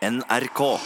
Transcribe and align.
NRK. 0.00 0.78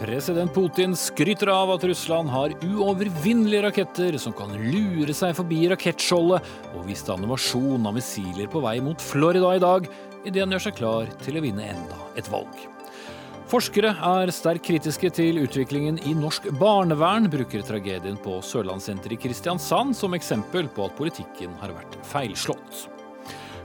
President 0.00 0.54
Putin 0.54 0.96
skryter 0.96 1.48
av 1.48 1.70
at 1.72 1.84
Russland 1.88 2.28
har 2.28 2.52
uovervinnelige 2.60 3.62
raketter 3.64 4.18
som 4.20 4.34
kan 4.36 4.52
lure 4.52 5.16
seg 5.16 5.32
forbi 5.38 5.62
rakettskjoldet, 5.72 6.44
og 6.74 6.84
viste 6.90 7.16
animasjon 7.16 7.88
av 7.88 7.96
missiler 7.96 8.50
på 8.52 8.60
vei 8.60 8.76
mot 8.84 9.00
Florida 9.00 9.54
i 9.56 9.64
dag, 9.64 9.88
idet 10.26 10.44
han 10.44 10.52
gjør 10.52 10.66
seg 10.66 10.76
klar 10.76 11.08
til 11.24 11.40
å 11.40 11.44
vinne 11.46 11.72
enda 11.72 12.04
et 12.20 12.28
valg. 12.28 12.52
Forskere 13.50 13.90
er 14.06 14.30
sterkt 14.30 14.62
kritiske 14.68 15.08
til 15.10 15.40
utviklingen 15.42 15.96
i 16.06 16.12
norsk 16.14 16.44
barnevern, 16.60 17.24
bruker 17.32 17.64
tragedien 17.66 18.14
på 18.22 18.36
Sørlandssenteret 18.46 19.16
i 19.16 19.18
Kristiansand 19.24 19.96
som 19.98 20.14
eksempel 20.14 20.68
på 20.70 20.84
at 20.86 20.94
politikken 20.94 21.56
har 21.58 21.72
vært 21.74 21.96
feilslått. 22.06 22.84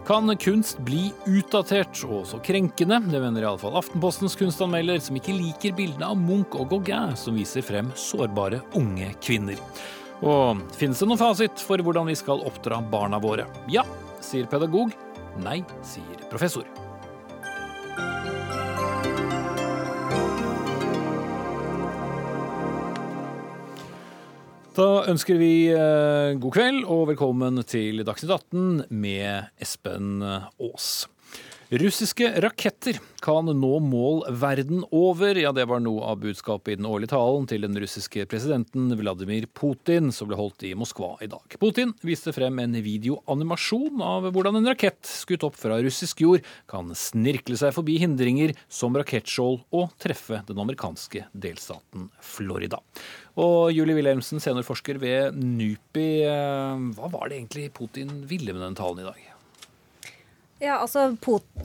Kan 0.07 0.31
kunst 0.41 0.81
bli 0.85 1.11
utdatert 1.29 2.01
og 2.07 2.23
også 2.23 2.39
krenkende? 2.45 2.97
Det 3.11 3.21
mener 3.21 3.45
iallfall 3.45 3.77
Aftenpostens 3.77 4.37
kunstanmelder, 4.39 5.03
som 5.05 5.19
ikke 5.19 5.37
liker 5.37 5.77
bildene 5.77 6.09
av 6.15 6.17
Munch 6.17 6.57
og 6.57 6.73
Gauguin 6.73 7.13
som 7.17 7.37
viser 7.37 7.65
frem 7.65 7.91
sårbare 7.93 8.63
unge 8.77 9.11
kvinner. 9.21 9.61
Og 10.25 10.65
finnes 10.79 10.97
det 10.97 11.09
noen 11.11 11.21
fasit 11.21 11.61
for 11.61 11.77
hvordan 11.85 12.09
vi 12.09 12.17
skal 12.17 12.41
oppdra 12.49 12.81
barna 12.89 13.21
våre? 13.21 13.45
Ja, 13.69 13.85
sier 14.25 14.49
pedagog. 14.49 14.97
Nei, 15.45 15.59
sier 15.85 16.25
professor. 16.33 16.65
Da 24.75 25.05
ønsker 25.07 25.37
vi 25.39 25.69
eh, 25.71 26.35
god 26.35 26.51
kveld 26.51 26.81
og 26.91 27.05
velkommen 27.13 27.61
til 27.63 28.01
Dagsnytt 28.03 28.33
18 28.51 28.81
med 28.91 29.47
Espen 29.63 30.19
Aas. 30.19 31.05
Russiske 31.75 32.29
raketter 32.39 32.99
kan 33.19 33.49
nå 33.49 33.71
mål 33.83 34.21
verden 34.39 34.85
over. 34.95 35.35
Ja, 35.35 35.49
det 35.51 35.65
var 35.67 35.81
noe 35.83 36.05
av 36.07 36.21
budskapet 36.21 36.71
i 36.71 36.77
den 36.79 36.87
årlige 36.87 37.11
talen 37.11 37.49
til 37.51 37.65
den 37.65 37.75
russiske 37.81 38.23
presidenten 38.31 38.93
Vladimir 38.95 39.47
Putin, 39.51 40.07
som 40.15 40.29
ble 40.29 40.37
holdt 40.39 40.63
i 40.63 40.71
Moskva 40.77 41.17
i 41.25 41.27
dag. 41.27 41.57
Putin 41.59 41.91
viste 42.05 42.31
frem 42.37 42.63
en 42.63 42.79
videoanimasjon 42.85 43.99
av 44.05 44.29
hvordan 44.29 44.61
en 44.61 44.71
rakett 44.71 45.03
skutt 45.09 45.43
opp 45.49 45.59
fra 45.59 45.81
russisk 45.83 46.23
jord 46.23 46.47
kan 46.71 46.95
snirkle 46.95 47.59
seg 47.59 47.75
forbi 47.75 47.97
hindringer 48.05 48.55
som 48.71 48.95
rakettskjold 48.95 49.65
og 49.75 49.99
treffe 49.99 50.45
den 50.47 50.63
amerikanske 50.63 51.27
delstaten 51.35 52.07
Florida. 52.23 52.79
Og 53.35 53.73
Julie 53.75 53.99
Wilhelmsen, 53.99 54.39
seniorforsker 54.39 55.01
ved 55.01 55.35
NUPI, 55.35 56.09
eh, 56.23 56.91
hva 56.95 57.11
var 57.11 57.27
det 57.27 57.41
egentlig 57.41 57.73
Putin 57.75 58.21
ville 58.29 58.55
med 58.55 58.63
den 58.69 58.79
talen 58.79 59.03
i 59.03 59.11
dag? 59.11 59.31
Ja, 60.63 60.77
altså 60.79 61.09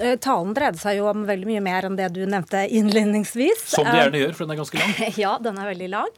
eh, 0.00 0.16
Talen 0.18 0.54
dreide 0.56 0.80
seg 0.80 0.96
jo 0.98 1.06
om 1.12 1.22
veldig 1.28 1.46
mye 1.46 1.62
mer 1.62 1.86
enn 1.86 1.98
det 1.98 2.08
du 2.16 2.24
nevnte 2.26 2.64
innledningsvis. 2.74 3.62
Som 3.70 3.86
det 3.86 4.00
gjerne 4.00 4.22
gjør, 4.24 4.32
for 4.34 4.44
den 4.44 4.54
er 4.56 4.60
ganske 4.62 4.80
lang. 4.80 4.96
Ja, 5.22 5.36
den 5.42 5.60
er 5.62 5.70
veldig 5.70 5.90
lang. 5.92 6.10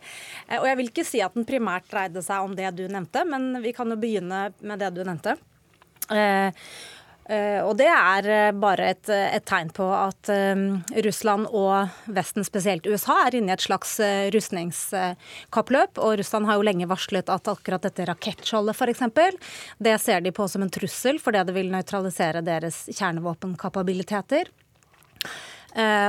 Eh, 0.47 0.57
og 0.57 0.69
jeg 0.71 0.79
vil 0.81 0.89
ikke 0.89 1.05
si 1.07 1.21
at 1.25 1.37
den 1.37 1.49
primært 1.49 1.91
dreide 1.93 2.25
seg 2.25 2.47
om 2.47 2.57
det 2.57 2.71
du 2.79 2.87
nevnte, 2.89 3.27
men 3.29 3.51
vi 3.65 3.75
kan 3.77 3.93
jo 3.93 3.99
begynne 4.01 4.47
med 4.65 4.81
det 4.81 4.93
du 4.97 5.03
nevnte. 5.05 5.37
Uh, 7.23 7.63
og 7.63 7.77
det 7.79 7.87
er 7.87 8.27
uh, 8.27 8.55
bare 8.59 8.89
et, 8.97 9.07
et, 9.09 9.45
tegn 9.47 9.69
på 9.75 9.85
at 9.95 10.31
Russland 11.07 11.47
og 11.55 11.93
Vesten, 12.11 12.43
spesielt 12.47 12.87
USA, 12.91 13.21
er 13.27 13.37
inne 13.39 13.53
i 13.53 13.55
et 13.55 13.63
slags 13.63 13.95
rustningskappløp. 14.35 16.01
Og 16.03 16.17
Russland 16.19 16.49
har 16.49 16.59
jo 16.59 16.67
lenge 16.67 16.89
varslet 16.91 17.31
at 17.31 17.51
akkurat 17.53 17.87
dette 17.87 18.07
rakettskjoldet 18.11 18.75
f.eks., 18.75 19.39
det 19.83 19.95
ser 20.03 20.25
de 20.25 20.33
på 20.35 20.49
som 20.51 20.65
en 20.65 20.73
trussel 20.73 21.21
fordi 21.23 21.45
det 21.47 21.55
vil 21.57 21.71
nøytralisere 21.73 22.43
deres 22.45 22.85
kjernevåpenkapabiliteter. 22.91 24.51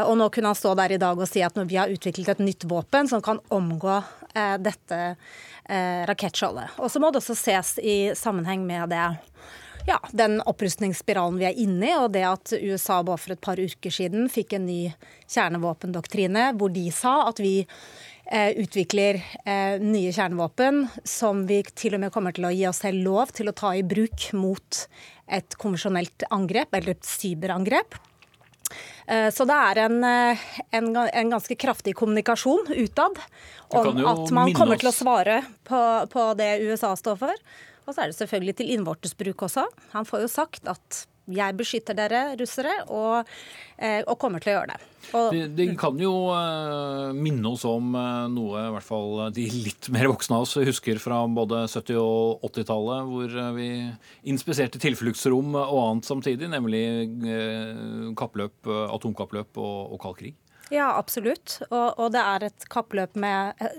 og 0.07 0.13
nå 0.19 0.29
kunne 0.29 0.51
han 0.51 0.57
stå 0.59 0.73
der 0.75 0.91
i 0.91 1.01
dag 1.01 1.19
og 1.19 1.29
si 1.29 1.43
at 1.45 1.55
når 1.55 1.67
vi 1.69 1.77
har 1.79 1.91
utviklet 1.91 2.33
et 2.33 2.43
nytt 2.43 2.65
våpen 2.69 3.07
som 3.07 3.21
kan 3.23 3.39
omgå 3.53 4.01
dette 4.59 4.99
rakettskjoldet. 6.09 6.79
Og 6.79 6.91
så 6.91 6.99
må 6.99 7.11
det 7.11 7.21
også 7.21 7.37
ses 7.37 7.77
i 7.79 7.97
sammenheng 8.17 8.65
med 8.67 8.89
det 8.91 9.05
ja, 9.85 9.99
den 10.11 10.39
opprustningsspiralen 10.41 11.39
vi 11.41 11.47
er 11.49 11.59
inne 11.59 11.89
i, 11.89 11.95
og 11.97 12.13
det 12.15 12.23
at 12.27 12.53
USA 12.55 13.01
bare 13.05 13.19
for 13.19 13.35
et 13.35 13.43
par 13.43 13.59
uker 13.59 13.93
siden 13.93 14.29
fikk 14.31 14.55
en 14.57 14.67
ny 14.67 14.79
kjernevåpendoktrine 15.31 16.51
hvor 16.59 16.71
de 16.73 16.85
sa 16.95 17.15
at 17.27 17.41
vi 17.43 17.55
eh, 17.63 18.53
utvikler 18.63 19.19
eh, 19.43 19.81
nye 19.83 20.13
kjernevåpen 20.15 20.85
som 21.07 21.43
vi 21.49 21.61
til 21.75 21.97
og 21.97 22.05
med 22.05 22.13
kommer 22.15 22.35
til 22.35 22.47
å 22.47 22.53
gi 22.53 22.63
oss 22.69 22.83
selv 22.85 23.03
lov 23.03 23.35
til 23.35 23.51
å 23.51 23.57
ta 23.57 23.73
i 23.75 23.83
bruk 23.83 24.29
mot 24.37 24.85
et 25.33 25.55
konvensjonelt 25.59 26.25
angrep, 26.35 26.73
eller 26.75 26.95
et 26.95 27.07
cyberangrep. 27.07 27.95
Eh, 29.07 29.27
så 29.35 29.47
det 29.47 29.59
er 29.67 29.83
en, 29.85 29.99
en, 30.03 30.89
en, 31.03 31.35
ganske 31.35 31.59
kraftig 31.59 31.95
kommunikasjon 31.99 32.71
utad 32.71 33.19
om 33.73 34.01
at 34.07 34.33
man 34.35 34.55
kommer 34.55 34.79
til 34.79 34.91
å 34.91 34.95
svare 34.95 35.41
på, 35.67 35.83
på 36.11 36.31
det 36.39 36.55
USA 36.63 36.95
står 36.99 37.19
for. 37.19 37.45
Og 37.83 37.93
så 37.93 38.03
er 38.03 38.11
det 38.11 38.19
selvfølgelig 38.19 38.59
til 38.59 38.75
innvortes 38.75 39.17
bruk 39.19 39.47
også. 39.49 39.65
Han 39.95 40.07
får 40.07 40.25
jo 40.25 40.31
sagt 40.31 40.69
at 40.71 41.03
jeg 41.31 41.55
beskytter 41.55 41.95
dere 41.95 42.33
russere, 42.35 42.71
og, 42.91 43.29
eh, 43.77 44.01
og 44.03 44.17
kommer 44.19 44.43
til 44.43 44.51
å 44.51 44.55
gjøre 44.57 44.73
det. 44.73 44.89
Og, 45.13 45.29
det, 45.35 45.43
det, 45.55 45.67
kan 45.79 45.99
jo 45.99 46.11
uh, 46.31 47.11
minne 47.15 47.47
oss 47.51 47.63
om 47.67 47.93
uh, 47.95 48.25
noe 48.31 48.59
i 48.59 48.73
hvert 48.75 48.87
fall 48.87 49.33
de 49.35 49.45
litt 49.51 49.89
mer 49.93 50.07
voksne 50.11 50.35
av 50.35 50.45
oss 50.45 50.55
husker 50.63 50.99
fra 51.03 51.21
både 51.27 51.65
70- 51.71 51.99
og 51.99 52.43
80-tallet, 52.49 53.07
hvor 53.11 53.55
vi 53.55 53.69
inspiserte 54.31 54.81
tilfluktsrom 54.83 55.55
og 55.59 55.79
annet 55.79 56.07
samtidig, 56.07 56.51
nemlig 56.51 56.83
kappløp, 58.19 58.71
atomkappløp 58.91 59.59
og, 59.63 59.95
og 59.95 60.01
kald 60.03 60.19
krig. 60.19 60.39
Ja, 60.73 60.87
absolutt. 60.97 61.59
Og, 61.69 61.99
og, 61.99 62.07
det 62.15 62.21
er 62.23 62.43
et 62.47 62.63
kappløp 62.71 63.17
med 63.21 63.59
eh, 63.61 63.75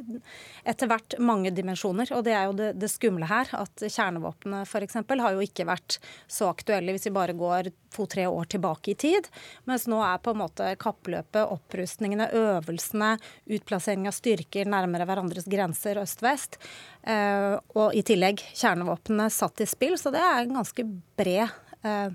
etter 0.70 0.86
hvert 0.90 1.16
mange 1.18 1.50
dimensjoner. 1.54 2.12
Og 2.14 2.22
det 2.26 2.34
er 2.36 2.44
jo 2.46 2.54
det, 2.54 2.68
det 2.78 2.90
skumle 2.92 3.26
her, 3.26 3.50
at 3.58 3.82
kjernevåpnene 3.82 4.60
f.eks. 4.62 5.00
har 5.10 5.34
jo 5.34 5.42
ikke 5.42 5.66
vært 5.66 5.98
så 6.30 6.52
aktuelle 6.52 6.94
hvis 6.94 7.08
vi 7.08 7.14
bare 7.16 7.34
går 7.34 7.72
to-tre 7.94 8.28
år 8.30 8.46
tilbake 8.54 8.92
i 8.92 8.96
tid. 9.06 9.26
Mens 9.66 9.88
nå 9.90 9.98
er 10.06 10.22
på 10.22 10.36
en 10.36 10.40
måte 10.44 10.70
kappløpet, 10.78 11.42
opprustningene, 11.42 12.30
øvelsene, 12.38 13.16
utplassering 13.58 14.06
av 14.10 14.14
styrker 14.14 14.70
nærmere 14.70 15.08
hverandres 15.10 15.50
grenser 15.50 15.98
øst-vest. 16.04 16.60
Eh, 17.02 17.58
og 17.74 17.98
i 17.98 18.06
tillegg 18.06 18.44
kjernevåpnene 18.52 19.26
satt 19.34 19.66
i 19.66 19.70
spill. 19.70 19.98
Så 19.98 20.14
det 20.14 20.22
er 20.22 20.44
en 20.44 20.60
ganske 20.62 20.86
bred 21.18 21.48
eh 21.82 22.12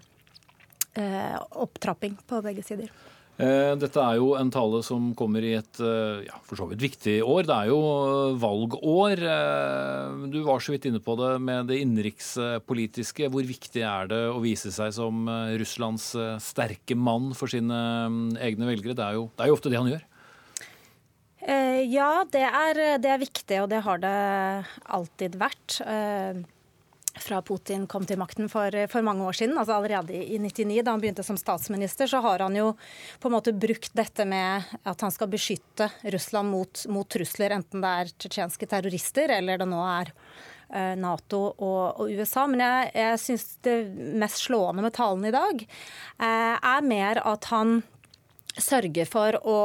opptrapping 1.59 2.15
på 2.27 2.39
begge 2.41 2.63
sider. 2.65 2.89
Eh, 3.39 3.73
dette 3.79 4.01
er 4.03 4.17
jo 4.19 4.33
en 4.35 4.49
tale 4.51 4.81
som 4.83 5.13
kommer 5.15 5.45
i 5.47 5.53
et 5.55 5.79
eh, 5.79 6.25
ja, 6.25 6.35
for 6.43 6.59
så 6.59 6.65
vidt 6.67 6.81
viktig 6.83 7.13
år. 7.23 7.45
Det 7.47 7.55
er 7.55 7.69
jo 7.69 7.77
eh, 7.79 8.39
valgår. 8.41 9.23
Du 10.33 10.41
var 10.43 10.59
så 10.59 10.75
vidt 10.75 10.89
inne 10.89 10.99
på 11.03 11.15
det 11.19 11.31
med 11.45 11.69
det 11.71 11.79
innenrikspolitiske. 11.79 13.29
Hvor 13.31 13.47
viktig 13.47 13.85
er 13.87 14.11
det 14.11 14.21
å 14.33 14.43
vise 14.43 14.73
seg 14.75 14.91
som 14.97 15.31
Russlands 15.55 16.11
sterke 16.43 16.99
mann 16.99 17.31
for 17.37 17.51
sine 17.51 17.79
mm, 18.11 18.35
egne 18.43 18.67
velgere? 18.73 18.97
Det 18.99 19.07
er 19.07 19.19
jo, 19.21 19.29
det 19.31 19.45
er 19.45 19.53
jo 19.53 19.59
ofte 19.59 19.71
det 19.71 19.79
han 19.79 19.91
gjør. 19.93 20.05
Ja, 21.89 22.11
det 22.29 22.43
er, 22.43 22.79
det 22.99 23.09
er 23.09 23.21
viktig, 23.21 23.61
og 23.63 23.69
det 23.71 23.79
har 23.85 24.01
det 24.03 24.15
alltid 24.91 25.37
vært 25.39 25.79
fra 27.17 27.41
Putin 27.41 27.87
kom 27.87 28.05
til 28.05 28.19
makten 28.19 28.49
for, 28.51 28.73
for, 28.91 29.05
mange 29.05 29.25
år 29.25 29.37
siden, 29.39 29.57
altså 29.57 29.77
allerede 29.77 30.13
i 30.13 30.37
99, 30.39 30.81
da 30.83 30.93
han 30.93 31.01
begynte 31.01 31.25
som 31.25 31.37
statsminister, 31.39 32.07
så 32.07 32.21
har 32.23 32.43
han 32.45 32.55
jo 32.55 32.73
på 33.19 33.29
en 33.29 33.35
måte 33.35 33.55
brukt 33.55 33.93
dette 33.97 34.25
med 34.29 34.69
at 34.83 35.05
han 35.05 35.13
skal 35.13 35.31
beskytte 35.31 35.89
Russland 36.13 36.51
mot, 36.51 36.85
mot 36.91 37.09
trusler, 37.09 37.55
enten 37.57 37.83
det 37.83 37.93
er 38.01 38.13
tsjetsjenske 38.15 38.69
terrorister 38.69 39.35
eller 39.39 39.61
det 39.61 39.69
nå 39.69 39.81
er 39.85 40.13
uh, 40.13 40.95
Nato 40.99 41.41
og, 41.51 42.01
og, 42.03 42.11
USA. 42.11 42.45
Men 42.51 42.65
jeg, 42.65 42.91
jeg 43.01 43.23
syns 43.25 43.47
det 43.65 43.77
mest 44.21 44.43
slående 44.45 44.85
med 44.85 44.95
talen 44.97 45.25
i 45.29 45.33
dag 45.35 45.65
eh, 45.65 46.55
er 46.55 46.85
mer 46.85 47.23
at 47.25 47.49
han 47.53 47.81
sørger 48.59 49.07
for 49.09 49.37
å 49.47 49.59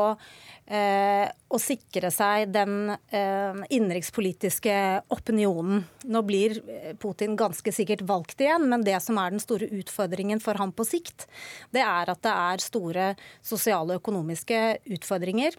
eh, 0.67 1.27
å 1.29 1.61
sikre 1.61 2.11
seg 2.15 2.53
den 2.55 2.93
eh, 2.93 3.61
innenrikspolitiske 3.69 4.77
opinionen. 5.15 5.85
Nå 6.09 6.23
blir 6.27 6.57
eh, 6.63 6.95
Putin 7.01 7.37
ganske 7.39 7.75
sikkert 7.75 8.05
valgt 8.09 8.41
igjen, 8.41 8.69
men 8.71 8.87
det 8.87 8.97
som 9.05 9.19
er 9.21 9.35
den 9.35 9.43
store 9.43 9.69
utfordringen 9.69 10.43
for 10.43 10.61
ham 10.61 10.73
på 10.73 10.87
sikt, 10.89 11.29
det 11.75 11.85
er 11.85 12.11
at 12.13 12.25
det 12.25 12.35
er 12.35 12.65
store 12.65 13.13
sosiale 13.43 13.95
og 13.95 14.03
økonomiske 14.03 14.65
utfordringer 14.97 15.57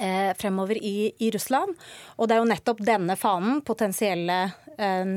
eh, 0.00 0.34
fremover 0.38 0.80
i, 0.82 1.12
i, 1.18 1.30
Russland. 1.34 1.76
Og 2.18 2.28
det 2.28 2.36
er 2.36 2.42
jo 2.42 2.52
nettopp 2.52 2.84
denne 2.84 3.18
fanen 3.20 3.62
potensielle 3.66 4.44
eh, 4.76 5.16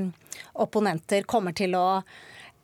opponenter 0.61 1.27
kommer 1.29 1.57
til 1.57 1.77
å 1.77 1.87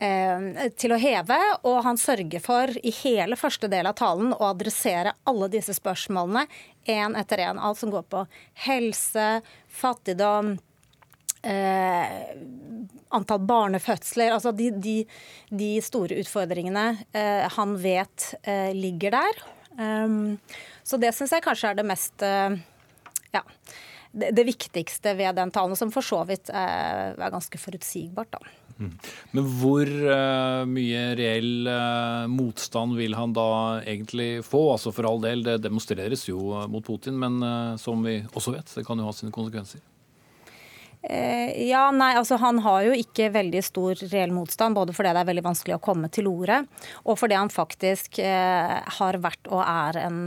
til 0.03 0.91
å 0.91 0.97
heve, 0.99 1.37
og 1.63 1.77
han 1.85 1.99
sørger 1.99 2.41
for 2.43 2.71
i 2.83 2.91
hele 3.03 3.37
første 3.39 3.69
del 3.71 3.87
av 3.87 3.95
talen 3.99 4.33
å 4.35 4.49
adressere 4.49 5.13
alle 5.29 5.47
disse 5.53 5.75
spørsmålene 5.77 6.43
én 6.89 7.15
etter 7.15 7.45
én. 7.45 7.61
Alt 7.61 7.79
som 7.79 7.93
går 7.93 8.03
på 8.11 8.25
helse, 8.65 9.27
fattigdom, 9.71 10.57
eh, 11.43 12.35
antall 13.13 13.41
barnefødsler, 13.47 14.33
altså 14.33 14.53
de, 14.55 14.69
de, 14.81 14.97
de 15.53 15.71
store 15.83 16.17
utfordringene 16.23 16.85
eh, 17.13 17.47
han 17.57 17.75
vet 17.81 18.33
eh, 18.43 18.71
ligger 18.75 19.17
der. 19.17 19.43
Um, 19.73 20.37
så 20.85 20.99
det 21.01 21.13
syns 21.17 21.33
jeg 21.33 21.41
kanskje 21.41 21.71
er 21.71 21.79
det 21.79 21.87
mest 21.89 22.21
eh, 22.21 22.59
ja, 23.33 23.41
det, 24.11 24.29
det, 24.37 24.43
viktigste 24.45 25.15
ved 25.17 25.39
den 25.39 25.51
talen, 25.53 25.75
som 25.79 25.91
for 25.93 26.05
så 26.05 26.21
vidt 26.29 26.51
er, 26.53 27.15
er 27.17 27.33
ganske 27.33 27.57
forutsigbart. 27.57 28.35
da. 28.35 28.53
Mm. 28.77 28.91
Men 29.37 29.49
hvor 29.59 29.89
uh, 29.89 30.63
mye 30.69 31.05
reell 31.19 31.69
uh, 31.69 32.25
motstand 32.31 32.97
vil 32.97 33.17
han 33.17 33.35
da 33.35 33.47
egentlig 33.81 34.43
få? 34.47 34.65
Altså 34.75 34.93
For 34.95 35.09
all 35.09 35.23
del, 35.23 35.45
det 35.45 35.59
demonstreres 35.65 36.27
jo 36.29 36.63
mot 36.71 36.85
Putin, 36.85 37.17
men 37.19 37.41
som 37.79 38.03
vi 38.05 38.19
også 38.33 38.55
vet, 38.55 38.77
det 38.77 38.85
kan 38.87 38.99
jo 38.99 39.07
ha 39.07 39.15
sine 39.15 39.33
konsekvenser. 39.33 39.81
Eh, 41.09 41.67
ja, 41.67 41.91
nei, 41.91 42.13
altså 42.15 42.37
Han 42.39 42.61
har 42.63 42.85
jo 42.85 42.93
ikke 42.95 43.27
veldig 43.33 43.59
stor 43.65 43.99
reell 44.07 44.31
motstand, 44.31 44.75
både 44.77 44.93
fordi 44.95 45.11
det 45.11 45.19
er 45.19 45.27
veldig 45.27 45.43
vanskelig 45.43 45.75
å 45.75 45.83
komme 45.83 46.07
til 46.13 46.29
orde, 46.31 46.61
og 47.03 47.17
fordi 47.19 47.35
han 47.35 47.51
faktisk 47.51 48.21
eh, 48.23 48.77
har 48.97 49.17
vært 49.19 49.49
og 49.51 49.59
er 49.65 49.99
en, 50.05 50.21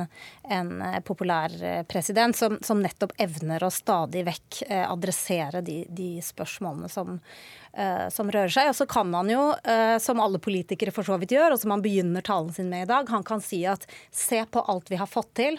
en 0.53 0.75
eh, 0.85 0.99
populær 1.07 1.55
eh, 1.65 1.81
president 1.89 2.37
som, 2.37 2.59
som, 2.61 2.83
nettopp 2.85 3.15
evner 3.25 3.65
å 3.65 3.71
stadig 3.73 4.27
vekk 4.27 4.59
eh, 4.67 4.85
adressere 4.85 5.63
de, 5.65 5.79
de 5.89 6.11
spørsmålene 6.21 6.93
som, 6.93 7.17
eh, 7.73 8.11
som, 8.13 8.29
rører 8.29 8.53
seg. 8.53 8.69
Og 8.69 8.77
så 8.77 8.89
kan 8.91 9.17
han 9.17 9.33
jo, 9.33 9.47
som 10.03 10.21
alle 10.21 10.43
politikere 10.43 10.93
for 10.93 11.09
så 11.09 11.17
vidt 11.23 11.33
gjør, 11.33 11.57
og 11.57 11.63
som 11.63 11.73
han 11.73 11.85
begynner 11.85 12.25
talen 12.27 12.53
sin 12.53 12.69
med 12.69 12.85
i 12.85 12.91
dag, 12.93 13.09
han 13.09 13.25
kan 13.25 13.41
si 13.41 13.63
at 13.65 13.89
se 14.13 14.45
på 14.45 14.67
alt 14.69 14.93
vi 14.93 15.01
har 15.01 15.09
fått 15.09 15.33
til. 15.41 15.57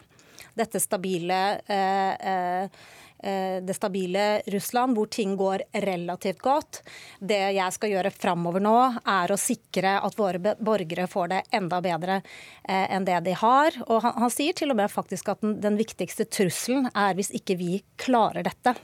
Dette 0.58 0.78
stabile 0.82 1.42
Eh, 1.68 2.70
det 3.18 3.74
stabile 3.74 4.42
Russland, 4.54 4.94
hvor 4.98 5.10
ting 5.10 5.36
går 5.40 5.64
relativt 5.84 6.42
godt. 6.46 6.82
Det 7.20 7.40
jeg 7.56 7.74
skal 7.74 7.94
gjøre 7.96 8.12
framover 8.14 8.62
nå, 8.64 8.76
er 9.10 9.34
å 9.34 9.40
sikre 9.42 9.96
at 10.06 10.18
våre 10.20 10.54
borgere 10.60 11.08
får 11.10 11.32
det 11.32 11.42
enda 11.58 11.80
bedre 11.82 12.20
eh, 12.22 12.86
enn 12.94 13.08
det 13.08 13.20
de 13.26 13.34
har. 13.38 13.80
Og 13.88 14.04
han, 14.06 14.14
han 14.22 14.34
sier 14.34 14.58
til 14.58 14.74
og 14.74 14.80
med 14.80 14.94
faktisk 14.94 15.34
at 15.34 15.42
den, 15.42 15.58
den 15.64 15.80
viktigste 15.80 16.28
trusselen 16.30 16.92
er 16.94 17.18
hvis 17.18 17.34
ikke 17.36 17.58
vi 17.60 17.82
klarer 18.02 18.46
dette. 18.48 18.78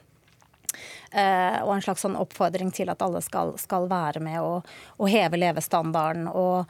Uh, 1.14 1.62
og 1.68 1.76
en 1.76 1.84
slags 1.86 2.02
sånn 2.02 2.18
oppfordring 2.18 2.72
til 2.74 2.90
at 2.90 3.04
alle 3.06 3.20
skal, 3.22 3.52
skal 3.62 3.86
være 3.92 4.24
med 4.26 4.42
og 4.42 5.10
heve 5.14 5.38
levestandarden. 5.38 6.26
og 6.32 6.66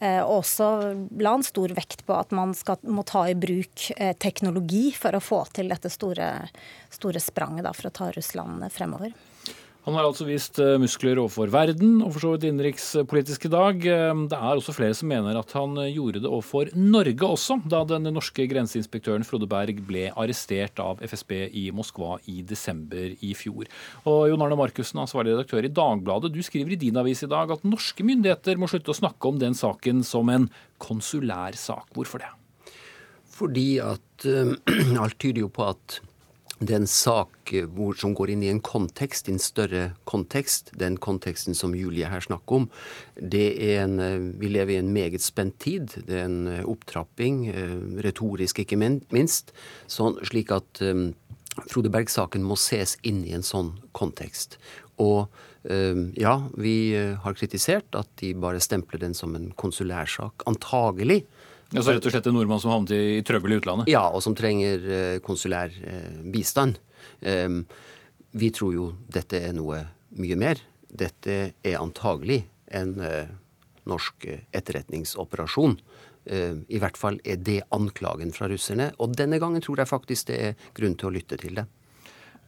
Eh, 0.00 0.22
også 0.24 0.68
la 1.20 1.34
en 1.36 1.44
stor 1.44 1.74
vekt 1.76 2.06
på 2.08 2.16
at 2.16 2.32
man 2.32 2.54
skal, 2.56 2.80
må 2.88 3.04
ta 3.06 3.26
i 3.28 3.36
bruk 3.36 3.90
eh, 3.96 4.14
teknologi 4.16 4.86
for 4.96 5.14
å 5.14 5.22
få 5.22 5.42
til 5.52 5.68
dette 5.72 5.92
store, 5.92 6.30
store 6.90 7.20
spranget 7.20 7.66
da, 7.68 7.74
for 7.76 7.90
å 7.90 7.94
ta 7.98 8.08
Russland 8.16 8.64
fremover. 8.72 9.12
Han 9.82 9.96
har 9.98 10.06
altså 10.06 10.22
vist 10.28 10.60
eh, 10.62 10.76
muskler 10.78 11.18
overfor 11.18 11.50
verden, 11.50 11.96
og 12.04 12.12
for 12.14 12.22
så 12.22 12.28
vidt 12.36 12.44
innenrikspolitisk 12.46 13.48
i 13.48 13.50
dag. 13.50 13.80
Eh, 13.90 14.20
det 14.30 14.38
er 14.38 14.60
også 14.60 14.74
flere 14.76 14.94
som 14.94 15.08
mener 15.10 15.34
at 15.40 15.54
han 15.58 15.74
eh, 15.82 15.90
gjorde 15.96 16.20
det 16.22 16.30
overfor 16.30 16.70
Norge 16.78 17.26
også, 17.26 17.56
da 17.66 17.80
den 17.90 18.06
norske 18.14 18.46
grenseinspektøren 18.46 19.26
Frode 19.26 19.48
Berg 19.50 19.80
ble 19.88 20.04
arrestert 20.12 20.78
av 20.82 21.02
FSB 21.02 21.34
i 21.58 21.64
Moskva 21.74 22.20
i 22.30 22.44
desember 22.46 23.16
i 23.18 23.32
fjor. 23.34 23.66
Og 24.06 24.28
Jon 24.30 24.46
Arne 24.46 24.60
Markussen, 24.60 25.02
ansvarlig 25.02 25.34
redaktør 25.34 25.66
i 25.66 25.72
Dagbladet, 25.74 26.30
du 26.30 26.38
skriver 26.46 26.76
i 26.76 26.80
din 26.84 27.02
avis 27.02 27.24
i 27.26 27.30
dag 27.34 27.50
at 27.50 27.66
norske 27.66 28.06
myndigheter 28.06 28.62
må 28.62 28.70
slutte 28.70 28.94
å 28.94 29.00
snakke 29.00 29.34
om 29.34 29.42
den 29.42 29.58
saken 29.58 30.06
som 30.06 30.30
en 30.30 30.46
konsulær 30.82 31.58
sak. 31.58 31.90
Hvorfor 31.98 32.22
det? 32.22 32.30
Fordi 33.34 33.68
at 33.82 34.30
uh, 34.30 34.54
alt 35.02 35.18
tyder 35.18 35.42
jo 35.42 35.50
på 35.50 35.66
at 35.72 35.98
det 36.62 36.74
er 36.74 36.82
en 36.82 36.90
sak 36.90 37.52
hvor, 37.74 37.96
som 37.98 38.14
går 38.16 38.32
inn 38.34 38.42
i 38.44 38.50
en 38.52 38.60
kontekst, 38.64 39.28
i 39.28 39.34
en 39.34 39.42
større 39.42 39.92
kontekst. 40.08 40.72
Den 40.78 40.98
konteksten 41.02 41.56
som 41.58 41.74
Julie 41.76 42.08
her 42.08 42.22
snakker 42.22 42.62
om. 42.62 42.68
En, 43.18 43.98
eh, 44.00 44.18
vi 44.40 44.50
lever 44.52 44.76
i 44.76 44.80
en 44.82 44.92
meget 44.94 45.22
spent 45.24 45.58
tid. 45.58 45.96
Det 46.06 46.20
er 46.20 46.26
en 46.28 46.46
eh, 46.48 46.64
opptrapping, 46.68 47.46
eh, 47.50 47.76
retorisk 48.06 48.62
ikke 48.62 48.78
minst. 48.78 49.52
Sånn, 49.90 50.20
slik 50.26 50.52
at 50.54 50.82
um, 50.86 51.12
Frode 51.68 51.90
Berg-saken 51.92 52.44
må 52.46 52.56
ses 52.56 52.96
inn 53.02 53.24
i 53.26 53.34
en 53.36 53.44
sånn 53.46 53.74
kontekst. 53.92 54.58
Og 55.02 55.28
ja, 56.18 56.32
vi 56.58 56.90
har 57.22 57.36
kritisert 57.38 57.94
at 57.94 58.08
de 58.18 58.32
bare 58.34 58.58
stempler 58.58 58.98
den 58.98 59.12
som 59.14 59.36
en 59.38 59.52
konsulærsak. 59.54 60.42
Antagelig 60.50 61.20
Altså 61.72 61.94
rett 61.94 62.06
og 62.06 62.12
slett 62.12 62.28
en 62.28 62.36
nordmann 62.36 62.60
som 62.60 62.72
havnet 62.74 62.92
i 62.92 63.22
trøbbel 63.24 63.54
i 63.54 63.58
utlandet? 63.62 63.88
Ja, 63.92 64.04
og 64.12 64.20
som 64.24 64.36
trenger 64.36 64.82
eh, 64.84 65.18
konsulær 65.24 65.72
eh, 65.72 66.20
bistand. 66.34 66.78
Ehm, 67.24 67.62
vi 68.36 68.50
tror 68.52 68.74
jo 68.76 68.88
dette 69.12 69.40
er 69.48 69.54
noe 69.56 69.80
mye 70.20 70.36
mer. 70.40 70.60
Dette 70.92 71.36
er 71.56 71.78
antagelig 71.80 72.42
en 72.76 72.96
eh, 73.00 73.30
norsk 73.88 74.26
etterretningsoperasjon. 74.52 75.78
Ehm, 76.28 76.64
I 76.68 76.80
hvert 76.82 77.00
fall 77.00 77.20
er 77.24 77.40
det 77.40 77.62
anklagen 77.72 78.34
fra 78.36 78.50
russerne. 78.52 78.90
Og 79.00 79.16
denne 79.16 79.40
gangen 79.40 79.64
tror 79.64 79.80
jeg 79.80 79.92
faktisk 79.94 80.28
det 80.28 80.40
er 80.50 80.66
grunn 80.76 80.98
til 81.00 81.08
å 81.08 81.14
lytte 81.16 81.40
til 81.40 81.56
det. 81.62 81.64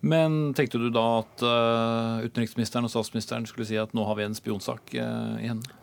Men 0.05 0.53
tenkte 0.53 0.77
du 0.77 0.91
da 0.93 1.23
at 1.23 1.41
utenriksministeren 1.41 2.85
og 2.85 2.93
statsministeren 2.93 3.47
skulle 3.49 3.65
si 3.65 3.79
at 3.81 3.95
nå 3.97 4.05
har 4.05 4.19
vi 4.19 4.27
en 4.27 4.37
spionsak 4.37 4.93
i 4.93 5.01
hendene? 5.49 5.81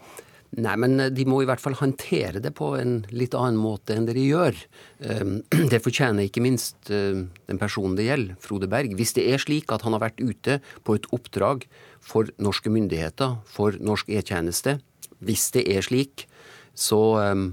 Nei, 0.59 0.73
men 0.83 0.99
eh, 0.99 1.11
de 1.15 1.23
må 1.29 1.41
i 1.41 1.47
hvert 1.47 1.61
fall 1.63 1.77
håndtere 1.79 2.41
det 2.43 2.51
på 2.57 2.73
en 2.79 3.01
litt 3.15 3.35
annen 3.37 3.59
måte 3.61 3.95
enn 3.95 4.07
de 4.09 4.25
gjør. 4.25 4.57
Ehm, 5.07 5.37
det 5.71 5.79
fortjener 5.83 6.27
ikke 6.27 6.43
minst 6.43 6.91
eh, 6.91 7.23
den 7.47 7.61
personen 7.61 7.95
det 7.99 8.09
gjelder, 8.09 8.35
Frode 8.43 8.67
Berg. 8.71 8.97
Hvis 8.99 9.15
det 9.15 9.29
er 9.31 9.39
slik 9.41 9.71
at 9.71 9.85
han 9.87 9.95
har 9.95 10.03
vært 10.03 10.19
ute 10.19 10.59
på 10.83 10.97
et 10.97 11.07
oppdrag 11.15 11.63
for 12.03 12.27
norske 12.41 12.73
myndigheter, 12.73 13.39
for 13.47 13.79
norsk 13.79 14.11
E-tjeneste, 14.11 14.79
hvis 15.23 15.47
det 15.55 15.67
er 15.71 15.85
slik, 15.85 16.25
så 16.73 16.99
um, 17.19 17.49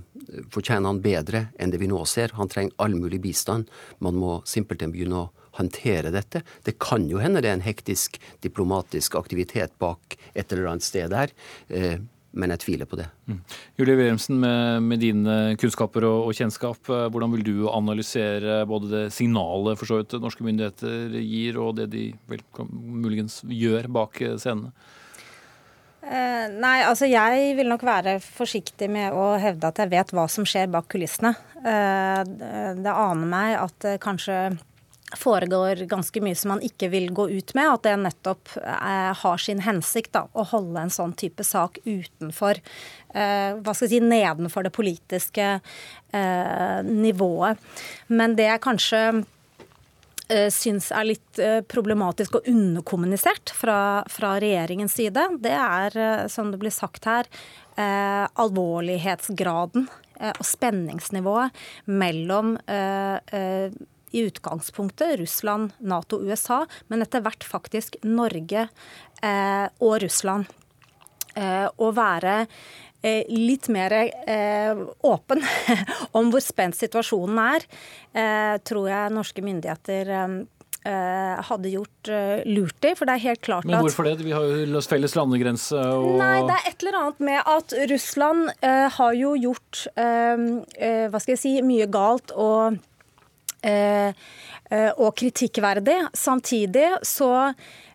fortjener 0.54 0.88
han 0.88 1.02
bedre 1.04 1.48
enn 1.60 1.72
det 1.72 1.80
vi 1.82 1.88
nå 1.90 2.00
ser. 2.08 2.32
Han 2.38 2.48
trenger 2.48 2.76
all 2.80 2.94
mulig 2.96 3.18
bistand. 3.20 3.68
Man 4.00 4.16
må 4.16 4.38
simpelthen 4.48 4.94
begynne 4.94 5.24
å 5.26 5.30
håndtere 5.58 6.12
dette. 6.14 6.44
Det 6.64 6.78
kan 6.80 7.04
jo 7.10 7.20
hende 7.20 7.42
det 7.44 7.50
er 7.50 7.58
en 7.58 7.66
hektisk 7.66 8.16
diplomatisk 8.46 9.18
aktivitet 9.20 9.74
bak 9.82 10.16
et 10.32 10.54
eller 10.54 10.70
annet 10.70 10.86
sted 10.86 11.12
der. 11.12 11.34
Eh, 12.28 12.38
men 12.38 12.52
jeg 12.54 12.62
tviler 12.64 12.88
på 12.88 12.98
det. 13.00 13.08
Mm. 13.26 13.40
Julie 13.78 13.96
Wilhelmsen, 13.96 14.38
med, 14.40 14.82
med, 14.82 15.00
dine 15.00 15.56
kunnskaper 15.58 16.04
og, 16.04 16.28
og, 16.28 16.36
kjennskap, 16.36 16.78
eh, 16.88 17.08
hvordan 17.08 17.32
vil 17.34 17.44
du 17.46 17.56
analysere 17.72 18.62
både 18.68 18.92
det 18.92 19.04
signalet 19.16 19.78
for 19.78 19.88
så 19.88 20.00
vidt 20.02 20.18
norske 20.20 20.44
myndigheter 20.44 21.18
gir, 21.18 21.58
og 21.58 21.76
det 21.80 21.90
de 21.94 22.06
vel, 22.28 22.44
muligens 22.68 23.42
gjør 23.48 23.90
bak 23.98 24.22
scenene? 24.36 24.72
Eh, 26.08 26.46
nei, 26.54 26.78
altså 26.86 27.08
jeg 27.10 27.56
vil 27.58 27.68
nok 27.68 27.82
være 27.84 28.14
forsiktig 28.22 28.86
med 28.88 29.12
å 29.12 29.34
hevde 29.40 29.68
at 29.68 29.80
jeg 29.82 29.92
vet 29.92 30.12
hva 30.16 30.24
som 30.30 30.46
skjer 30.48 30.70
bak 30.72 30.86
kulissene. 30.88 31.34
Eh, 31.58 32.22
det 32.78 32.94
aner 32.94 33.28
meg 33.28 33.56
at 33.58 33.88
kanskje 34.00 34.38
foregår 35.16 35.86
ganske 35.88 36.20
mye 36.20 36.36
som 36.36 36.52
man 36.52 36.62
ikke 36.64 36.90
vil 36.92 37.08
gå 37.14 37.28
ut 37.30 37.54
med. 37.56 37.70
At 37.72 37.86
det 37.86 37.96
nettopp 38.02 38.56
eh, 38.60 39.12
har 39.22 39.42
sin 39.42 39.62
hensikt 39.64 40.12
da, 40.16 40.26
å 40.32 40.44
holde 40.50 40.84
en 40.84 40.92
sånn 40.92 41.14
type 41.18 41.44
sak 41.46 41.80
utenfor 41.86 42.60
eh, 43.14 43.56
hva 43.56 43.74
skal 43.74 43.88
jeg 43.88 43.96
si, 43.96 44.04
Nedenfor 44.08 44.66
det 44.66 44.76
politiske 44.76 45.48
eh, 46.12 46.78
nivået. 46.84 47.60
Men 48.12 48.36
det 48.38 48.48
jeg 48.50 48.64
kanskje 48.64 49.02
eh, 50.28 50.48
syns 50.52 50.90
er 50.92 51.08
litt 51.08 51.42
eh, 51.42 51.60
problematisk 51.64 52.40
og 52.40 52.48
underkommunisert 52.50 53.54
fra, 53.56 54.04
fra, 54.12 54.36
regjeringens 54.42 54.98
side, 55.00 55.22
det 55.44 55.56
er, 55.56 55.96
eh, 55.96 56.26
som 56.32 56.52
det 56.52 56.60
blir 56.60 56.74
sagt 56.74 57.08
her, 57.08 57.30
alvorlighetsgraden 57.78 59.84
og 60.18 60.40
spenningsnivået 60.42 61.54
mellom 61.86 62.56
i 64.10 64.24
utgangspunktet 64.28 65.18
Russland, 65.20 65.74
Nato, 65.78 66.20
USA, 66.22 66.64
men 66.88 67.04
etter 67.04 67.24
hvert 67.24 67.46
faktisk 67.46 67.98
Norge 68.06 68.68
eh, 69.22 69.66
og 69.78 69.96
Russland. 70.04 70.48
Eh, 71.38 71.66
å 71.68 71.90
være 71.94 72.34
eh, 73.02 73.24
litt 73.30 73.68
mer 73.72 73.94
eh, 73.94 74.84
åpen 75.06 75.42
om 76.18 76.30
hvor 76.32 76.44
spent 76.44 76.78
situasjonen 76.78 77.42
er, 77.44 77.66
eh, 78.12 78.54
tror 78.66 78.88
jeg 78.90 79.14
norske 79.14 79.44
myndigheter 79.44 80.14
eh, 80.16 81.44
hadde 81.44 81.70
gjort 81.74 82.10
lurt 82.48 82.86
i. 82.88 82.94
For 82.96 83.04
det 83.04 83.18
er 83.18 83.24
helt 83.28 83.42
klart 83.44 83.66
at 83.66 83.70
Men 83.70 83.84
hvorfor 83.84 84.08
det? 84.08 84.24
Vi 84.24 84.34
har 84.34 84.46
jo 84.46 84.82
felles 84.88 85.14
landegrense 85.18 85.76
og 85.76 86.18
Nei, 86.22 86.36
det 86.48 86.56
er 86.56 86.68
et 86.72 86.84
eller 86.86 87.00
annet 87.02 87.24
med 87.28 87.54
at 87.54 87.74
Russland 87.92 88.52
har 88.98 89.16
jo 89.18 89.34
gjort 89.36 89.82
hva 89.98 91.20
skal 91.20 91.34
jeg 91.34 91.42
si, 91.42 91.58
mye 91.66 91.90
galt. 91.92 92.32
og 92.32 92.78
og 93.64 95.14
kritikkverdig. 95.16 95.96
Samtidig 96.14 96.90
så 97.02 97.30
Eh, 97.32 97.87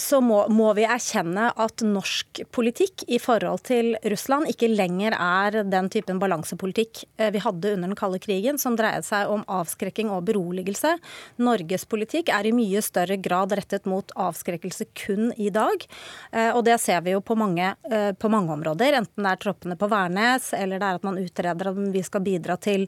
så 0.00 0.20
må, 0.24 0.38
må, 0.48 0.70
vi 0.74 0.86
erkjenne 0.88 1.50
at 1.60 1.82
norsk 1.84 2.40
politikk 2.54 3.04
i 3.12 3.18
forhold 3.20 3.64
til 3.68 3.92
Russland 4.10 4.48
ikke 4.50 4.70
lenger 4.70 5.14
er 5.16 5.58
den 5.68 5.90
typen 5.92 6.20
balansepolitikk 6.22 7.02
eh, 7.18 7.30
vi 7.34 7.42
hadde 7.44 7.74
under 7.76 7.90
den 7.92 7.98
kalde 7.98 8.20
krigen, 8.22 8.58
som 8.60 8.78
dreide 8.78 9.04
seg 9.06 9.30
om 9.30 9.44
avskrekking 9.50 10.10
og 10.14 10.24
beroligelse. 10.28 10.94
Norges 11.42 11.84
politikk 11.90 12.32
er 12.34 12.48
i 12.48 12.54
mye 12.56 12.82
større 12.84 13.18
grad 13.20 13.54
rettet 13.56 13.88
mot 13.90 14.14
avskrekkelse 14.16 14.88
kun 15.04 15.32
i 15.36 15.50
dag. 15.54 15.84
Eh, 16.32 16.50
og 16.54 16.64
det 16.66 16.78
ser 16.82 17.04
vi 17.04 17.14
jo 17.14 17.22
på 17.24 17.36
mange, 17.38 17.74
på 18.20 18.30
mange 18.32 18.52
områder, 18.54 18.98
enten 18.98 19.24
det 19.26 19.30
er 19.34 19.40
troppene 19.42 19.76
på 19.78 19.88
Værnes, 19.90 20.50
eller 20.56 20.80
det 20.80 20.88
er 20.88 20.98
at 20.98 21.06
man 21.06 21.20
utreder 21.20 21.70
om 21.70 21.90
vi 21.94 22.02
skal 22.04 22.22
bidra 22.24 22.56
til, 22.60 22.86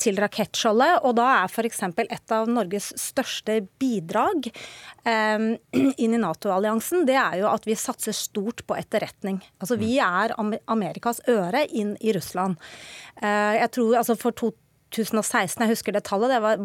til 0.00 0.18
rakettskjoldet. 0.20 1.02
Og 1.06 1.16
da 1.18 1.28
er 1.40 1.50
f.eks. 1.50 1.82
et 2.02 2.34
av 2.34 2.50
Norges 2.50 2.92
største 3.00 3.60
bidrag 3.80 4.48
inn 6.02 6.16
i 6.16 6.20
Nato-alliansen, 6.20 7.06
det 7.08 7.18
er 7.18 7.40
jo 7.42 7.50
at 7.50 7.66
vi 7.68 7.78
satser 7.78 8.16
stort 8.16 8.64
på 8.66 8.76
etterretning. 8.78 9.40
Altså 9.62 9.78
Vi 9.80 9.96
er 10.02 10.34
Amerikas 10.70 11.22
øre 11.30 11.66
inn 11.68 11.96
i 12.00 12.14
Russland. 12.16 12.60
Eh, 13.22 13.58
jeg 13.60 13.72
tror 13.76 14.00
altså 14.02 14.18
For 14.18 14.36
to, 14.36 14.52
2016, 14.92 15.62
jeg 15.62 15.72
husker 15.72 15.94
det 15.94 16.02
tallet, 16.06 16.32
det 16.32 16.40
var 16.42 16.60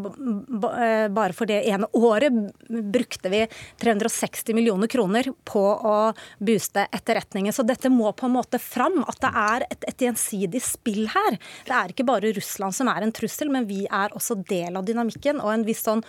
eh, 0.83 1.07
bare 1.13 1.35
for 1.35 1.49
det 1.49 1.61
ene 1.69 1.87
året 1.95 2.33
brukte 2.67 3.31
vi 3.31 3.43
360 3.81 4.55
millioner 4.57 4.91
kroner 4.91 5.29
på 5.47 5.63
å 5.63 5.95
booste 6.43 6.87
etterretningen. 6.91 7.55
Så 7.55 7.65
dette 7.67 7.91
må 7.93 8.11
på 8.17 8.27
en 8.27 8.35
måte 8.35 8.59
fram, 8.61 8.99
at 9.07 9.21
det 9.23 9.31
er 9.43 9.67
et, 9.69 9.89
et 9.93 10.07
gjensidig 10.07 10.63
spill 10.65 11.05
her. 11.13 11.39
Det 11.67 11.75
er 11.77 11.93
ikke 11.93 12.07
bare 12.07 12.33
Russland 12.35 12.75
som 12.75 12.91
er 12.91 13.05
en 13.05 13.15
trussel, 13.15 13.51
men 13.53 13.69
vi 13.69 13.85
er 13.85 14.15
også 14.17 14.41
del 14.47 14.79
av 14.79 14.87
dynamikken. 14.87 15.41
Og 15.43 15.53
en 15.53 15.67
viss 15.67 15.85
sånn 15.87 16.03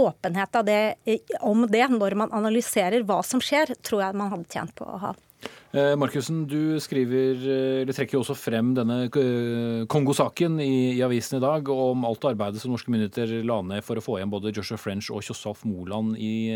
åpenhet 0.00 0.58
det, 0.66 0.80
om 1.40 1.66
det 1.70 1.86
når 1.92 2.16
man 2.18 2.34
analyserer 2.34 3.04
hva 3.06 3.20
som 3.26 3.42
skjer, 3.42 3.74
tror 3.84 4.06
jeg 4.06 4.18
man 4.18 4.32
hadde 4.32 4.50
tjent 4.50 4.74
på 4.78 4.88
å 4.88 4.98
ha. 5.08 5.14
Eh, 5.74 5.92
Markussen, 5.98 6.44
du 6.46 6.78
skriver, 6.78 7.34
eh, 7.34 7.80
eller 7.82 7.96
trekker 7.96 8.14
jo 8.14 8.20
også 8.22 8.36
frem 8.38 8.70
denne 8.76 9.08
eh, 9.08 9.80
Kongo-saken 9.90 10.60
i, 10.62 10.94
i, 10.94 11.02
avisen 11.02 11.40
i 11.40 11.42
dag, 11.42 11.68
om 11.68 12.06
alt 12.06 12.28
arbeidet 12.30 12.62
som 12.62 12.70
norske 12.70 12.92
myndigheter 12.94 13.42
la 13.46 13.58
ned 13.66 13.82
for 13.84 13.98
å 13.98 14.04
få 14.04 14.20
igjen 14.20 14.30
både 14.30 14.52
Joshua 14.54 14.78
French 14.78 15.10
og 15.10 15.24
Kjossalf 15.26 15.64
Moland 15.66 16.14
i, 16.14 16.46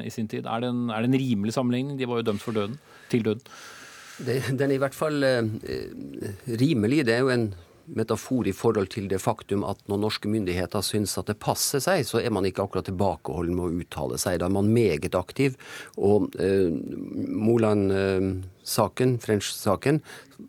i, 0.00 0.14
sin 0.14 0.30
tid. 0.30 0.48
Er 0.48 0.64
det, 0.64 0.72
en, 0.72 0.86
er 0.88 1.04
det, 1.04 1.12
en, 1.12 1.20
rimelig 1.20 1.54
sammenligning? 1.58 2.00
De 2.00 2.08
var 2.08 2.22
jo 2.22 2.30
dømt 2.30 2.44
for 2.44 2.56
døden, 2.56 2.80
til 3.12 3.28
døden. 3.28 3.44
Det, 4.22 4.38
den 4.56 4.70
er 4.70 4.78
i 4.78 4.80
hvert 4.80 4.96
fall 4.96 5.20
eh, 5.26 5.52
rimelig. 6.64 7.04
Det 7.08 7.18
er 7.18 7.26
jo 7.26 7.32
en 7.34 7.50
metafor 7.86 8.48
i 8.48 8.54
forhold 8.56 8.90
til 8.94 9.08
det 9.10 9.20
faktum 9.22 9.64
at 9.66 9.80
når 9.90 10.00
norske 10.04 10.30
myndigheter 10.30 10.84
syns 10.84 11.16
at 11.20 11.30
det 11.30 11.38
passer 11.42 11.82
seg, 11.82 12.04
så 12.08 12.20
er 12.22 12.32
man 12.34 12.46
ikke 12.48 12.64
akkurat 12.64 12.88
tilbakeholden 12.88 13.56
med 13.58 13.66
å 13.66 13.82
uttale 13.84 14.20
seg. 14.20 14.40
Da 14.40 14.48
er 14.48 14.56
man 14.56 14.72
meget 14.72 15.16
aktiv. 15.18 15.58
Og 15.98 16.32
eh, 16.40 16.70
Moland 16.70 17.92
eh, 17.92 18.28
saken, 18.62 19.18
French-saken, 19.22 20.00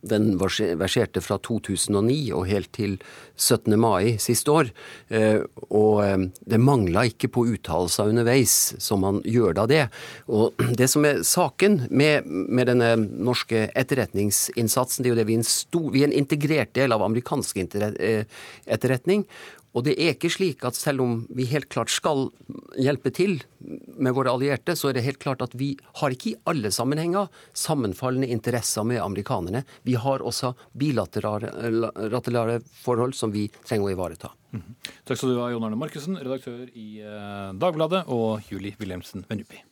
den 0.01 0.33
verserte 0.39 1.21
fra 1.23 1.37
2009 1.43 2.17
og 2.35 2.47
helt 2.49 2.71
til 2.75 2.95
17. 3.37 3.75
mai 3.79 4.15
siste 4.21 4.51
år. 4.51 4.71
Eh, 5.13 5.41
og 5.69 6.03
eh, 6.03 6.25
det 6.49 6.59
mangla 6.61 7.05
ikke 7.09 7.29
på 7.33 7.45
uttalelser 7.53 8.11
underveis, 8.11 8.75
som 8.83 9.03
man 9.05 9.21
gjør 9.25 9.57
da 9.59 9.67
det. 9.69 9.83
Og 10.27 10.59
det 10.79 10.89
som 10.91 11.05
er 11.07 11.23
saken 11.27 11.83
med, 11.89 12.27
med 12.27 12.71
denne 12.71 12.93
norske 12.97 13.67
etterretningsinnsatsen, 13.69 15.03
det 15.03 15.11
er 15.11 15.15
jo 15.15 15.21
det 15.21 15.27
vi 15.29 15.37
er 15.37 15.43
en, 15.43 15.51
stor, 15.53 15.89
vi 15.93 16.03
er 16.03 16.11
en 16.11 16.21
integrert 16.23 16.73
del 16.77 16.95
av 16.95 17.05
amerikansk 17.05 17.63
eh, 17.63 18.23
etterretning. 18.65 19.27
Og 19.73 19.85
det 19.87 19.95
er 19.97 20.13
ikke 20.13 20.29
slik 20.29 20.63
at 20.67 20.77
selv 20.77 21.01
om 21.01 21.15
vi 21.33 21.47
helt 21.49 21.69
klart 21.73 21.91
skal 21.93 22.27
hjelpe 22.77 23.09
til 23.13 23.39
med 23.97 24.13
våre 24.13 24.33
allierte, 24.33 24.75
så 24.77 24.89
er 24.89 24.97
det 24.97 25.05
helt 25.07 25.21
klart 25.21 25.41
at 25.45 25.55
vi 25.57 25.71
har 26.01 26.13
ikke 26.13 26.33
i 26.33 26.37
alle 26.49 26.69
sammenhenger 26.73 27.31
sammenfallende 27.57 28.29
interesser 28.33 28.85
med 28.85 29.01
amerikanerne. 29.01 29.63
Vi 29.83 29.97
har 29.97 30.21
også 30.21 30.53
bilaterale 30.77 32.61
forhold 32.83 33.17
som 33.17 33.33
vi 33.33 33.47
trenger 33.65 33.89
å 33.89 33.91
ivareta. 33.97 34.31
Mm 34.53 34.61
-hmm. 34.61 34.75
Takk 35.05 35.17
skal 35.17 35.29
du 35.29 35.39
ha, 35.39 35.49
Jon 35.49 35.63
Arne 35.63 35.75
Markussen, 35.75 36.17
redaktør 36.17 36.69
i 36.75 37.01
eh, 37.01 37.53
Dagbladet, 37.53 38.03
og 38.07 38.41
Julie 38.51 38.75
Wilhelmsen 38.79 39.25
Venupi. 39.29 39.63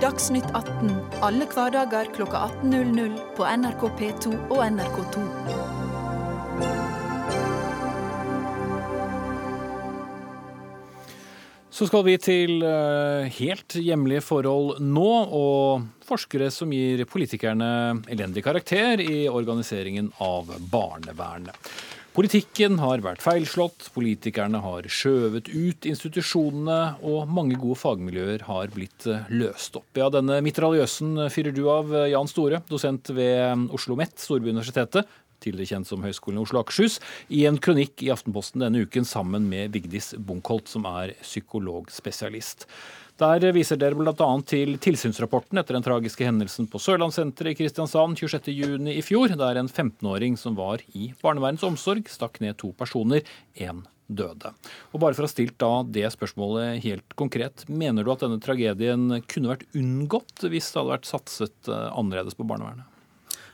Dagsnytt 0.00 0.46
18 0.54 0.94
alle 1.20 1.44
hverdager 1.44 2.08
kl 2.14 2.22
18.00 2.22 3.18
på 3.36 3.44
NRK 3.44 3.82
P2 3.98 4.32
og 4.48 4.64
NRK2. 4.64 5.69
Så 11.70 11.86
skal 11.86 12.02
vi 12.02 12.16
til 12.18 12.64
eh, 12.66 13.28
helt 13.36 13.76
hjemlige 13.78 14.24
forhold 14.26 14.80
nå, 14.82 15.10
og 15.30 15.84
forskere 16.02 16.48
som 16.50 16.72
gir 16.74 17.04
politikerne 17.06 17.70
elendig 18.10 18.42
karakter 18.42 18.98
i 19.04 19.28
organiseringen 19.30 20.10
av 20.18 20.50
barnevernet. 20.72 21.54
Politikken 22.10 22.80
har 22.82 23.04
vært 23.04 23.22
feilslått, 23.22 23.86
politikerne 23.94 24.58
har 24.64 24.88
skjøvet 24.90 25.46
ut 25.46 25.86
institusjonene, 25.86 26.80
og 27.06 27.30
mange 27.30 27.54
gode 27.54 27.78
fagmiljøer 27.78 28.48
har 28.50 28.74
blitt 28.74 29.06
eh, 29.06 29.30
løst 29.30 29.78
opp. 29.78 29.86
Ja, 29.94 30.10
denne 30.10 30.40
mitraljøsen 30.42 31.28
fyrer 31.30 31.54
du 31.54 31.68
av, 31.70 31.94
Jan 32.10 32.34
Store, 32.34 32.64
dosent 32.66 33.14
ved 33.14 33.70
Oslo 33.70 33.94
OsloMet, 33.94 34.18
Storbyuniversitetet, 34.18 35.06
tidligere 35.42 35.76
kjent 35.76 35.90
som 35.90 36.06
Høgskolen 36.06 36.40
i 36.40 36.44
Oslo 36.44 36.60
og 36.60 36.66
Akershus, 36.66 37.00
i 37.28 37.44
en 37.48 37.60
kronikk 37.62 38.04
i 38.04 38.10
Aftenposten 38.14 38.64
denne 38.64 38.84
uken 38.86 39.08
sammen 39.08 39.48
med 39.50 39.74
Vigdis 39.76 40.14
Bunkholt, 40.16 40.70
som 40.70 40.88
er 40.88 41.14
psykologspesialist. 41.22 42.66
Der 43.20 43.44
viser 43.52 43.76
dere 43.76 43.98
bl.a. 43.98 44.28
til 44.48 44.78
tilsynsrapporten 44.80 45.60
etter 45.60 45.76
den 45.76 45.84
tragiske 45.84 46.24
hendelsen 46.24 46.70
på 46.72 46.80
Sørlandssenteret 46.80 47.52
i 47.52 47.58
Kristiansand 47.58 48.16
26.6 48.16 48.88
i 48.94 49.02
fjor, 49.04 49.34
der 49.36 49.60
en 49.60 49.68
15-åring 49.68 50.38
som 50.40 50.56
var 50.56 50.80
i 50.96 51.10
barnevernets 51.20 51.66
omsorg, 51.68 52.08
stakk 52.08 52.40
ned 52.40 52.56
to 52.62 52.72
personer. 52.78 53.26
Én 53.60 53.84
døde. 54.10 54.52
Og 54.90 55.02
bare 55.02 55.14
for 55.14 55.22
å 55.24 55.28
ha 55.28 55.32
stilt 55.32 55.58
da 55.62 55.84
det 55.86 56.08
spørsmålet 56.14 56.80
helt 56.84 57.16
konkret, 57.18 57.66
mener 57.68 58.04
du 58.06 58.12
at 58.12 58.24
denne 58.24 58.40
tragedien 58.42 59.20
kunne 59.30 59.52
vært 59.52 59.68
unngått 59.78 60.48
hvis 60.50 60.72
det 60.72 60.80
hadde 60.80 60.94
vært 60.96 61.10
satset 61.10 61.70
eh, 61.70 61.90
annerledes 61.92 62.38
på 62.38 62.46
barnevernet? 62.48 62.89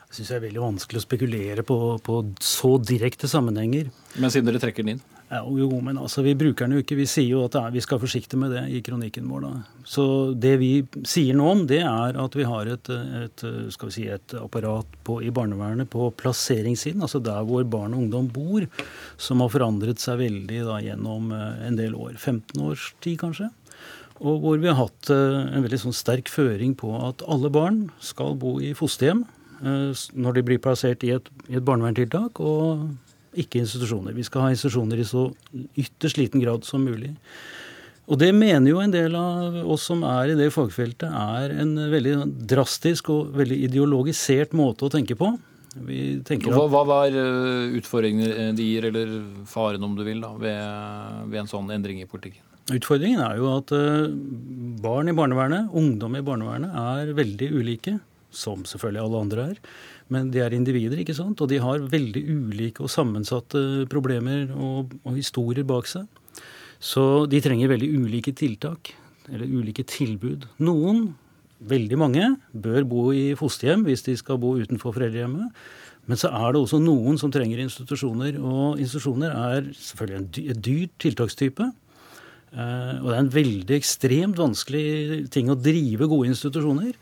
Jeg 0.07 0.21
syns 0.21 0.31
det 0.31 0.37
er 0.37 0.47
veldig 0.47 0.63
vanskelig 0.63 1.01
å 1.01 1.05
spekulere 1.05 1.67
på, 1.67 1.77
på, 2.07 2.23
så 2.39 2.77
direkte 2.79 3.29
sammenhenger. 3.29 3.91
Men 4.17 4.33
siden 4.33 4.49
dere 4.49 4.63
trekker 4.63 4.87
den 4.87 4.97
inn? 4.97 5.05
Ja, 5.27 5.41
jo, 5.43 5.67
men 5.83 5.99
altså, 5.99 6.23
Vi 6.23 6.37
bruker 6.39 6.67
den 6.69 6.77
jo 6.77 6.85
ikke. 6.85 6.99
Vi 7.01 7.09
sier 7.11 7.27
jo 7.27 7.41
at 7.49 7.57
er, 7.59 7.73
vi 7.75 7.83
skal 7.83 7.97
være 7.97 8.05
forsiktige 8.05 8.39
med 8.39 8.53
det 8.55 8.63
i 8.71 8.83
kronikken 8.87 9.27
vår. 9.27 9.43
da. 9.43 9.83
Så 9.83 10.05
det 10.39 10.55
vi 10.63 10.71
sier 11.03 11.35
nå 11.35 11.49
om, 11.51 11.65
det 11.67 11.81
er 11.83 12.21
at 12.23 12.39
vi 12.39 12.47
har 12.47 12.71
et, 12.71 12.91
et, 13.25 13.45
skal 13.75 13.91
vi 13.91 13.97
si, 13.97 14.07
et 14.07 14.37
apparat 14.39 14.97
på, 15.07 15.19
i 15.27 15.35
barnevernet 15.35 15.91
på 15.91 16.13
plasseringssiden, 16.23 17.03
altså 17.03 17.19
der 17.19 17.43
hvor 17.49 17.67
barn 17.67 17.97
og 17.97 18.07
ungdom 18.07 18.31
bor, 18.31 18.69
som 19.19 19.43
har 19.43 19.51
forandret 19.51 20.03
seg 20.03 20.23
veldig 20.23 20.63
da, 20.71 20.79
gjennom 20.87 21.33
eh, 21.35 21.63
en 21.67 21.79
del 21.83 21.99
år. 21.99 22.15
15 22.15 22.63
års 22.63 22.93
tid, 23.03 23.19
kanskje. 23.25 23.51
Og 24.23 24.39
hvor 24.45 24.63
vi 24.63 24.71
har 24.71 24.79
hatt 24.79 25.11
eh, 25.11 25.41
en 25.51 25.67
veldig 25.67 25.83
sånn 25.89 25.97
sterk 25.97 26.31
føring 26.31 26.79
på 26.79 26.95
at 27.03 27.27
alle 27.27 27.51
barn 27.51 27.89
skal 27.99 28.39
bo 28.39 28.61
i 28.63 28.77
fosterhjem 28.79 29.27
når 29.63 30.37
de 30.37 30.45
blir 30.45 30.63
plassert 30.63 31.05
i 31.07 31.15
et, 31.17 31.29
i 31.49 31.57
et 31.57 31.65
barnevernstiltak, 31.65 32.41
og 32.41 32.89
ikke 33.37 33.61
institusjoner. 33.61 34.17
Vi 34.17 34.25
skal 34.27 34.47
ha 34.47 34.53
institusjoner 34.53 35.01
i 35.01 35.07
så 35.07 35.29
ytterst 35.77 36.21
liten 36.21 36.43
grad 36.43 36.65
som 36.69 36.85
mulig. 36.87 37.13
Og 38.07 38.21
det 38.21 38.31
mener 38.37 38.71
jo 38.71 38.79
en 38.79 38.93
del 38.95 39.17
av 39.19 39.57
oss 39.67 39.89
som 39.91 40.05
er 40.07 40.31
i 40.31 40.39
det 40.39 40.53
fagfeltet, 40.55 41.11
er 41.11 41.57
en 41.59 41.75
veldig 41.91 42.17
drastisk 42.49 43.11
og 43.11 43.35
veldig 43.35 43.59
ideologisert 43.67 44.55
måte 44.57 44.87
å 44.87 44.93
tenke 44.93 45.19
på. 45.19 45.33
hva, 45.77 46.67
hva 46.71 46.83
var 46.87 47.11
eh, 47.11 47.75
utfordringene 47.77 48.53
de 48.57 48.69
gir, 48.71 48.87
eller 48.93 49.17
faren 49.51 49.83
om 49.85 49.97
du 49.99 50.05
vil, 50.07 50.23
da, 50.23 50.31
ved, 50.39 51.25
ved 51.33 51.43
en 51.43 51.51
sånn 51.51 51.73
endring 51.75 51.99
i 52.01 52.09
politikken? 52.09 52.45
Utfordringen 52.77 53.21
er 53.23 53.41
jo 53.43 53.51
at 53.59 53.75
eh, 53.75 54.07
barn 54.83 55.11
i 55.11 55.17
barnevernet, 55.17 55.75
ungdom 55.75 56.17
i 56.19 56.25
barnevernet, 56.27 56.79
er 56.79 57.13
veldig 57.19 57.51
ulike 57.59 57.99
som 58.37 58.67
selvfølgelig 58.69 59.03
alle 59.03 59.23
andre 59.25 59.47
er. 59.53 59.61
Men 60.13 60.31
de 60.31 60.43
er 60.45 60.55
individer, 60.55 61.01
ikke 61.03 61.17
sant? 61.17 61.41
og 61.41 61.51
de 61.51 61.59
har 61.63 61.89
veldig 61.91 62.23
ulike 62.31 62.85
og 62.85 62.93
sammensatte 62.93 63.87
problemer 63.91 64.53
og, 64.55 64.95
og 65.03 65.19
historier 65.19 65.67
bak 65.67 65.89
seg. 65.91 66.07
Så 66.83 67.27
de 67.31 67.41
trenger 67.43 67.73
veldig 67.73 67.89
ulike 67.97 68.35
tiltak, 68.37 68.93
eller 69.33 69.49
ulike 69.49 69.87
tilbud. 69.89 70.45
Noen, 70.63 71.09
veldig 71.67 71.99
mange, 71.99 72.29
bør 72.53 72.85
bo 72.87 73.09
i 73.17 73.33
fosterhjem 73.39 73.87
hvis 73.89 74.05
de 74.07 74.15
skal 74.21 74.39
bo 74.43 74.55
utenfor 74.61 74.95
foreldrehjemmet. 74.95 75.67
Men 76.07 76.21
så 76.21 76.31
er 76.31 76.53
det 76.55 76.61
også 76.61 76.79
noen 76.79 77.19
som 77.19 77.33
trenger 77.35 77.65
institusjoner. 77.65 78.37
Og 78.39 78.79
institusjoner 78.79 79.33
er 79.33 79.73
selvfølgelig 79.75 80.53
en 80.53 80.63
dyr, 80.63 80.87
tiltakstype. 81.03 81.67
Eh, 82.55 82.93
og 83.03 83.09
det 83.09 83.17
er 83.17 83.23
en 83.25 83.33
veldig 83.35 83.77
ekstremt 83.77 84.39
vanskelig 84.39 85.27
ting 85.35 85.51
å 85.51 85.59
drive 85.59 86.07
gode 86.13 86.31
institusjoner. 86.31 86.95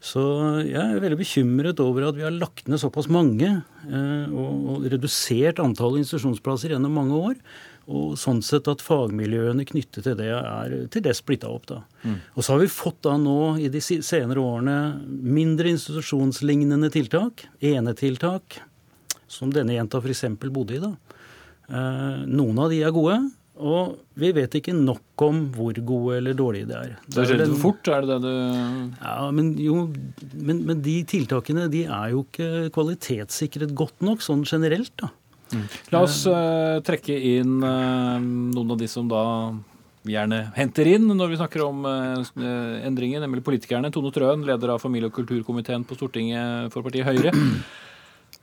Så 0.00 0.22
jeg 0.64 0.80
er 0.80 1.02
veldig 1.02 1.18
bekymret 1.20 1.80
over 1.84 2.06
at 2.08 2.16
vi 2.16 2.24
har 2.24 2.32
lagt 2.32 2.70
ned 2.72 2.80
såpass 2.80 3.10
mange 3.12 3.48
eh, 3.52 4.30
og 4.32 4.86
redusert 4.88 5.60
antallet 5.60 6.00
institusjonsplasser 6.00 6.72
gjennom 6.72 6.94
mange 6.96 7.18
år. 7.18 7.34
Og 7.90 8.14
sånn 8.20 8.40
sett 8.44 8.68
at 8.70 8.84
fagmiljøene 8.84 9.66
knyttet 9.68 10.06
til 10.06 10.16
det 10.16 10.30
er 10.36 10.74
til 10.92 11.04
det 11.04 11.12
splitta 11.18 11.50
opp. 11.52 11.66
da. 11.68 11.80
Mm. 12.04 12.16
Og 12.32 12.46
så 12.46 12.54
har 12.54 12.62
vi 12.62 12.70
fått 12.72 13.02
da 13.04 13.16
nå 13.20 13.58
i 13.60 13.68
de 13.72 13.82
senere 13.82 14.40
årene 14.40 14.76
mindre 15.06 15.72
institusjonslignende 15.74 16.90
tiltak, 16.94 17.44
enetiltak, 17.60 18.60
som 19.30 19.52
denne 19.52 19.76
jenta 19.76 20.00
f.eks. 20.00 20.24
bodde 20.48 20.78
i. 20.78 20.82
da. 20.82 20.94
Eh, 21.68 22.24
noen 22.30 22.62
av 22.62 22.72
de 22.72 22.80
er 22.86 22.94
gode, 22.94 23.18
og 23.60 23.98
vi 24.20 24.32
vet 24.36 24.54
ikke 24.58 24.74
nok 24.76 25.24
om 25.26 25.42
hvor 25.54 25.76
gode 25.86 26.18
eller 26.18 26.36
dårlige 26.36 26.68
de 26.70 26.76
er. 26.78 26.96
Det 27.06 27.26
skjer 27.28 27.42
litt 27.42 27.54
for 27.54 27.62
fort, 27.68 27.90
er 27.92 28.04
det 28.06 28.16
det 28.16 28.20
du 28.24 29.00
Ja, 29.04 29.30
men, 29.36 29.52
jo, 29.60 29.86
men, 30.34 30.64
men 30.68 30.82
de 30.84 30.96
tiltakene 31.08 31.68
de 31.72 31.84
er 31.86 32.12
jo 32.14 32.24
ikke 32.26 32.70
kvalitetssikret 32.74 33.74
godt 33.76 34.04
nok 34.06 34.24
sånn 34.24 34.46
generelt. 34.48 34.94
da. 35.00 35.10
Mm. 35.50 35.66
La 35.90 36.04
oss 36.06 36.22
uh, 36.30 36.78
trekke 36.86 37.16
inn 37.34 37.58
uh, 37.64 38.16
noen 38.22 38.76
av 38.76 38.78
de 38.80 38.88
som 38.90 39.08
da 39.10 39.24
gjerne 40.08 40.38
henter 40.56 40.88
inn 40.88 41.10
når 41.12 41.32
vi 41.32 41.38
snakker 41.40 41.64
om 41.66 41.84
uh, 41.84 42.40
endringer, 42.86 43.22
nemlig 43.24 43.44
politikerne. 43.46 43.92
Tone 43.92 44.12
Trøen, 44.14 44.46
leder 44.46 44.74
av 44.74 44.82
familie- 44.82 45.10
og 45.10 45.16
kulturkomiteen 45.18 45.84
på 45.86 45.98
Stortinget 45.98 46.72
for 46.74 46.86
partiet 46.86 47.08
Høyre. 47.08 47.34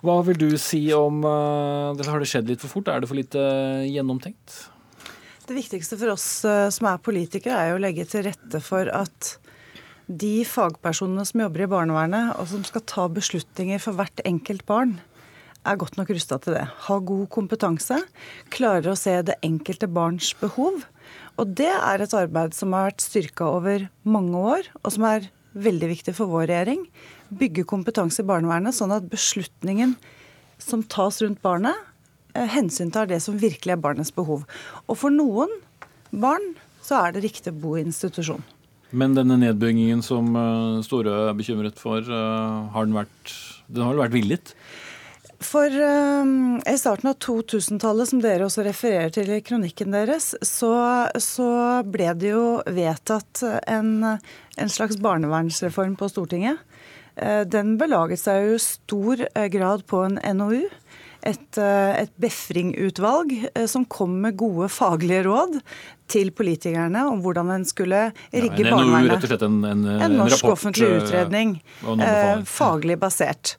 Hva 0.05 0.19
vil 0.27 0.37
du 0.37 0.49
si 0.61 0.83
om 0.93 1.23
uh, 1.25 1.97
Har 2.05 2.21
det 2.21 2.29
skjedd 2.29 2.51
litt 2.51 2.61
for 2.61 2.75
fort? 2.75 2.91
Er 2.91 3.01
det 3.01 3.09
for 3.09 3.17
lite 3.17 3.41
gjennomtenkt? 3.89 4.67
Det 5.47 5.55
viktigste 5.55 5.95
for 5.95 6.11
oss 6.11 6.25
som 6.43 6.87
er 6.89 6.99
politikere, 6.99 7.55
er 7.55 7.69
jo 7.71 7.77
å 7.77 7.83
legge 7.83 8.03
til 8.09 8.25
rette 8.27 8.59
for 8.63 8.89
at 8.91 9.37
de 10.07 10.43
fagpersonene 10.47 11.23
som 11.27 11.43
jobber 11.43 11.65
i 11.65 11.69
barnevernet, 11.71 12.33
og 12.39 12.49
som 12.51 12.63
skal 12.67 12.83
ta 12.87 13.05
beslutninger 13.11 13.79
for 13.83 13.95
hvert 13.95 14.23
enkelt 14.27 14.65
barn, 14.67 14.97
er 15.67 15.79
godt 15.79 15.97
nok 15.99 16.11
rusta 16.15 16.37
til 16.39 16.55
det. 16.55 16.65
Har 16.87 17.03
god 17.07 17.25
kompetanse, 17.33 17.99
klarer 18.53 18.93
å 18.93 18.99
se 18.99 19.17
det 19.27 19.35
enkelte 19.43 19.89
barns 19.91 20.29
behov. 20.39 20.85
Og 21.35 21.55
det 21.59 21.73
er 21.73 22.03
et 22.03 22.15
arbeid 22.15 22.55
som 22.55 22.75
har 22.75 22.89
vært 22.89 23.03
styrka 23.03 23.49
over 23.57 23.89
mange 24.07 24.43
år, 24.55 24.71
og 24.83 24.95
som 24.95 25.07
er 25.09 25.27
veldig 25.57 25.91
viktig 25.91 26.15
for 26.15 26.31
vår 26.31 26.47
regjering. 26.51 26.87
Bygge 27.35 27.67
kompetanse 27.67 28.23
i 28.23 28.29
barnevernet, 28.29 28.77
sånn 28.77 28.95
at 28.95 29.09
beslutningen 29.11 29.97
som 30.61 30.85
tas 30.87 31.19
rundt 31.21 31.43
barnet, 31.43 31.75
eh, 31.75 31.93
hensyntar 32.53 33.09
det 33.09 33.21
som 33.23 33.39
virkelig 33.39 33.75
er 33.75 33.81
barnets 33.81 34.13
behov. 34.15 34.45
Og 34.87 34.99
for 34.99 35.13
noen 35.13 35.51
barn 36.11 36.53
så 36.85 37.01
er 37.01 37.15
det 37.15 37.25
riktig 37.25 37.53
å 37.53 37.59
bo 37.61 37.75
i 37.77 37.83
institusjon. 37.85 38.43
Men 38.95 39.17
denne 39.17 39.35
nedbyggingen 39.41 40.03
som 40.05 40.29
eh, 40.39 40.83
Storø 40.85 41.15
er 41.27 41.35
bekymret 41.35 41.79
for, 41.81 41.99
eh, 41.99 42.59
har 42.73 42.87
den 42.87 42.95
vært, 42.95 43.33
den 43.67 43.83
har 43.83 43.99
vært 43.99 44.15
villet? 44.15 44.53
For 45.43 45.69
um, 45.69 46.57
I 46.65 46.73
starten 46.81 47.11
av 47.11 47.19
2000-tallet, 47.21 48.09
som 48.09 48.21
dere 48.23 48.47
også 48.47 48.63
refererer 48.65 49.11
til 49.13 49.29
i 49.35 49.43
kronikken 49.45 49.93
deres, 49.93 50.31
så, 50.41 50.71
så 51.21 51.49
ble 51.85 52.09
det 52.17 52.31
jo 52.31 52.45
vedtatt 52.65 53.43
en, 53.69 53.91
en, 54.07 54.71
slags 54.73 54.97
barnevernsreform 55.03 55.93
på 55.99 56.09
Stortinget. 56.09 56.63
Eh, 57.17 57.43
den 57.45 57.75
belaget 57.77 58.23
seg 58.23 58.47
jo 58.47 58.57
i 58.57 58.63
stor 58.65 59.23
eh, 59.27 59.47
grad 59.53 59.85
på 59.89 60.01
en 60.07 60.17
NOU. 60.39 60.65
Et, 61.27 61.59
eh, 61.59 61.93
et 62.05 62.11
befringutvalg 62.23 63.33
som 63.67 63.83
kom 63.91 64.13
med 64.23 64.37
gode 64.39 64.69
faglige 64.71 65.25
råd 65.27 65.57
til 66.11 66.31
politikerne 66.35 67.03
om 67.09 67.19
hvordan 67.23 67.51
en 67.57 67.65
skulle 67.67 68.07
rigge 68.31 68.63
ja, 68.63 68.69
en 68.69 68.77
barnevernet. 68.77 69.11
Rett 69.11 69.25
og 69.25 69.31
slett 69.33 69.45
en, 69.47 69.57
en, 69.67 69.83
en 69.91 70.17
norsk 70.21 70.39
rapport, 70.39 70.55
offentlig 70.55 70.89
utredning, 71.01 71.53
eh, 71.83 72.43
faglig 72.47 72.97
basert. 73.01 73.57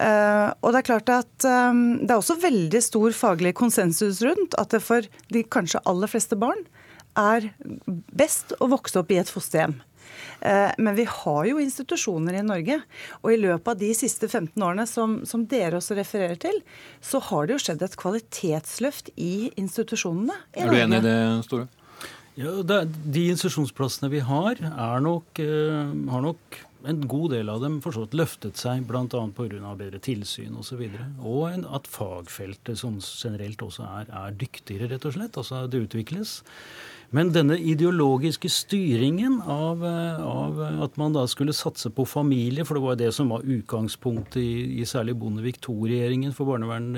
Eh, 0.00 0.48
og 0.64 0.72
det 0.72 0.80
er 0.80 0.88
klart 0.88 1.12
at 1.12 1.48
eh, 1.48 1.82
det 2.00 2.08
er 2.08 2.16
også 2.16 2.38
veldig 2.40 2.82
stor 2.84 3.16
faglig 3.16 3.54
konsensus 3.58 4.22
rundt 4.24 4.56
at 4.60 4.72
det 4.72 4.82
for 4.84 5.08
de 5.34 5.44
kanskje 5.44 5.82
aller 5.90 6.10
fleste 6.10 6.38
barn 6.40 6.64
er 7.18 7.50
best 8.16 8.54
å 8.62 8.70
vokse 8.70 9.00
opp 9.00 9.10
i 9.12 9.18
et 9.20 9.30
fosterhjem. 9.30 9.76
Uh, 10.40 10.70
men 10.80 10.96
vi 10.98 11.06
har 11.08 11.48
jo 11.50 11.60
institusjoner 11.62 12.38
i 12.40 12.44
Norge, 12.46 12.80
og 13.20 13.34
i 13.34 13.40
løpet 13.40 13.74
av 13.74 13.82
de 13.82 13.90
siste 13.96 14.28
15 14.28 14.54
årene 14.56 14.86
som, 14.88 15.20
som 15.28 15.44
dere 15.50 15.80
også 15.80 15.98
refererer 15.98 16.40
til, 16.40 16.62
så 17.04 17.20
har 17.30 17.46
det 17.46 17.58
jo 17.58 17.64
skjedd 17.66 17.84
et 17.84 17.98
kvalitetsløft 18.00 19.12
i 19.20 19.50
institusjonene. 19.60 20.38
I 20.56 20.64
er 20.64 20.72
du 20.72 20.80
enig 20.80 21.02
i 21.02 21.06
det, 21.08 21.20
Store? 21.48 21.68
Ja, 22.40 22.56
det, 22.64 22.82
De 23.12 23.28
institusjonsplassene 23.34 24.08
vi 24.12 24.24
har, 24.24 24.60
nok, 25.04 25.42
uh, 25.44 25.94
har 26.14 26.24
nok 26.24 26.60
en 26.88 27.00
god 27.08 27.30
del 27.34 27.48
av 27.52 27.60
dem 27.60 27.78
for 27.84 27.94
så 27.94 28.04
vidt 28.04 28.16
løftet 28.16 28.60
seg 28.60 28.86
bl.a. 28.88 29.04
pga. 29.04 29.74
bedre 29.76 30.00
tilsyn 30.02 30.54
osv. 30.54 30.60
Og, 30.60 30.66
så 30.70 30.78
videre, 30.80 31.08
og 31.20 31.66
at 31.76 31.90
fagfeltet 31.90 32.80
som 32.80 32.98
generelt 33.02 33.62
også 33.64 33.84
er, 33.84 34.08
er, 34.08 34.38
dyktigere, 34.40 34.90
rett 34.94 35.04
og 35.08 35.16
slett. 35.16 35.36
Altså 35.40 35.66
det 35.70 35.84
utvikles. 35.88 36.40
Men 37.16 37.32
denne 37.34 37.56
ideologiske 37.58 38.46
styringen 38.54 39.40
av, 39.42 39.82
av, 39.82 40.60
at 40.86 40.98
man 41.00 41.16
da 41.16 41.24
skulle 41.30 41.54
satse 41.56 41.90
på 41.90 42.04
familie, 42.06 42.62
for 42.66 42.78
det 42.78 42.84
var 42.84 43.00
det 43.00 43.08
som 43.16 43.32
var 43.34 43.42
utgangspunktet 43.42 44.38
i, 44.38 44.78
i 44.78 44.86
særlig 44.86 45.16
Bondevik 45.18 45.58
II-regjeringen 45.64 46.36
for 46.36 46.52
barnevern, 46.52 46.92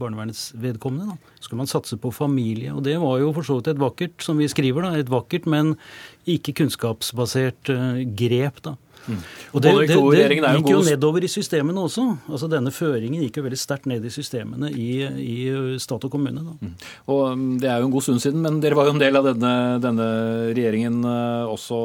barnevernets 0.00 0.54
vedkommende. 0.56 1.12
Da. 1.12 1.36
Skulle 1.44 1.60
man 1.60 1.68
satse 1.68 2.00
på 2.00 2.14
familie. 2.16 2.72
Og 2.72 2.80
det 2.88 2.96
var 3.02 3.20
jo 3.20 3.34
for 3.36 3.44
så 3.44 3.58
vidt 3.58 3.74
et 3.74 3.82
vakkert, 3.84 4.16
som 4.24 4.40
vi 4.40 4.48
skriver, 4.48 4.88
da, 4.88 4.96
et 4.96 5.12
vakkert, 5.12 5.44
men 5.44 5.76
ikke 6.24 6.56
kunnskapsbasert 6.62 7.68
grep. 8.16 8.64
da. 8.64 8.78
Mm. 9.06 9.20
Og 9.52 9.62
det, 9.64 9.72
det, 9.88 9.96
det, 9.96 10.38
gikk 10.58 10.70
jo 10.72 10.82
nedover 10.84 11.24
i 11.24 11.30
systemene 11.32 11.84
også. 11.86 12.04
Altså 12.28 12.50
Denne 12.52 12.72
føringen 12.74 13.22
gikk 13.24 13.40
jo 13.40 13.46
veldig 13.46 13.60
sterkt 13.60 13.88
ned 13.88 14.04
i 14.04 14.12
systemene 14.12 14.70
i, 14.74 14.90
i 15.22 15.38
stat 15.80 16.04
og 16.04 16.12
kommune. 16.12 16.44
Mm. 16.58 16.74
Og 17.08 17.22
um, 17.32 17.48
Det 17.62 17.70
er 17.70 17.80
jo 17.80 17.88
en 17.88 17.94
god 17.94 18.08
stund 18.08 18.24
siden, 18.24 18.44
men 18.44 18.60
dere 18.64 18.78
var 18.78 18.90
jo 18.90 18.96
en 18.96 19.02
del 19.02 19.20
av 19.20 19.30
denne, 19.30 19.54
denne 19.84 20.08
regjeringen 20.52 21.00
også, 21.04 21.82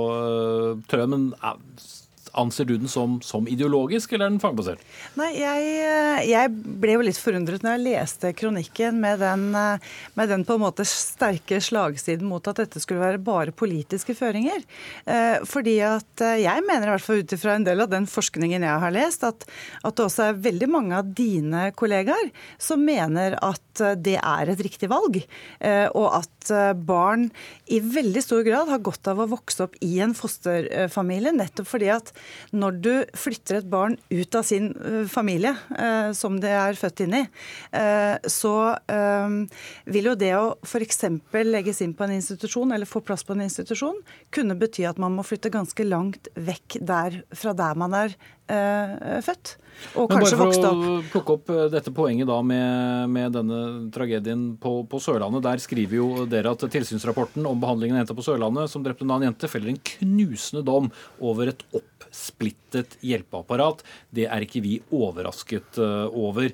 tror 0.89 1.05
jeg. 1.05 1.13
Men 1.13 1.29
Anser 2.39 2.65
du 2.65 2.75
den 2.77 2.89
som, 2.89 3.19
som, 3.21 3.47
ideologisk, 3.47 4.13
eller 4.13 4.27
er 4.27 4.33
den 4.33 4.41
fagbasert? 4.41 4.81
Nei, 5.19 5.29
jeg, 5.37 5.67
jeg, 6.29 6.51
ble 6.81 6.95
jo 6.95 7.03
litt 7.05 7.19
forundret 7.21 7.65
når 7.65 7.77
jeg 7.77 7.83
leste 7.85 8.33
kronikken 8.37 8.97
med 9.03 9.21
den, 9.21 9.43
med 9.53 10.31
den, 10.31 10.45
på 10.47 10.57
en 10.57 10.63
måte 10.63 10.85
sterke 10.87 11.59
slagsiden 11.61 12.25
mot 12.29 12.47
at 12.49 12.63
dette 12.63 12.81
skulle 12.81 13.03
være 13.03 13.21
bare 13.21 13.53
politiske 13.53 14.15
føringer. 14.17 14.63
Eh, 15.05 15.43
fordi 15.45 15.77
at 15.85 16.23
eh, 16.25 16.41
jeg 16.43 16.65
mener 16.65 16.89
i 16.89 16.93
hvert 16.95 17.05
fall 17.05 17.21
ut 17.21 17.35
ifra 17.37 17.57
en 17.57 17.67
del 17.67 17.85
av 17.85 17.91
den 17.91 18.09
forskningen 18.09 18.65
jeg 18.65 18.83
har 18.85 18.95
lest, 18.95 19.25
at, 19.27 19.45
at 19.83 19.97
det 19.97 20.07
også 20.07 20.27
er 20.29 20.41
veldig 20.49 20.69
mange 20.73 20.97
av 20.99 21.13
dine 21.15 21.69
kollegaer 21.77 22.31
som 22.61 22.83
mener 22.83 23.37
at 23.41 23.72
eh, 23.81 23.95
det 23.95 24.17
er 24.19 24.53
et 24.53 24.63
riktig 24.67 24.89
valg. 24.91 25.21
Og 25.63 26.07
at 26.11 26.49
barn 26.85 27.29
i 27.71 27.79
veldig 27.79 28.21
stor 28.23 28.43
grad 28.45 28.69
har 28.71 28.81
godt 28.83 29.07
av 29.07 29.21
å 29.23 29.27
vokse 29.31 29.63
opp 29.65 29.77
i 29.85 29.95
en 30.03 30.13
fosterfamilie, 30.17 31.31
nettopp 31.35 31.69
fordi 31.69 31.89
at 31.93 32.11
når 32.51 32.79
du 32.83 32.91
flytter 33.17 33.61
et 33.61 33.69
barn 33.69 33.95
ut 34.11 34.37
av 34.37 34.45
sin 34.47 34.71
eh, 34.75 35.03
familie, 35.09 35.55
eh, 35.77 36.11
som 36.17 36.39
det 36.43 36.51
er 36.57 36.79
født 36.79 37.05
inn 37.05 37.17
i, 37.21 37.23
eh, 37.79 38.15
så 38.29 38.53
vil 39.93 40.07
jo 40.09 40.13
det 40.19 40.31
å 40.37 40.43
f.eks. 40.65 41.03
legges 41.47 41.81
inn 41.83 41.93
på 41.97 42.05
en 42.05 42.15
institusjon 42.15 42.71
eller 42.75 42.89
få 42.89 43.01
plass 43.05 43.23
på 43.25 43.35
en 43.35 43.43
institusjon, 43.45 43.99
kunne 44.33 44.57
bety 44.59 44.85
at 44.87 44.99
man 45.01 45.15
må 45.15 45.25
flytte 45.25 45.51
ganske 45.53 45.85
langt 45.87 46.29
vekk 46.35 46.79
der, 46.81 47.21
fra 47.35 47.53
der 47.57 47.79
man 47.79 47.95
er 47.97 48.15
født. 49.23 49.55
Og 49.97 50.11
kanskje 50.11 50.37
vokst 50.37 50.65
opp. 50.67 50.81
Bare 50.81 50.83
for 50.83 50.97
å 50.99 51.11
plukke 51.13 51.35
opp 51.37 51.51
dette 51.73 51.93
poenget 51.95 52.27
da 52.29 52.41
med, 52.45 53.13
med 53.13 53.33
denne 53.37 53.62
tragedien 53.93 54.45
på, 54.61 54.75
på, 54.89 54.99
Sørlandet. 55.03 55.43
Der 55.45 55.61
skriver 55.63 55.99
jo 55.99 56.25
dere 56.29 56.53
at 56.55 56.65
tilsynsrapporten 56.73 57.45
om 57.49 57.61
behandlingen 57.61 57.97
av 57.97 58.03
jenta 58.03 58.17
på 58.17 58.25
Sørlandet 58.25 58.71
som 58.71 58.85
drepte 58.85 59.07
en 59.07 59.15
annen 59.15 59.29
jente, 59.31 59.49
feller 59.51 59.73
en 59.73 59.81
knusende 59.93 60.65
dom 60.67 60.91
over 61.23 61.53
et 61.53 61.65
oppsplittet 61.75 62.97
hjelpeapparat. 63.05 63.83
Det 64.13 64.27
er 64.29 64.45
ikke 64.45 64.63
vi 64.65 64.77
overrasket 64.93 65.81
eh, 65.81 66.07
over. 66.09 66.51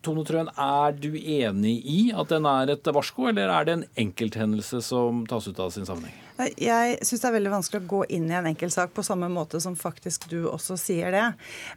Tone 0.00 0.24
Trøen, 0.24 0.48
er 0.56 0.96
du 0.96 1.12
enig 1.12 1.76
i 1.84 2.00
at 2.16 2.32
den 2.32 2.48
er 2.48 2.72
et 2.72 2.94
varsko, 2.96 3.28
eller 3.28 3.52
er 3.52 3.68
det 3.68 3.76
en 3.76 3.86
enkelthendelse 4.06 4.80
som 4.86 5.26
tas 5.28 5.50
ut 5.50 5.60
av 5.60 5.74
sin 5.74 5.88
sammenheng? 5.88 6.29
Jeg 6.60 6.98
syns 7.06 7.22
det 7.22 7.28
er 7.28 7.36
veldig 7.36 7.52
vanskelig 7.52 7.82
å 7.82 7.90
gå 7.90 8.02
inn 8.16 8.28
i 8.30 8.36
en 8.38 8.48
enkeltsak 8.50 8.94
på 8.96 9.04
samme 9.06 9.28
måte 9.32 9.60
som 9.62 9.76
faktisk 9.78 10.28
du 10.30 10.38
også 10.50 10.78
sier 10.80 11.12
det. 11.14 11.26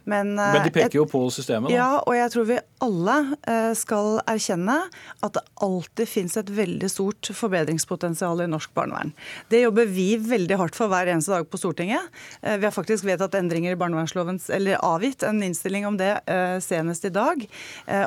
Men, 0.08 0.34
Men 0.36 0.62
de 0.64 0.72
peker 0.74 1.00
jo 1.00 1.06
på 1.10 1.22
systemet, 1.34 1.70
da. 1.70 1.76
Ja, 1.76 1.90
og 2.02 2.16
jeg 2.16 2.32
tror 2.34 2.48
vi 2.48 2.58
alle 2.84 3.16
eh, 3.48 3.72
skal 3.78 4.18
erkjenne 4.30 4.76
at 5.24 5.36
det 5.36 5.42
alltid 5.64 6.10
fins 6.10 6.36
et 6.40 6.50
veldig 6.52 6.90
stort 6.92 7.30
forbedringspotensial 7.36 8.44
i 8.44 8.48
norsk 8.50 8.72
barnevern. 8.76 9.14
Det 9.52 9.62
jobber 9.64 9.88
vi 9.90 10.08
veldig 10.20 10.58
hardt 10.60 10.78
for 10.78 10.92
hver 10.92 11.10
eneste 11.10 11.34
dag 11.34 11.48
på 11.50 11.60
Stortinget. 11.60 12.10
Eh, 12.42 12.58
vi 12.60 12.68
har 12.68 12.74
faktisk 12.74 13.06
vedtatt 13.08 13.36
endringer 13.38 13.74
i 13.74 13.80
barnevernsloven, 13.80 14.40
eller 14.54 14.82
avgitt 14.84 15.24
en 15.26 15.42
innstilling 15.44 15.88
om 15.88 15.98
det 16.00 16.12
eh, 16.30 16.58
senest 16.64 17.06
i 17.08 17.12
dag. 17.14 17.46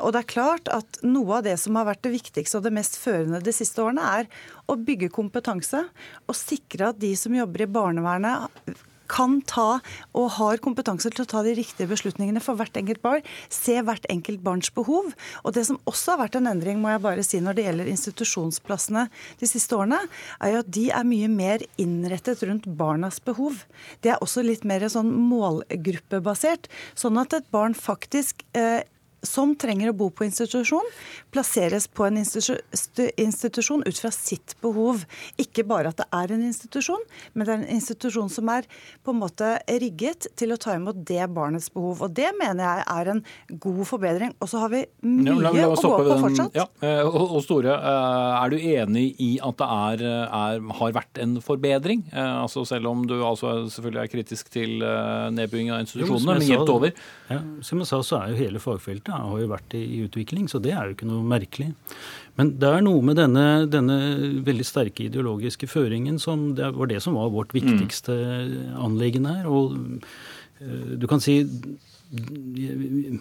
Og 0.01 0.11
det 0.13 0.19
er 0.19 0.29
klart 0.29 0.69
at 0.71 0.99
noe 1.05 1.39
av 1.39 1.45
det 1.45 1.55
som 1.61 1.77
har 1.77 1.87
vært 1.87 2.03
det 2.05 2.13
viktigste 2.13 2.59
og 2.59 2.65
det 2.65 2.73
mest 2.75 2.97
førende 2.99 3.41
de 3.43 3.53
siste 3.55 3.81
årene, 3.83 4.03
er 4.21 4.29
å 4.67 4.77
bygge 4.77 5.11
kompetanse 5.13 5.85
og 6.27 6.37
sikre 6.37 6.91
at 6.91 7.01
de 7.01 7.13
som 7.19 7.35
jobber 7.35 7.65
i 7.65 7.71
barnevernet 7.71 8.75
kan 9.07 9.39
ta 9.47 9.79
og 10.17 10.27
har 10.37 10.61
kompetanse 10.63 11.09
til 11.13 11.23
å 11.23 11.29
ta 11.29 11.41
de 11.45 11.55
riktige 11.57 11.89
beslutningene 11.89 12.41
for 12.43 12.59
hvert 12.59 12.77
enkelt 12.79 13.01
barn. 13.03 13.23
Se 13.53 13.79
hvert 13.79 14.05
enkelt 14.11 14.43
barns 14.43 14.69
behov. 14.75 15.13
Og 15.43 15.55
det 15.55 15.63
som 15.69 15.79
også 15.89 16.13
har 16.13 16.25
vært 16.25 16.37
en 16.39 16.51
endring, 16.51 16.81
må 16.83 16.91
jeg 16.91 17.03
bare 17.05 17.25
si, 17.25 17.41
når 17.43 17.57
det 17.57 17.67
gjelder 17.67 17.91
institusjonsplassene 17.93 19.07
de 19.39 19.49
siste 19.49 19.79
årene, 19.79 20.01
er 20.43 20.53
jo 20.53 20.63
at 20.63 20.73
de 20.79 20.85
er 20.99 21.07
mye 21.07 21.31
mer 21.31 21.63
innrettet 21.81 22.43
rundt 22.47 22.67
barnas 22.79 23.21
behov. 23.23 23.63
Det 24.03 24.13
er 24.13 24.21
også 24.23 24.43
litt 24.45 24.67
mer 24.67 24.85
sånn 24.91 25.13
målgruppebasert, 25.31 26.69
sånn 26.97 27.23
at 27.23 27.39
et 27.39 27.51
barn 27.53 27.77
faktisk 27.77 28.43
eh, 28.57 28.83
som 29.25 29.55
trenger 29.59 29.91
å 29.91 29.97
bo 29.97 30.09
på 30.13 30.27
institusjon, 30.27 30.85
plasseres 31.37 31.87
på 31.87 32.07
en 32.07 32.17
institusjon 32.17 33.83
ut 33.85 33.99
fra 34.01 34.11
sitt 34.13 34.55
behov. 34.63 35.03
Ikke 35.41 35.65
bare 35.67 35.91
at 35.93 36.01
det 36.01 36.07
er 36.15 36.33
en 36.33 36.45
institusjon, 36.47 37.03
men 37.33 37.45
det 37.45 37.53
er 37.53 37.61
en 37.61 37.75
institusjon 37.77 38.31
som 38.33 38.49
er 38.53 38.65
på 39.05 39.13
en 39.13 39.21
måte 39.21 39.53
rigget 39.69 40.29
til 40.39 40.55
å 40.55 40.59
ta 40.61 40.75
imot 40.77 41.03
det 41.07 41.27
barnets 41.33 41.69
behov. 41.73 42.01
Og 42.07 42.15
Det 42.17 42.31
mener 42.39 42.63
jeg 42.65 42.85
er 42.89 43.11
en 43.13 43.21
god 43.61 43.83
forbedring. 43.85 44.33
Og 44.41 44.49
så 44.49 44.63
har 44.63 44.73
vi 44.73 44.81
mye 45.05 45.53
ja, 45.59 45.67
å 45.69 45.75
gå 45.77 45.91
på 46.07 46.17
fortsatt. 46.23 46.57
Ja, 46.57 46.65
eh, 46.81 47.03
og, 47.05 47.37
Store, 47.45 47.75
eh, 47.77 48.37
er 48.41 48.51
du 48.51 48.57
enig 48.57 49.05
i 49.23 49.29
at 49.43 49.59
det 49.61 49.67
er, 49.67 50.05
er, 50.25 50.65
har 50.79 50.95
vært 50.97 51.21
en 51.21 51.37
forbedring? 51.43 52.07
Eh, 52.11 52.33
altså 52.41 52.65
Selv 52.67 52.89
om 52.89 53.05
du 53.07 53.15
altså 53.21 53.67
selvfølgelig 53.69 54.01
er 54.03 54.11
kritisk 54.11 54.49
til 54.51 54.81
nedbygging 55.37 55.71
av 55.75 55.83
institusjonene, 55.85 56.39
men 56.39 56.49
jevnt 56.49 56.73
over? 56.73 57.05
Ja, 57.29 57.39
som 57.63 57.83
jeg 57.83 57.89
sa, 57.89 58.01
så 58.03 58.21
er 58.21 58.33
jo 58.33 58.41
hele 58.41 58.61
fagfeltet 58.63 59.13
har 59.13 59.41
jo 59.41 59.49
vært 59.51 59.75
i, 59.77 59.83
utvikling, 60.07 60.47
så 60.51 60.61
det 60.63 60.73
er 60.73 60.89
jo 60.89 60.97
ikke 60.97 61.07
noe 61.09 61.23
merkelig. 61.29 61.71
Men 62.37 62.53
det 62.61 62.69
er 62.69 62.85
noe 62.85 63.01
med 63.05 63.17
denne, 63.17 63.65
denne 63.71 63.97
veldig 64.45 64.65
sterke 64.67 65.07
ideologiske 65.07 65.69
føringen 65.71 66.19
som 66.21 66.51
det 66.57 66.69
var 66.77 66.89
det 66.91 67.01
som 67.03 67.17
var 67.17 67.33
vårt 67.33 67.55
viktigste 67.55 68.13
mm. 68.13 68.57
anliggende 68.85 69.37
her. 69.39 69.47
Og 69.49 69.73
uh, 70.61 70.97
du 71.01 71.07
kan 71.09 71.23
si 71.23 71.41
jeg, 72.07 73.17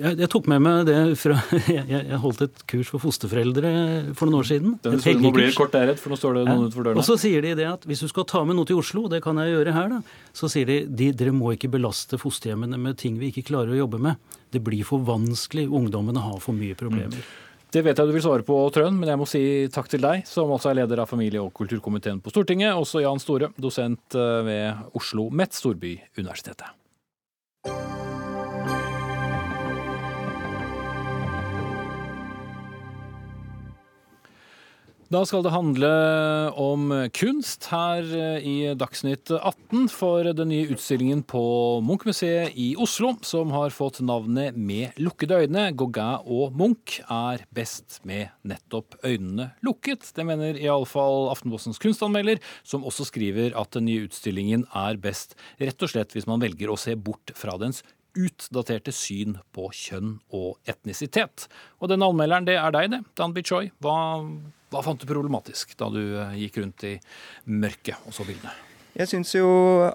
jeg, 0.00 0.28
tok 0.32 0.46
med 0.48 0.62
meg 0.64 0.86
det 0.88 0.96
fra 1.20 1.34
jeg, 1.68 1.84
jeg, 1.90 2.20
holdt 2.22 2.46
et 2.46 2.62
kurs 2.70 2.88
for 2.88 3.02
fosterforeldre 3.02 3.72
for 4.16 4.30
noen 4.30 4.38
år 4.38 4.48
siden. 4.48 4.78
Den, 4.80 4.96
et 4.96 5.20
nå 5.20 5.32
blir 5.34 5.50
det 5.50 5.56
kort 5.58 5.74
deretter, 5.74 6.00
for 6.00 6.14
nå 6.14 6.16
står 6.16 6.38
det 6.38 6.46
noen 6.48 6.70
utenfor 6.70 6.88
døren. 6.88 7.02
Og 7.02 7.04
så 7.04 7.18
sier 7.20 7.44
de 7.44 7.52
det 7.58 7.68
at 7.68 7.84
hvis 7.90 8.00
du 8.06 8.08
skal 8.08 8.24
ta 8.30 8.40
med 8.48 8.56
noe 8.56 8.68
til 8.70 8.80
Oslo, 8.80 9.04
det 9.12 9.20
kan 9.26 9.36
jeg 9.42 9.52
gjøre 9.52 9.76
her, 9.76 9.92
da, 9.92 10.00
så 10.36 10.48
sier 10.52 10.70
de, 10.70 10.78
de 10.88 11.10
dere 11.20 11.36
må 11.36 11.52
ikke 11.52 11.72
belaste 11.74 12.16
fosterhjemmene 12.22 12.80
med 12.80 12.96
ting 13.02 13.20
vi 13.20 13.28
ikke 13.34 13.44
klarer 13.50 13.74
å 13.74 13.82
jobbe 13.82 14.00
med. 14.08 14.32
Det 14.54 14.64
blir 14.64 14.88
for 14.88 15.04
vanskelig. 15.04 15.68
Ungdommene 15.68 16.24
har 16.24 16.40
for 16.40 16.56
mye 16.56 16.78
problemer. 16.78 17.20
Mm. 17.20 17.49
Det 17.70 17.84
vet 17.86 18.00
jeg 18.00 18.08
du 18.08 18.14
vil 18.16 18.24
svare 18.24 18.42
på, 18.42 18.56
Trøen, 18.74 18.96
men 18.98 19.12
jeg 19.12 19.18
må 19.20 19.28
si 19.30 19.42
takk 19.70 19.86
til 19.92 20.02
deg, 20.02 20.24
som 20.26 20.50
også 20.50 20.72
er 20.72 20.80
leder 20.80 21.04
av 21.04 21.10
familie- 21.10 21.42
og 21.44 21.52
kulturkomiteen 21.54 22.18
på 22.18 22.32
Stortinget. 22.34 22.74
Også 22.74 23.04
Jan 23.04 23.22
Store, 23.22 23.52
dosent 23.62 24.18
eh, 24.18 24.42
ved 24.48 24.96
Oslo 24.98 25.28
MET, 25.30 25.54
Storbyuniversitetet. 25.54 26.79
Da 35.10 35.24
skal 35.26 35.42
det 35.42 35.50
handle 35.50 35.88
om 36.54 36.92
kunst 37.18 37.66
her 37.72 38.06
eh, 38.14 38.44
i 38.46 38.52
Dagsnytt 38.78 39.32
18 39.34 39.88
for 39.90 40.28
den 40.38 40.52
nye 40.52 40.68
utstillingen 40.70 41.24
på 41.26 41.40
Munch-museet 41.82 42.54
i 42.54 42.68
Oslo, 42.78 43.16
som 43.26 43.50
har 43.50 43.74
fått 43.74 43.98
navnet 44.06 44.54
Med 44.54 44.94
lukkede 45.02 45.40
øyne. 45.42 45.64
Gauguin 45.74 46.22
og 46.22 46.54
Munch 46.54 47.00
er 47.10 47.42
best 47.50 47.98
med 48.06 48.30
nettopp 48.46 49.00
øynene 49.02 49.48
lukket. 49.66 50.12
Det 50.14 50.22
mener 50.28 50.54
iallfall 50.54 51.26
Aftenpostens 51.32 51.82
kunstanmelder, 51.82 52.38
som 52.62 52.86
også 52.86 53.08
skriver 53.10 53.58
at 53.58 53.74
den 53.74 53.88
nye 53.90 54.06
utstillingen 54.06 54.62
er 54.70 54.94
best 55.02 55.34
rett 55.58 55.82
og 55.82 55.90
slett 55.90 56.14
hvis 56.14 56.30
man 56.30 56.38
velger 56.46 56.70
å 56.70 56.78
se 56.78 56.94
bort 56.94 57.34
fra 57.34 57.58
dens 57.58 57.82
utdaterte 58.14 58.94
syn 58.94 59.40
på 59.50 59.66
kjønn 59.74 60.20
og 60.30 60.70
etnisitet. 60.70 61.50
Og 61.82 61.90
den 61.90 62.06
anmelderen, 62.06 62.46
det 62.46 62.60
er 62.62 62.78
deg, 62.78 62.94
det. 62.94 63.04
Dan 63.18 63.34
Bichoy. 63.34 63.74
Hva, 63.82 63.98
hva 64.70 64.82
fant 64.86 65.00
du 65.00 65.06
problematisk 65.10 65.74
da 65.78 65.90
du 65.92 66.02
eh, 66.14 66.36
gikk 66.44 66.60
rundt 66.62 66.86
i 66.86 66.96
mørket 67.50 68.06
og 68.06 68.14
så 68.14 68.26
bildene? 68.28 68.69
Jeg 68.98 69.08
synes 69.08 69.34
jo, 69.34 69.46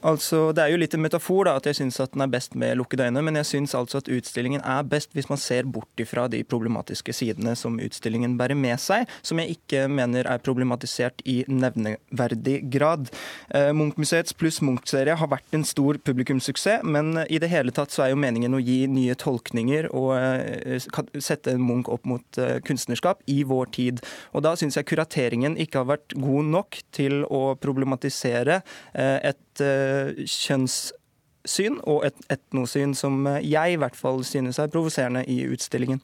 altså, 0.04 0.52
Det 0.56 0.64
er 0.64 0.72
jo 0.72 0.80
litt 0.80 0.94
en 0.96 1.04
metafor 1.04 1.46
da, 1.46 1.56
at 1.60 1.66
jeg 1.68 1.76
syns 1.76 2.00
den 2.14 2.24
er 2.24 2.32
best 2.32 2.56
med 2.56 2.78
lukkede 2.80 3.08
øyne, 3.10 3.22
men 3.22 3.36
jeg 3.42 3.46
syns 3.46 3.76
altså 3.76 4.00
at 4.00 4.10
utstillingen 4.12 4.62
er 4.64 4.84
best 4.88 5.12
hvis 5.14 5.28
man 5.30 5.40
ser 5.42 5.68
bort 5.68 6.00
ifra 6.00 6.28
de 6.32 6.44
problematiske 6.44 7.14
sidene 7.14 7.56
som 7.60 7.80
utstillingen 7.80 8.38
bærer 8.40 8.56
med 8.56 8.80
seg, 8.80 9.10
som 9.22 9.40
jeg 9.42 9.58
ikke 9.58 9.88
mener 9.92 10.28
er 10.30 10.40
problematisert 10.44 11.22
i 11.26 11.44
nevneverdig 11.48 12.62
grad. 12.72 13.12
Eh, 13.54 13.72
Munch-museets 13.76 14.36
pluss 14.38 14.62
Munch-serie 14.64 15.18
har 15.20 15.32
vært 15.32 15.56
en 15.56 15.66
stor 15.68 16.00
publikumssuksess, 16.00 16.86
men 16.88 17.26
i 17.28 17.40
det 17.42 17.52
hele 17.52 17.76
tatt 17.76 17.92
så 17.92 18.06
er 18.06 18.14
jo 18.14 18.22
meningen 18.22 18.56
å 18.56 18.64
gi 18.64 18.86
nye 18.88 19.16
tolkninger 19.20 19.90
og 19.92 20.16
eh, 20.18 20.80
sette 21.20 21.58
Munch 21.60 21.92
opp 21.92 22.08
mot 22.08 22.40
eh, 22.40 22.58
kunstnerskap 22.66 23.26
i 23.28 23.42
vår 23.44 23.74
tid. 23.76 24.02
Og 24.34 24.46
da 24.48 24.56
syns 24.56 24.80
jeg 24.80 24.88
kurateringen 24.88 25.60
ikke 25.60 25.84
har 25.84 25.92
vært 25.92 26.16
god 26.16 26.52
nok 26.56 26.80
til 26.96 27.24
å 27.28 27.44
problematisere 27.60 28.62
et 29.02 29.64
eh, 29.64 30.24
kjønnssyn 30.24 31.82
og 31.84 32.06
et 32.08 32.26
etnosyn 32.34 32.96
som 32.98 33.28
jeg 33.44 33.76
i 33.76 33.80
hvert 33.82 33.98
fall 34.00 34.24
synes 34.28 34.60
er 34.62 34.72
provoserende 34.74 35.26
i 35.30 35.44
utstillingen. 35.52 36.02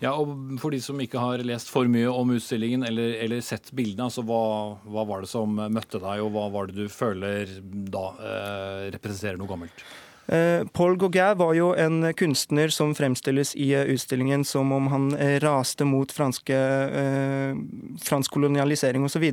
Ja, 0.00 0.14
og 0.16 0.32
For 0.62 0.72
de 0.72 0.80
som 0.80 1.00
ikke 1.02 1.20
har 1.20 1.42
lest 1.44 1.68
for 1.68 1.88
mye 1.92 2.08
om 2.08 2.32
utstillingen 2.32 2.86
eller, 2.88 3.18
eller 3.20 3.42
sett 3.44 3.68
bildene, 3.76 4.08
altså 4.08 4.24
hva, 4.24 4.42
hva, 4.88 5.04
var 5.08 5.24
det 5.24 5.28
som 5.32 5.58
møtte 5.60 6.00
deg, 6.00 6.22
og 6.24 6.32
hva 6.32 6.46
var 6.54 6.70
det 6.70 6.86
du 6.86 6.92
føler 6.92 7.58
da 7.92 8.06
eh, 8.16 8.86
representerer 8.96 9.40
noe 9.40 9.50
gammelt? 9.50 9.84
Eh, 10.30 10.66
Paul 10.72 10.96
Gauguin 10.96 11.38
var 11.38 11.54
jo 11.54 11.72
en 11.74 12.04
kunstner 12.14 12.70
som 12.70 12.92
fremstilles 12.94 13.56
i 13.58 13.72
eh, 13.74 13.88
utstillingen 13.90 14.44
som 14.46 14.70
om 14.72 14.86
han 14.92 15.08
eh, 15.16 15.40
raste 15.42 15.84
mot 15.84 16.12
franske, 16.12 16.58
fransk 18.04 18.32
kolonialisering 18.32 19.04
osv., 19.04 19.24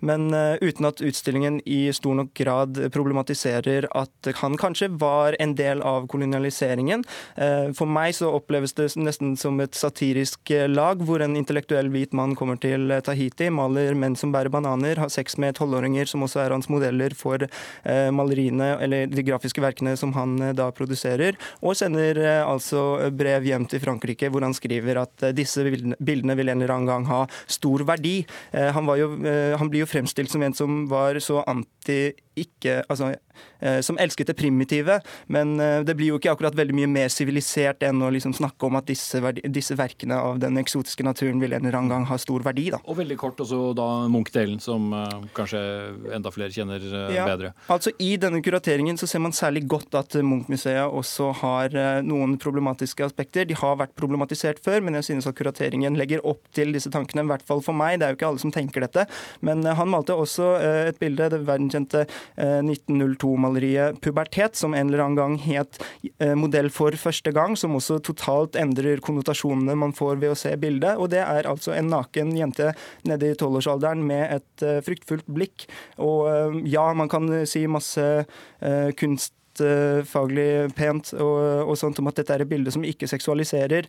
men 0.00 0.26
uten 0.60 0.86
at 0.88 1.00
utstillingen 1.04 1.60
i 1.68 1.92
stor 1.94 2.16
nok 2.18 2.32
grad 2.34 2.78
problematiserer 2.92 3.86
at 3.96 4.30
han 4.40 4.56
kanskje 4.58 4.88
var 5.00 5.36
en 5.42 5.54
del 5.58 5.82
av 5.86 6.06
kolonialiseringen. 6.10 7.04
For 7.76 7.90
meg 7.90 8.14
så 8.16 8.30
oppleves 8.34 8.74
det 8.78 8.88
nesten 9.00 9.34
som 9.40 9.60
et 9.62 9.76
satirisk 9.76 10.52
lag, 10.70 11.02
hvor 11.06 11.22
en 11.24 11.36
intellektuell 11.38 11.90
hvit 11.92 12.14
mann 12.16 12.36
kommer 12.38 12.58
til 12.62 12.92
Tahiti, 13.06 13.50
maler 13.54 13.96
menn 13.98 14.16
som 14.18 14.32
bærer 14.34 14.52
bananer, 14.52 15.00
har 15.02 15.12
sex 15.12 15.38
med 15.40 15.58
tolvåringer, 15.58 16.08
som 16.10 16.24
også 16.26 16.44
er 16.44 16.54
hans 16.56 16.70
modeller 16.72 17.14
for 17.16 17.46
maleriene 17.84 18.72
eller 18.80 19.10
de 19.10 19.26
grafiske 19.26 19.62
verkene 19.64 19.96
som 20.00 20.14
han 20.16 20.39
Eh, 20.42 20.54
da 20.56 20.70
produserer, 20.74 21.38
og 21.64 21.76
sender 21.78 22.18
eh, 22.20 22.42
altså 22.44 23.10
brev 23.16 23.46
hjem 23.48 23.66
til 23.70 23.82
Frankrike 23.82 24.30
hvor 24.32 24.44
han 24.44 24.56
skriver 24.56 25.02
at 25.04 25.26
eh, 25.26 25.34
disse 25.36 25.64
bildene 25.64 26.36
vil 26.38 26.52
en 26.52 26.60
eller 26.62 26.74
annen 26.74 26.90
gang 26.90 27.08
ha 27.10 27.20
stor 27.50 27.84
verdi. 27.88 28.20
Han, 28.52 28.88
jo, 28.98 29.12
han 29.58 29.70
blir 29.70 29.84
jo 29.84 29.88
fremstilt 29.88 30.32
som 30.32 30.42
en 30.44 30.56
som 30.56 30.82
var 30.90 31.18
så 31.22 31.40
anti 31.48 32.12
ikke 32.40 32.80
Altså 32.90 33.12
Eh, 33.60 33.80
som 33.80 33.98
elsket 34.00 34.30
det 34.30 34.34
primitive. 34.34 35.00
Men 35.26 35.60
eh, 35.60 35.82
det 35.84 35.94
blir 35.98 36.14
jo 36.14 36.18
ikke 36.20 36.32
akkurat 36.32 36.56
veldig 36.56 36.76
mye 36.78 36.88
mer 36.88 37.10
sivilisert 37.12 37.84
enn 37.84 38.00
å 38.00 38.08
liksom 38.12 38.32
snakke 38.36 38.68
om 38.68 38.78
at 38.78 38.88
disse, 38.88 39.20
disse, 39.52 39.76
verkene 39.76 40.16
av 40.16 40.38
den 40.40 40.56
eksotiske 40.60 41.04
naturen 41.04 41.42
vil 41.42 41.52
en 41.52 41.66
eller 41.66 41.76
annen 41.76 41.92
gang 41.92 42.06
ha 42.08 42.16
stor 42.20 42.44
verdi. 42.46 42.70
Da. 42.72 42.80
Og 42.88 42.96
veldig 43.02 43.18
kort 43.20 43.40
også 43.44 43.74
da 43.76 43.88
Munch-delen, 44.10 44.60
som 44.64 44.88
uh, 44.96 45.26
kanskje 45.36 45.60
enda 46.16 46.32
flere 46.32 46.52
kjenner 46.54 46.84
ja, 47.12 47.26
bedre. 47.28 47.52
Altså 47.72 47.92
I 48.00 48.14
denne 48.20 48.40
kurateringen 48.44 48.98
så 49.00 49.08
ser 49.10 49.22
man 49.24 49.36
særlig 49.36 49.66
godt 49.70 49.98
at 50.00 50.16
Munch-museet 50.24 50.88
også 50.88 51.30
har 51.42 51.76
noen 52.06 52.36
problematiske 52.40 53.04
aspekter. 53.04 53.44
De 53.48 53.56
har 53.58 53.76
vært 53.80 53.94
problematisert 53.98 54.60
før, 54.64 54.80
men 54.84 54.96
jeg 54.98 55.10
synes 55.10 55.28
at 55.28 55.36
kurateringen 55.36 55.98
legger 56.00 56.24
opp 56.26 56.48
til 56.56 56.72
disse 56.76 56.92
tankene, 56.92 57.26
i 57.26 57.32
hvert 57.32 57.44
fall 57.46 57.60
for 57.64 57.76
meg. 57.76 58.00
Det 58.00 58.08
er 58.08 58.14
jo 58.14 58.20
ikke 58.20 58.30
alle 58.32 58.42
som 58.42 58.54
tenker 58.54 58.84
dette. 58.86 59.04
Men 59.44 59.64
han 59.64 59.92
malte 59.92 60.16
også 60.16 60.52
et 60.90 61.00
bilde, 61.00 61.28
det 61.32 61.42
verdenskjente 61.44 62.06
1902-maleriet 62.36 64.00
'Pubertet', 64.00 64.56
som 64.56 64.74
en 64.74 64.88
eller 64.88 65.04
annen 65.04 65.18
gang 65.18 65.36
het 65.44 65.80
eh, 66.18 66.34
modell 66.34 66.70
for 66.70 66.94
første 66.96 67.32
gang, 67.32 67.56
som 67.58 67.74
også 67.76 68.00
totalt 68.04 68.58
endrer 68.60 69.02
konnotasjonene 69.04 69.76
man 69.78 69.94
får 69.96 70.20
ved 70.22 70.34
å 70.34 70.38
se 70.38 70.54
bildet. 70.60 70.96
Og 70.98 71.10
det 71.14 71.22
er 71.24 71.48
altså 71.48 71.74
en 71.76 71.90
naken 71.92 72.34
jente 72.36 72.72
nede 73.08 73.32
i 73.32 73.38
tolvårsalderen 73.38 74.04
med 74.06 74.40
et 74.40 74.66
uh, 74.66 74.78
fryktfullt 74.84 75.28
blikk. 75.30 75.66
Og 76.00 76.56
ja, 76.68 76.84
man 76.96 77.08
kan 77.10 77.28
si 77.48 77.66
masse 77.70 78.04
kunst 78.98 79.34
faglig 80.10 80.70
pent 80.76 81.12
og, 81.16 81.38
og, 81.66 81.74
sånt 81.78 82.00
om 82.02 82.10
at 82.10 82.18
dette 82.20 82.34
er 82.34 82.44
et 82.44 82.50
bilde 82.50 82.72
som 82.74 82.84
ikke 82.86 83.08
seksualiserer. 83.10 83.88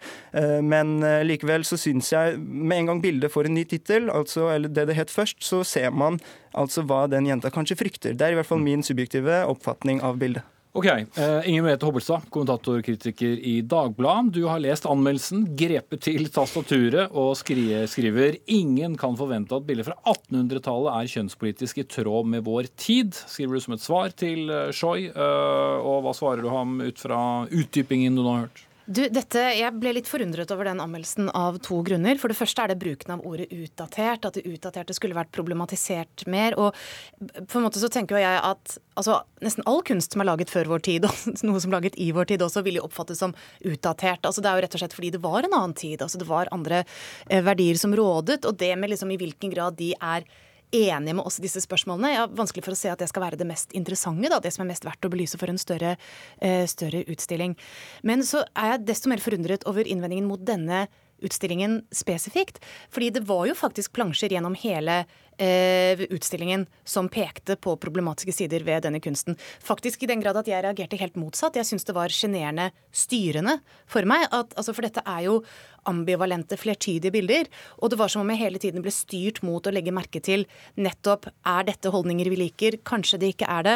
Men 0.63 0.99
likevel 1.25 1.65
så 1.67 1.79
syns 1.79 2.11
jeg 2.13 2.37
med 2.39 2.81
en 2.81 2.91
gang 2.91 3.03
bildet 3.03 3.33
får 3.33 3.49
en 3.49 3.57
ny 3.57 3.65
tittel, 3.69 4.09
altså, 4.13 4.49
eller 4.53 4.71
det 4.71 4.87
det 4.91 4.97
het 4.97 5.11
først, 5.13 5.41
så 5.43 5.63
ser 5.67 5.91
man 5.91 6.19
altså 6.57 6.83
hva 6.87 7.05
den 7.11 7.29
jenta 7.29 7.51
kanskje 7.53 7.79
frykter. 7.79 8.15
Det 8.17 8.27
er 8.27 8.35
i 8.35 8.39
hvert 8.39 8.49
fall 8.49 8.63
min 8.63 8.83
subjektive 8.85 9.43
oppfatning 9.51 10.03
av 10.05 10.19
bildet. 10.21 10.47
Ok, 10.71 10.85
uh, 10.85 11.49
Inger 11.49 11.65
Merete 11.65 11.83
Hobbelstad, 11.83 12.29
kommentatorkritiker 12.31 13.39
i 13.43 13.57
Dagbladet. 13.61 14.31
Du 14.37 14.45
har 14.47 14.61
lest 14.63 14.85
anmeldelsen, 14.87 15.43
grepet 15.59 16.05
til 16.05 16.29
tastaturet 16.31 17.11
og 17.11 17.33
skri 17.35 17.65
skriver 17.91 18.37
ingen 18.47 18.95
kan 18.99 19.17
forvente 19.19 19.57
at 19.57 19.67
bilder 19.67 19.89
fra 19.89 19.97
1800-tallet 20.13 20.93
er 20.95 21.11
kjønnspolitisk 21.11 21.83
i 21.83 21.87
tråd 21.91 22.31
med 22.31 22.47
vår 22.47 22.71
tid, 22.79 23.19
skriver 23.27 23.59
du 23.59 23.65
som 23.65 23.75
et 23.75 23.83
svar 23.83 24.15
til 24.15 24.47
Shoy, 24.47 24.79
Choi. 24.81 25.09
Uh, 25.11 25.83
og 25.83 26.05
hva 26.05 26.15
svarer 26.15 26.45
du 26.45 26.51
ham 26.53 26.79
ut 26.79 27.03
fra 27.03 27.21
utdypingen 27.51 28.15
du 28.15 28.23
nå 28.23 28.31
har 28.37 28.45
hørt? 28.47 28.67
Du, 28.85 29.03
dette, 29.13 29.41
Jeg 29.59 29.77
ble 29.77 29.93
litt 29.93 30.09
forundret 30.09 30.49
over 30.53 30.65
den 30.65 30.79
anmeldelsen 30.81 31.29
av 31.37 31.59
to 31.63 31.81
grunner. 31.85 32.17
For 32.17 32.31
det 32.31 32.37
første 32.39 32.63
er 32.63 32.71
det 32.71 32.79
bruken 32.81 33.13
av 33.13 33.21
ordet 33.27 33.51
utdatert. 33.53 34.25
At 34.25 34.39
det 34.39 34.45
utdaterte 34.49 34.95
skulle 34.97 35.17
vært 35.17 35.31
problematisert 35.35 36.25
mer. 36.31 36.57
Og 36.57 36.73
på 37.21 37.59
en 37.59 37.65
måte 37.67 37.81
så 37.81 37.91
tenker 37.93 38.17
jo 38.17 38.23
jeg 38.23 38.41
at 38.41 38.77
altså, 38.97 39.19
nesten 39.45 39.67
all 39.69 39.83
kunst 39.85 40.15
som 40.15 40.23
er 40.23 40.31
laget 40.31 40.53
før 40.53 40.73
vår 40.73 40.85
tid, 40.89 41.05
og 41.05 41.43
noe 41.47 41.61
som 41.61 41.71
er 41.71 41.77
laget 41.77 41.99
i 42.01 42.11
vår 42.15 42.31
tid 42.33 42.45
også, 42.45 42.65
vil 42.65 42.81
jo 42.81 42.87
oppfattes 42.89 43.21
som 43.21 43.35
utdatert. 43.61 44.25
Altså, 44.25 44.41
det 44.41 44.51
er 44.51 44.57
jo 44.57 44.65
rett 44.67 44.77
og 44.79 44.83
slett 44.83 44.97
fordi 44.97 45.13
det 45.13 45.23
var 45.23 45.45
en 45.45 45.57
annen 45.57 45.77
tid. 45.77 46.01
Altså, 46.01 46.21
det 46.21 46.29
var 46.31 46.51
andre 46.55 46.83
eh, 46.83 47.43
verdier 47.45 47.77
som 47.79 47.93
rådet. 47.95 48.41
Og 48.49 48.57
det 48.57 48.73
med 48.79 48.95
liksom 48.95 49.13
i 49.13 49.19
hvilken 49.21 49.53
grad 49.53 49.77
de 49.77 49.93
er 49.99 50.25
enige 50.71 51.15
med 51.17 51.25
oss 51.25 51.39
i 51.39 51.45
disse 51.45 51.61
spørsmålene. 51.63 52.13
Jeg 52.13 52.21
har 52.23 52.33
vanskelig 52.39 52.65
for 52.65 52.75
å 52.75 52.79
se 52.79 52.91
at 52.91 53.01
det 53.01 53.09
skal 53.11 53.25
være 53.25 53.39
det 53.39 53.47
mest 53.49 53.75
interessante, 53.77 54.31
da, 54.31 54.39
det 54.43 54.53
som 54.55 54.65
er 54.65 54.71
mest 54.71 54.87
verdt 54.87 55.07
å 55.07 55.11
belyse 55.13 55.39
for 55.41 55.51
en 55.51 55.61
større, 55.61 55.95
uh, 56.41 56.65
større 56.69 57.03
utstilling. 57.11 57.57
Men 58.07 58.25
så 58.27 58.45
er 58.55 58.75
jeg 58.75 58.85
desto 58.89 59.11
mer 59.11 59.23
forundret 59.23 59.67
over 59.69 59.87
innvendingen 59.87 60.29
mot 60.29 60.43
denne 60.47 60.85
utstillingen 61.21 61.81
spesifikt. 61.93 62.61
Fordi 62.89 63.11
det 63.17 63.25
var 63.29 63.45
jo 63.49 63.57
faktisk 63.57 63.93
plansjer 63.97 64.33
gjennom 64.33 64.57
hele 64.57 65.03
uh, 65.39 66.03
utstillingen 66.09 66.67
som 66.83 67.09
pekte 67.11 67.57
på 67.61 67.75
problematiske 67.81 68.35
sider 68.35 68.65
ved 68.67 68.85
denne 68.87 69.01
kunsten. 69.03 69.37
Faktisk 69.63 70.03
i 70.03 70.11
den 70.11 70.23
grad 70.23 70.39
at 70.41 70.49
jeg 70.49 70.63
reagerte 70.65 70.99
helt 70.99 71.19
motsatt. 71.19 71.59
Jeg 71.59 71.69
syns 71.69 71.87
det 71.87 71.97
var 71.97 72.13
sjenerende 72.13 72.71
styrende 72.91 73.59
for 73.89 74.07
meg. 74.09 74.27
At, 74.31 74.55
altså, 74.57 74.75
for 74.75 74.87
dette 74.87 75.03
er 75.05 75.27
jo 75.27 75.41
ambivalente, 75.89 76.57
flertydige 76.59 77.13
bilder. 77.13 77.47
Og 77.81 77.91
det 77.91 77.99
var 77.99 78.11
som 78.11 78.23
om 78.23 78.31
jeg 78.33 78.41
hele 78.43 78.61
tiden 78.61 78.83
ble 78.85 78.93
styrt 78.93 79.41
mot 79.45 79.65
å 79.65 79.73
legge 79.73 79.93
merke 79.93 80.21
til 80.23 80.45
nettopp 80.77 81.27
er 81.47 81.65
dette 81.67 81.91
holdninger 81.93 82.29
vi 82.31 82.39
liker, 82.43 82.77
kanskje 82.87 83.21
det 83.21 83.31
ikke 83.35 83.49
er 83.49 83.65
det. 83.67 83.75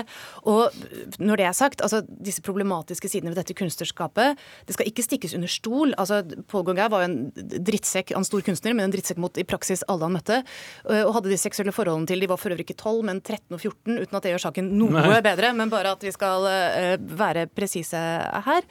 Og 0.49 0.75
når 1.17 1.41
det 1.41 1.47
er 1.49 1.57
sagt, 1.57 1.81
altså 1.85 2.03
disse 2.05 2.43
problematiske 2.45 3.09
sidene 3.09 3.33
ved 3.33 3.41
dette 3.41 3.57
kunstnerskapet, 3.57 4.41
det 4.67 4.77
skal 4.77 4.89
ikke 4.89 5.05
stikkes 5.05 5.35
under 5.37 5.51
stol. 5.51 5.95
Altså 6.01 6.21
Paul 6.51 6.67
Gauguin 6.67 6.91
var 6.93 7.05
jo 7.05 7.09
en 7.09 7.17
drittsekk, 7.65 8.13
en 8.15 8.27
stor 8.27 8.45
kunstner, 8.45 8.77
men 8.77 8.87
en 8.87 8.95
drittsekk 8.95 9.21
mot 9.21 9.41
i 9.41 9.47
praksis 9.47 9.85
alle 9.89 10.07
han 10.07 10.17
møtte. 10.17 10.41
Og 10.85 11.13
hadde 11.17 11.33
de 11.33 11.41
seksuelle 11.55 11.75
forholdene 11.75 12.11
til, 12.11 12.19
de 12.19 12.29
var 12.29 12.41
for 12.41 12.51
øvrig 12.51 12.67
ikke 12.67 12.77
12, 12.77 12.99
men 13.07 13.23
13 13.23 13.55
og 13.55 13.61
14, 13.61 13.95
uten 14.03 14.19
at 14.19 14.27
det 14.27 14.35
gjør 14.35 14.45
saken 14.49 14.69
noe 14.75 14.99
Nei. 14.99 15.23
bedre, 15.23 15.53
men 15.55 15.71
bare 15.71 15.95
at 15.95 16.03
vi 16.03 16.11
skal 16.11 16.45
uh, 16.45 17.15
være 17.23 17.47
presise 17.55 18.03
her. 18.45 18.69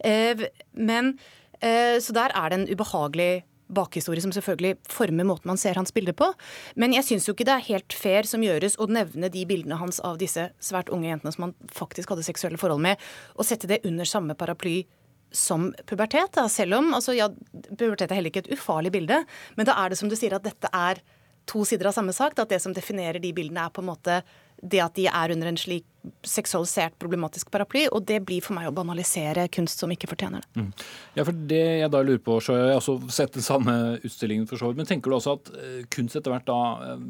Uh, 0.00 0.48
men 0.72 1.14
Eh, 1.62 1.98
så 2.02 2.14
der 2.14 2.34
er 2.34 2.50
det 2.50 2.58
en 2.58 2.70
ubehagelig 2.70 3.44
bakhistorie 3.72 4.20
som 4.20 4.32
selvfølgelig 4.34 4.82
former 4.90 5.24
måten 5.24 5.48
man 5.48 5.60
ser 5.60 5.78
hans 5.78 5.94
bilder 5.94 6.12
på. 6.16 6.28
Men 6.76 6.92
jeg 6.92 7.06
syns 7.06 7.28
jo 7.28 7.36
ikke 7.36 7.46
det 7.48 7.54
er 7.54 7.68
helt 7.70 7.94
fair 7.96 8.26
som 8.28 8.42
gjøres 8.44 8.76
å 8.82 8.88
nevne 8.90 9.30
de 9.32 9.44
bildene 9.48 9.78
hans 9.80 10.02
av 10.04 10.18
disse 10.20 10.50
svært 10.60 10.90
unge 10.92 11.08
jentene 11.08 11.32
som 11.32 11.46
han 11.46 11.54
faktisk 11.72 12.12
hadde 12.12 12.26
seksuelle 12.26 12.60
forhold 12.60 12.82
med, 12.84 13.00
og 13.38 13.48
sette 13.48 13.70
det 13.70 13.80
under 13.88 14.08
samme 14.08 14.36
paraply 14.36 14.82
som 15.32 15.70
pubertet. 15.88 16.34
Da. 16.36 16.48
Selv 16.52 16.76
om 16.82 16.92
altså, 16.98 17.14
ja, 17.16 17.30
pubertet 17.70 18.10
er 18.10 18.18
heller 18.18 18.34
ikke 18.34 18.44
et 18.44 18.52
ufarlig 18.58 18.92
bilde, 18.92 19.22
men 19.56 19.68
da 19.68 19.78
er 19.80 19.92
det 19.92 20.02
som 20.02 20.10
du 20.10 20.18
sier 20.18 20.36
at 20.36 20.44
dette 20.44 20.68
er 20.68 21.00
to 21.48 21.64
sider 21.68 21.90
av 21.90 21.96
samme 21.96 22.14
sak. 22.16 22.38
At 22.38 22.52
det 22.52 22.60
som 22.64 22.74
definerer 22.76 23.22
de 23.22 23.32
bildene, 23.36 23.66
er 23.66 23.74
på 23.74 23.82
en 23.84 23.90
måte 23.90 24.20
det 24.62 24.82
at 24.82 24.94
de 24.98 25.08
er 25.10 25.34
under 25.34 25.50
en 25.50 25.58
slik 25.58 25.86
seksualisert, 26.26 26.94
problematisk 27.00 27.50
paraply. 27.52 27.86
Og 27.92 28.04
det 28.06 28.20
blir 28.26 28.42
for 28.44 28.56
meg 28.56 28.68
å 28.68 28.74
banalisere 28.74 29.48
kunst 29.52 29.82
som 29.82 29.92
ikke 29.92 30.10
fortjener 30.10 30.42
det. 30.42 30.62
Mm. 30.62 30.70
Ja, 31.18 31.26
for 31.26 31.42
det 31.52 31.62
jeg 31.82 31.92
da 31.92 32.02
lurer 32.04 32.22
på, 32.22 32.38
så 32.42 32.56
har 32.56 32.72
jeg 32.72 32.80
også 32.80 32.96
sett 33.14 33.36
den 33.36 33.46
samme 33.46 33.76
utstillingen 34.02 34.48
for 34.50 34.60
så 34.60 34.70
vidt. 34.70 34.80
Men 34.80 34.90
tenker 34.90 35.12
du 35.12 35.18
også 35.18 35.36
at 35.38 35.52
eh, 35.58 35.78
kunst 35.92 36.18
etter 36.18 36.34
hvert 36.34 36.48
da 36.48 36.60
eh, 36.92 37.04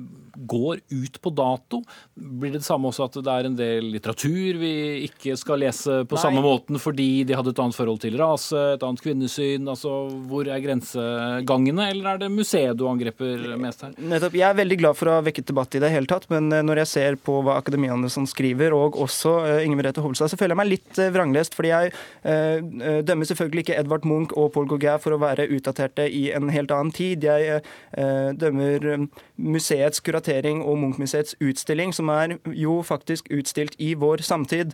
går 0.52 0.82
ut 0.92 1.20
på 1.22 1.34
dato? 1.36 1.82
Blir 2.14 2.52
det 2.52 2.62
det 2.62 2.68
samme 2.68 2.90
også 2.90 3.08
at 3.08 3.18
det 3.20 3.32
er 3.32 3.48
en 3.48 3.58
del 3.58 3.90
litteratur 3.94 4.60
vi 4.60 4.72
ikke 5.08 5.36
skal 5.40 5.62
lese 5.62 6.02
på 6.08 6.18
Nei. 6.18 6.22
samme 6.22 6.44
måten 6.44 6.80
fordi 6.82 7.24
de 7.28 7.36
hadde 7.36 7.52
et 7.54 7.62
annet 7.62 7.76
forhold 7.76 8.02
til 8.04 8.18
rase, 8.20 8.60
et 8.76 8.86
annet 8.86 9.02
kvinnesyn? 9.04 9.68
Altså 9.70 9.94
hvor 10.28 10.48
er 10.48 10.62
grensegangene, 10.64 11.88
eller 11.92 12.12
er 12.12 12.22
det 12.24 12.32
museet 12.32 12.78
du 12.78 12.86
angreper 12.90 13.56
mest 13.60 13.86
her? 13.86 13.96
Nettopp. 13.98 14.36
Jeg 14.38 14.48
er 14.48 14.58
veldig 14.58 14.80
glad 14.80 14.98
for 14.98 15.10
å 15.10 15.18
ha 15.18 15.26
vekket 15.26 15.50
debatt 15.52 15.76
i 15.76 15.82
det 15.82 15.92
hele 15.92 16.10
tatt, 16.10 16.28
men 16.32 16.50
eh, 16.52 16.64
når 16.66 16.84
jeg 16.84 16.92
ser 16.92 17.20
på 17.22 17.40
hva 17.44 17.58
akademiene 17.60 18.10
som 18.12 18.26
skriver, 18.28 18.74
og 18.76 18.81
også 18.90 19.32
uh, 19.44 19.64
Inger 19.64 19.78
Merete 19.78 20.02
Hovelstad, 20.02 20.30
så 20.32 20.38
føler 20.38 20.54
jeg 20.54 20.60
meg 20.60 20.70
litt 20.70 21.00
uh, 21.00 21.10
vranglest. 21.14 21.56
Fordi 21.56 21.72
jeg 21.72 21.92
uh, 22.26 23.02
dømmer 23.06 23.28
selvfølgelig 23.28 23.66
ikke 23.66 23.78
Edvard 23.80 24.06
Munch 24.08 24.34
og 24.36 24.52
Paul 24.54 24.68
Gauguin 24.70 25.00
for 25.02 25.14
å 25.14 25.20
være 25.22 25.48
utdaterte 25.52 26.08
i 26.10 26.30
en 26.34 26.50
helt 26.52 26.72
annen 26.74 26.92
tid. 26.94 27.22
Jeg 27.22 27.60
dømmer 28.38 29.06
museets 29.40 30.00
kuratering 30.04 30.62
og 30.66 30.78
Munch-museets 30.80 31.36
utstilling, 31.42 31.92
som 31.94 32.10
er 32.12 32.36
jo 32.56 32.78
faktisk 32.86 33.28
utstilt 33.34 33.76
i 33.82 33.92
vår 33.98 34.22
samtid, 34.26 34.72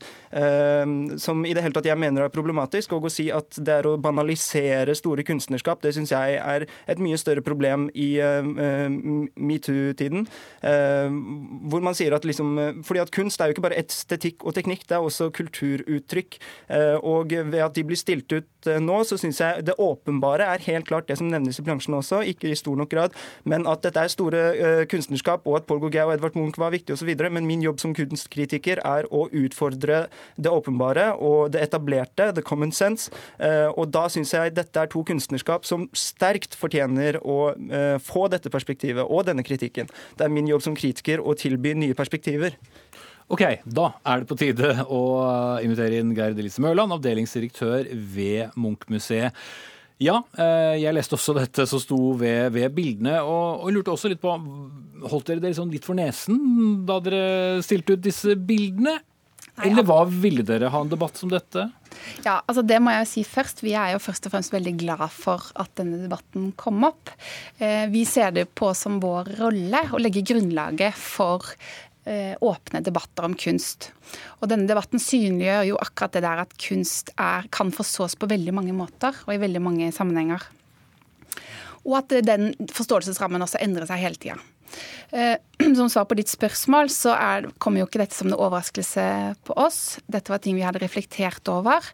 som 1.20 1.44
i 1.46 1.52
det 1.56 1.64
hele 1.64 1.76
tatt 1.76 1.88
jeg 1.88 2.00
mener 2.00 2.24
er 2.24 2.32
problematisk. 2.32 2.94
Og 2.96 3.08
å 3.08 3.12
si 3.12 3.28
at 3.34 3.58
det 3.58 3.74
er 3.80 3.88
å 3.90 3.96
banalisere 4.00 4.94
store 4.98 5.24
kunstnerskap, 5.26 5.82
det 5.84 5.94
syns 5.96 6.14
jeg 6.14 6.38
er 6.38 6.66
et 6.88 7.02
mye 7.02 7.18
større 7.20 7.44
problem 7.44 7.88
i 7.94 8.10
metoo-tiden. 9.36 10.28
hvor 10.62 11.84
man 11.84 11.96
sier 11.98 12.14
at 12.14 12.24
liksom 12.24 12.56
Fordi 12.84 13.00
at 13.00 13.12
kunst 13.14 13.40
er 13.40 13.50
jo 13.50 13.56
ikke 13.56 13.66
bare 13.68 13.78
ett 13.78 13.92
estetikk 13.98 14.46
og 14.46 14.54
teknikk, 14.56 14.86
det 14.88 14.96
er 14.96 15.04
også 15.04 15.30
kulturuttrykk. 15.34 16.38
Eh, 16.74 16.96
og 17.02 17.32
ved 17.32 17.60
at 17.64 17.74
de 17.76 17.84
blir 17.86 17.98
stilt 17.98 18.30
ut 18.32 18.68
eh, 18.70 18.80
nå, 18.82 19.00
så 19.08 19.18
syns 19.20 19.40
jeg 19.42 19.66
det 19.66 19.76
åpenbare 19.82 20.46
er 20.54 20.64
helt 20.68 20.88
klart 20.88 21.08
det 21.10 21.18
som 21.20 21.30
nevnes 21.30 21.58
i 21.58 21.66
bransjen 21.66 21.96
også, 21.98 22.22
ikke 22.32 22.50
i 22.50 22.58
stor 22.58 22.78
nok 22.78 22.92
grad, 22.92 23.16
men 23.48 23.66
at 23.70 23.82
dette 23.84 24.04
er 24.04 24.12
store 24.12 24.44
eh, 24.54 24.84
kunstnerskap, 24.90 25.46
og 25.48 25.60
at 25.60 25.68
Paul 25.68 25.82
Gauguin 25.82 26.08
og 26.08 26.14
Edvard 26.16 26.38
Munch 26.38 26.60
var 26.60 26.74
viktig 26.74 26.94
osv. 26.94 27.10
Men 27.28 27.48
min 27.48 27.64
jobb 27.64 27.80
som 27.82 27.94
kunstkritiker 27.96 28.82
er 28.86 29.08
å 29.14 29.26
utfordre 29.34 30.04
det 30.36 30.52
åpenbare 30.52 31.10
og 31.14 31.52
det 31.54 31.62
etablerte, 31.66 32.30
the 32.34 32.44
common 32.44 32.72
sense. 32.72 33.10
Og 33.40 33.88
da 33.92 34.04
syns 34.12 34.32
jeg 34.34 34.54
dette 34.56 34.80
er 34.80 34.90
to 34.90 35.02
kunstnerskap 35.06 35.66
som 35.68 35.86
sterkt 35.96 36.56
fortjener 36.58 37.18
å 37.22 37.38
få 38.04 38.26
dette 38.32 38.52
perspektivet 38.52 39.06
og 39.06 39.26
denne 39.28 39.44
kritikken. 39.46 39.90
Det 40.18 40.26
er 40.26 40.32
min 40.32 40.48
jobb 40.50 40.64
som 40.64 40.76
kritiker 40.78 41.22
å 41.22 41.34
tilby 41.38 41.74
nye 41.78 41.96
perspektiver. 41.98 42.56
Ok, 43.28 43.42
da 43.68 43.90
er 44.08 44.22
det 44.22 44.28
på 44.30 44.38
tide 44.40 44.70
å 44.88 45.00
invitere 45.60 45.98
inn 46.00 46.14
Gerd 46.16 46.38
Elise 46.40 46.62
Mørland, 46.64 46.94
avdelingsdirektør 46.96 47.90
ved 47.92 48.54
Munch-museet. 48.56 49.36
Ja, 50.00 50.20
eh, 50.38 50.78
jeg 50.78 50.94
leste 50.94 51.16
også 51.18 51.34
dette 51.36 51.66
som 51.66 51.82
sto 51.82 51.98
ved, 52.16 52.54
ved 52.54 52.72
bildene, 52.72 53.18
og, 53.20 53.64
og, 53.66 53.72
lurte 53.74 53.92
også 53.92 54.12
litt 54.12 54.22
på 54.22 54.32
Holdt 54.98 55.28
dere 55.28 55.42
dere 55.42 55.54
sånn 55.54 55.70
litt 55.70 55.84
for 55.86 55.94
nesen 55.94 56.38
da 56.86 56.96
dere 57.02 57.60
stilte 57.62 57.94
ut 57.94 58.02
disse 58.02 58.34
bildene? 58.34 58.96
Eller 59.62 59.84
hva 59.86 60.04
ville 60.06 60.44
dere 60.46 60.70
ha 60.70 60.80
en 60.82 60.90
debatt 60.90 61.18
som 61.18 61.30
dette? 61.30 61.64
Ja, 62.22 62.38
altså 62.46 62.62
Det 62.62 62.78
må 62.82 62.92
jeg 62.94 63.02
jo 63.02 63.08
si 63.10 63.24
først. 63.26 63.62
Vi 63.64 63.74
er 63.78 63.94
jo 63.94 64.02
først 64.02 64.28
og 64.28 64.34
fremst 64.34 64.54
veldig 64.54 64.74
glad 64.78 65.04
for 65.14 65.48
at 65.58 65.72
denne 65.78 65.98
debatten 66.04 66.52
kom 66.58 66.86
opp. 66.86 67.10
Eh, 67.58 67.88
vi 67.90 68.04
ser 68.08 68.34
det 68.36 68.48
på 68.58 68.70
som 68.78 69.00
vår 69.02 69.34
rolle 69.40 69.82
å 69.90 70.02
legge 70.02 70.22
grunnlaget 70.26 70.98
for 70.98 71.46
åpne 72.40 72.80
debatter 72.84 73.26
om 73.26 73.34
kunst. 73.38 73.90
Og 74.40 74.48
denne 74.50 74.68
debatten 74.70 75.02
synliggjør 75.02 75.66
jo 75.70 75.80
akkurat 75.82 76.14
det 76.16 76.24
der 76.24 76.42
at 76.44 76.54
kunst 76.62 77.12
er, 77.16 77.48
kan 77.52 77.72
forstås 77.74 78.16
på 78.18 78.30
veldig 78.30 78.54
mange 78.56 78.76
måter 78.76 79.16
og 79.26 79.34
i 79.34 79.40
veldig 79.42 79.62
mange 79.64 79.90
sammenhenger. 79.94 80.46
Og 81.84 81.98
at 82.00 82.14
den 82.24 82.52
forståelsesrammen 82.74 83.44
også 83.44 83.60
endrer 83.64 83.88
seg 83.88 84.02
hele 84.02 84.20
tida. 84.20 84.38
Eh, 85.10 85.36
som 85.78 85.88
svar 85.90 86.04
på 86.08 86.18
ditt 86.18 86.30
spørsmål, 86.30 86.90
så 86.92 87.14
er, 87.16 87.48
kommer 87.58 87.82
jo 87.82 87.88
ikke 87.88 88.02
dette 88.02 88.16
som 88.16 88.30
en 88.30 88.36
overraskelse 88.36 89.06
på 89.48 89.56
oss. 89.60 89.98
Dette 90.06 90.32
var 90.32 90.42
ting 90.44 90.58
vi 90.58 90.66
hadde 90.66 90.82
reflektert 90.82 91.48
over. 91.52 91.84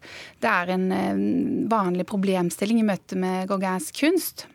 Det 0.42 0.50
er 0.50 0.74
en 0.74 0.88
eh, 0.94 1.22
vanlig 1.70 2.08
problemstilling 2.10 2.82
i 2.82 2.88
møte 2.88 3.18
med 3.18 3.48
Gauguins 3.50 3.92
kunst. 3.94 4.48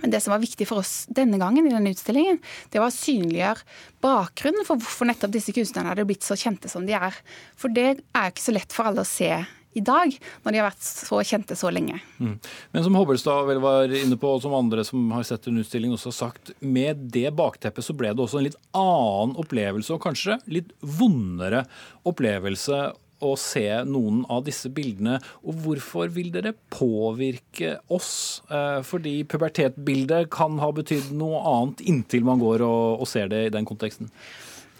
Men 0.00 0.12
det 0.14 0.22
som 0.24 0.32
var 0.32 0.42
viktig 0.42 0.66
for 0.68 0.80
oss 0.82 1.06
denne 1.12 1.38
gangen, 1.40 1.66
i 1.68 1.74
denne 1.74 1.92
utstillingen, 1.92 2.40
det 2.72 2.80
var 2.80 2.90
å 2.90 2.96
synliggjøre 2.96 3.66
bakgrunnen 4.02 4.66
for 4.66 4.80
hvorfor 4.80 5.08
nettopp 5.08 5.34
disse 5.34 5.54
kunstnerne 5.54 5.92
hadde 5.92 6.06
blitt 6.08 6.26
så 6.26 6.38
kjente 6.38 6.70
som 6.72 6.86
de 6.88 6.96
er. 6.96 7.18
For 7.60 7.72
det 7.72 7.88
er 8.00 8.30
ikke 8.30 8.46
så 8.46 8.56
lett 8.56 8.72
for 8.72 8.88
alle 8.88 9.04
å 9.04 9.08
se 9.08 9.34
i 9.72 9.80
dag, 9.80 10.12
når 10.44 10.52
de 10.52 10.60
har 10.60 10.66
vært 10.68 10.84
så 10.84 11.20
kjente 11.24 11.56
så 11.56 11.70
lenge. 11.72 11.96
Mm. 12.20 12.34
Men 12.74 12.84
som 12.84 12.96
Hobbelstad 12.98 13.46
vel 13.48 13.60
var 13.62 13.92
inne 13.96 14.18
på, 14.20 14.34
og 14.34 14.42
som 14.44 14.56
andre 14.56 14.84
som 14.84 15.06
har 15.14 15.24
sett 15.24 15.48
en 15.48 15.62
utstilling 15.62 15.94
også 15.94 16.10
har 16.10 16.18
sagt, 16.18 16.52
med 16.60 17.06
det 17.14 17.30
bakteppet 17.38 17.86
så 17.86 17.96
ble 17.96 18.12
det 18.12 18.24
også 18.24 18.40
en 18.40 18.48
litt 18.50 18.58
annen 18.76 19.36
opplevelse, 19.40 19.94
og 19.94 20.04
kanskje 20.04 20.36
litt 20.52 20.74
vondere 20.84 21.64
opplevelse 22.08 22.82
å 23.22 23.32
se 23.40 23.64
noen 23.88 24.22
av 24.32 24.44
disse 24.46 24.70
bildene. 24.74 25.18
Og 25.46 25.58
hvorfor 25.64 26.12
vil 26.14 26.32
dere 26.34 26.54
påvirke 26.74 27.76
oss? 27.92 28.42
Eh, 28.50 28.80
fordi 28.86 29.20
pubertetbildet 29.30 30.30
kan 30.34 30.58
ha 30.62 30.70
betydd 30.74 31.12
noe 31.16 31.42
annet 31.54 31.84
inntil 31.88 32.26
man 32.28 32.42
går 32.42 32.66
og, 32.66 33.02
og 33.02 33.10
ser 33.10 33.32
det 33.32 33.46
i 33.46 33.52
den 33.54 33.68
konteksten. 33.68 34.10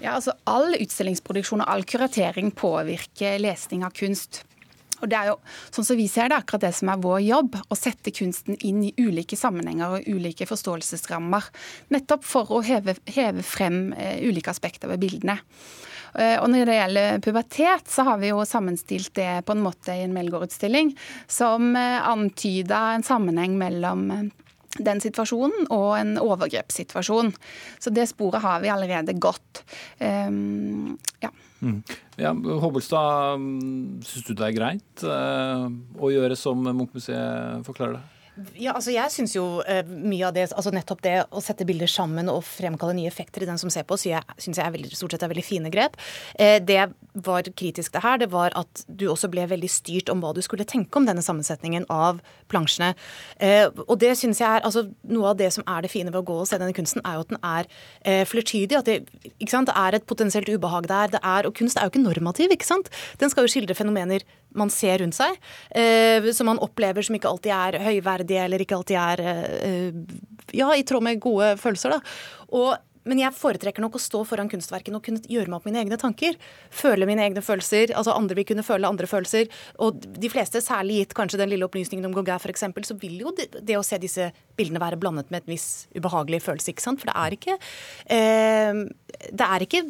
Ja, 0.02 0.16
altså 0.16 0.34
All 0.50 0.74
utstillingsproduksjon 0.74 1.62
og 1.62 1.70
all 1.70 1.84
kuratering 1.86 2.50
påvirker 2.58 3.38
lesning 3.42 3.86
av 3.86 3.94
kunst. 3.94 4.42
Og 5.02 5.10
det 5.10 5.18
er 5.18 5.32
jo, 5.32 5.38
sånn 5.74 5.86
som 5.86 5.98
vi 5.98 6.06
ser 6.10 6.30
det, 6.30 6.38
akkurat 6.38 6.62
det 6.62 6.72
som 6.78 6.90
er 6.92 7.00
vår 7.02 7.20
jobb. 7.26 7.56
Å 7.58 7.78
sette 7.78 8.14
kunsten 8.14 8.58
inn 8.62 8.84
i 8.86 8.92
ulike 9.02 9.38
sammenhenger 9.38 9.98
og 9.98 10.06
ulike 10.06 10.46
forståelsesrammer. 10.46 11.48
Nettopp 11.94 12.26
for 12.26 12.54
å 12.54 12.62
heve, 12.66 12.94
heve 13.10 13.42
frem 13.46 13.88
uh, 13.98 14.18
ulike 14.22 14.54
aspekter 14.54 14.92
ved 14.92 15.02
bildene. 15.02 15.40
Uh, 16.12 16.36
og 16.42 16.50
når 16.52 16.68
det 16.68 16.78
gjelder 16.78 17.22
pubertet, 17.24 17.88
så 17.88 18.06
har 18.08 18.20
vi 18.22 18.32
jo 18.32 18.44
sammenstilt 18.48 19.14
det 19.18 19.42
på 19.48 19.56
en 19.56 19.64
måte 19.64 19.96
i 19.96 20.04
en 20.06 20.14
Melgaard-utstilling 20.16 20.94
som 21.30 21.72
uh, 21.76 21.98
antyda 22.08 22.84
en 22.96 23.06
sammenheng 23.06 23.58
mellom 23.60 24.08
den 24.80 25.02
situasjonen 25.04 25.66
og 25.72 25.96
en 25.98 26.14
overgrepssituasjon. 26.20 27.32
Så 27.82 27.92
det 27.92 28.08
sporet 28.10 28.42
har 28.44 28.62
vi 28.62 28.70
allerede 28.72 29.16
gått. 29.20 29.64
Um, 30.00 30.96
ja. 31.20 31.32
Mm. 31.62 31.82
Ja, 32.16 32.32
Hobbelstad, 32.32 33.38
mm, 33.38 34.00
syns 34.06 34.26
du 34.26 34.32
det 34.34 34.48
er 34.48 34.56
greit 34.56 35.04
uh, 35.06 35.68
å 36.00 36.10
gjøre 36.12 36.38
som 36.38 36.64
Munchmuseet 36.64 37.62
forklarer 37.68 38.00
det? 38.00 38.08
Ja, 38.56 38.72
altså 38.72 38.94
jeg 38.94 39.12
synes 39.12 39.34
jo 39.36 39.42
uh, 39.60 39.80
mye 39.84 40.24
av 40.24 40.32
det, 40.32 40.46
altså 40.56 40.70
nettopp 40.72 41.02
det 41.04 41.18
å 41.28 41.40
sette 41.44 41.66
bilder 41.68 41.90
sammen 41.90 42.30
og 42.32 42.40
fremkalle 42.48 42.94
nye 42.96 43.10
effekter 43.10 43.44
i 43.44 43.48
den 43.48 43.60
som 43.60 43.68
ser 43.72 43.84
på, 43.84 43.98
syns 44.00 44.14
jeg, 44.14 44.36
synes 44.40 44.60
jeg 44.60 44.64
er 44.64 44.72
veldig, 44.72 44.92
stort 44.96 45.12
sett 45.12 45.26
er 45.26 45.32
veldig 45.34 45.44
fine 45.44 45.72
grep. 45.74 45.98
Uh, 46.38 46.56
det 46.64 46.86
var 47.12 47.50
kritisk 47.60 47.92
det 47.92 48.00
her, 48.00 48.22
det 48.22 48.30
var 48.32 48.56
at 48.56 48.84
du 48.88 49.04
også 49.12 49.28
ble 49.32 49.44
veldig 49.50 49.68
styrt 49.68 50.08
om 50.08 50.24
hva 50.24 50.32
du 50.32 50.40
skulle 50.44 50.64
tenke 50.64 50.96
om 50.96 51.08
denne 51.08 51.24
sammensetningen 51.24 51.84
av 51.92 52.22
plansjene. 52.48 52.94
Uh, 53.36 53.68
og 53.84 53.98
det 54.00 54.14
synes 54.16 54.40
jeg 54.40 54.48
er 54.48 54.64
altså 54.64 54.86
Noe 55.12 55.32
av 55.32 55.36
det 55.36 55.50
som 55.52 55.64
er 55.68 55.84
det 55.84 55.90
fine 55.92 56.08
ved 56.08 56.22
å 56.22 56.26
gå 56.26 56.38
og 56.40 56.48
se 56.48 56.56
denne 56.60 56.72
kunsten, 56.76 57.02
er 57.04 57.18
jo 57.18 57.26
at 57.26 57.32
den 57.34 57.40
er 57.44 57.68
uh, 57.68 58.24
flertydig. 58.30 58.78
At 58.80 58.88
det, 58.88 59.02
ikke 59.34 59.52
sant? 59.52 59.68
det 59.68 59.76
er 59.76 59.98
et 59.98 60.08
potensielt 60.08 60.48
ubehag 60.48 60.88
der. 60.88 61.12
Det 61.18 61.20
er, 61.20 61.48
og 61.48 61.56
kunst 61.58 61.76
er 61.76 61.84
jo 61.84 61.92
ikke 61.92 62.06
normativ, 62.06 62.54
ikke 62.54 62.68
sant? 62.68 62.88
Den 63.20 63.32
skal 63.32 63.44
jo 63.44 63.52
skildre 63.52 63.76
fenomener 63.76 64.24
man 64.58 64.70
ser 64.72 65.00
rundt 65.02 65.16
seg, 65.16 65.38
som 66.36 66.48
man 66.50 66.60
opplever 66.62 67.04
som 67.04 67.16
ikke 67.16 67.30
alltid 67.30 67.52
er 67.56 67.78
høyverdige 67.86 68.44
eller 68.44 68.62
ikke 68.62 68.78
alltid 68.78 68.98
er 69.00 69.22
eh, 69.26 70.00
ja, 70.56 70.70
i 70.74 70.84
tråd 70.86 71.06
med 71.06 71.20
gode 71.22 71.54
følelser. 71.60 71.96
da. 71.96 72.00
Og 72.52 72.74
men 73.08 73.20
jeg 73.22 73.34
foretrekker 73.34 73.82
nok 73.82 73.96
å 73.98 74.02
stå 74.02 74.22
foran 74.28 74.50
kunstverkene 74.50 74.98
og 74.98 75.04
kunne 75.06 75.22
gjøre 75.30 75.50
meg 75.50 75.58
opp 75.58 75.66
mine 75.66 75.80
egne 75.82 75.98
tanker. 76.00 76.36
Føle 76.70 77.08
mine 77.08 77.24
egne 77.26 77.42
følelser. 77.44 77.94
altså 77.98 78.14
Andre 78.14 78.38
vil 78.38 78.46
kunne 78.48 78.64
føle 78.66 78.88
andre 78.88 79.08
følelser. 79.10 79.50
Og 79.82 79.98
de 80.02 80.30
fleste, 80.30 80.62
særlig 80.62 81.00
gitt 81.00 81.16
kanskje 81.18 81.40
den 81.42 81.50
lille 81.50 81.66
opplysningen 81.66 82.06
om 82.06 82.14
Gauguin 82.14 82.38
f.eks., 82.38 82.64
så 82.86 82.98
vil 83.00 83.18
jo 83.24 83.32
det, 83.36 83.48
det, 83.58 83.76
å 83.78 83.84
se 83.86 83.98
disse 84.02 84.30
bildene 84.58 84.82
være 84.82 85.00
blandet 85.02 85.32
med 85.34 85.42
en 85.42 85.54
viss 85.54 85.86
ubehagelig 85.96 86.42
følelse. 86.46 86.72
ikke 86.74 86.86
sant? 86.86 87.02
For 87.02 87.10
det 87.10 87.16
er 87.18 87.36
ikke, 87.38 87.58
eh, 88.16 88.82
det 89.32 89.48
er 89.48 89.66
ikke 89.66 89.82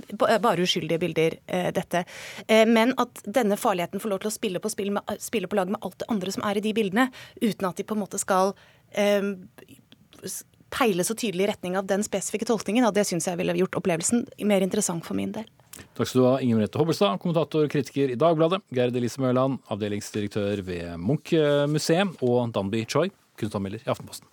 bare 0.43 0.65
uskyldige 0.65 1.03
bilder, 1.03 1.39
eh, 1.47 1.69
dette. 1.75 2.05
Eh, 2.47 2.65
men 2.69 2.97
at 3.03 3.25
denne 3.27 3.61
farligheten 3.61 4.01
får 4.01 4.15
lov 4.15 4.25
til 4.25 4.33
å 4.33 4.37
spille 4.39 4.63
på, 4.63 4.73
spill 4.73 4.95
med, 4.97 5.17
spille 5.21 5.51
på 5.51 5.59
lag 5.59 5.73
med 5.73 5.83
alt 5.83 6.01
det 6.01 6.09
andre 6.13 6.33
som 6.33 6.49
er 6.49 6.59
i 6.59 6.65
de 6.65 6.73
bildene, 6.77 7.11
uten 7.43 7.69
at 7.69 7.77
de 7.77 7.87
på 7.87 7.97
en 7.97 8.05
måte 8.05 8.21
skal 8.23 8.55
eh, 8.97 9.21
peile 10.73 11.05
så 11.07 11.17
tydelig 11.19 11.47
i 11.47 11.51
retning 11.53 11.77
av 11.79 11.89
den 11.91 12.05
spesifikke 12.07 12.49
tolkningen. 12.49 12.87
Og 12.89 12.95
det 12.97 13.07
syns 13.09 13.29
jeg 13.29 13.39
ville 13.41 13.57
gjort 13.59 13.79
opplevelsen 13.81 14.27
mer 14.49 14.65
interessant 14.65 15.07
for 15.07 15.19
min 15.19 15.35
del. 15.37 15.49
Takk 15.97 16.09
skal 16.09 16.21
du 16.21 16.27
ha, 16.27 16.35
Inger 16.45 16.61
Merete 16.61 16.81
Hobbelstad, 16.81 17.19
kommentator 17.23 17.67
og 17.67 17.73
kritiker 17.73 18.13
i 18.13 18.19
Dagbladet, 18.21 18.61
Gerd 18.77 18.97
Elise 18.99 19.23
Mørland, 19.23 19.61
avdelingsdirektør 19.73 20.65
ved 20.69 21.01
Munch-museet, 21.01 22.17
og 22.21 22.53
Danby 22.57 22.85
Choi, 22.85 23.09
kunstanmelder 23.41 23.81
i 23.85 23.93
Aftenposten. 23.93 24.29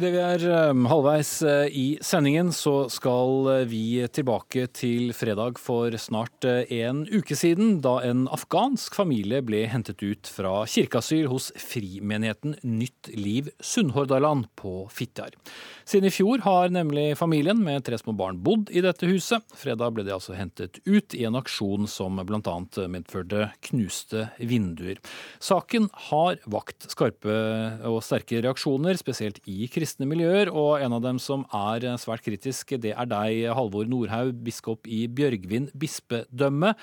Idet 0.00 0.14
vi 0.14 0.20
er 0.24 0.44
eh, 0.48 0.78
halvveis 0.88 1.30
eh, 1.44 1.74
i 1.76 1.86
sendingen, 2.00 2.54
så 2.56 2.86
skal 2.88 3.50
eh, 3.52 3.64
vi 3.68 4.00
tilbake 4.08 4.62
til 4.72 5.10
fredag 5.12 5.58
for 5.60 5.92
snart 6.00 6.46
en 6.48 7.02
uke 7.04 7.36
siden, 7.36 7.82
da 7.84 7.98
en 8.08 8.22
afghansk 8.32 8.96
familie 8.96 9.42
ble 9.44 9.66
hentet 9.68 10.00
ut 10.00 10.30
fra 10.32 10.62
kirkeasyl 10.64 11.28
hos 11.28 11.50
Frimenigheten 11.60 12.54
Nytt 12.64 13.10
Liv 13.12 13.50
Sunnhordaland 13.60 14.48
på 14.56 14.86
Fitjar. 14.88 15.36
Siden 15.84 16.08
i 16.08 16.14
fjor 16.14 16.46
har 16.46 16.72
nemlig 16.72 17.18
familien 17.20 17.60
med 17.60 17.84
tre 17.84 17.98
små 18.00 18.16
barn 18.16 18.40
bodd 18.40 18.72
i 18.72 18.80
dette 18.80 19.04
huset. 19.10 19.44
Fredag 19.52 19.92
ble 19.98 20.06
de 20.08 20.16
altså 20.16 20.32
hentet 20.38 20.80
ut 20.88 21.12
i 21.18 21.26
en 21.28 21.36
aksjon 21.36 21.84
som 21.90 22.16
bl.a. 22.24 22.56
medførte 22.88 23.50
knuste 23.68 24.30
vinduer. 24.40 24.96
Saken 25.44 25.92
har 26.08 26.40
vakt 26.48 26.88
skarpe 26.88 27.36
og 27.84 28.00
sterke 28.06 28.40
reaksjoner, 28.40 28.96
spesielt 28.96 29.44
i 29.44 29.68
kristianiteten 29.68 29.89
kristne 29.90 30.06
miljøer, 30.06 30.50
og 30.54 30.78
en 30.78 30.94
av 30.94 31.02
dem 31.02 31.18
som 31.18 31.42
er 31.50 31.82
svært 31.98 32.22
kritisk, 32.22 32.76
det 32.78 32.92
er 32.94 33.08
deg, 33.10 33.50
Halvor 33.56 33.88
Nordhaug, 33.90 34.38
biskop 34.44 34.86
i 34.86 35.06
Bjørgvin 35.10 35.66
bispedømme. 35.74 36.74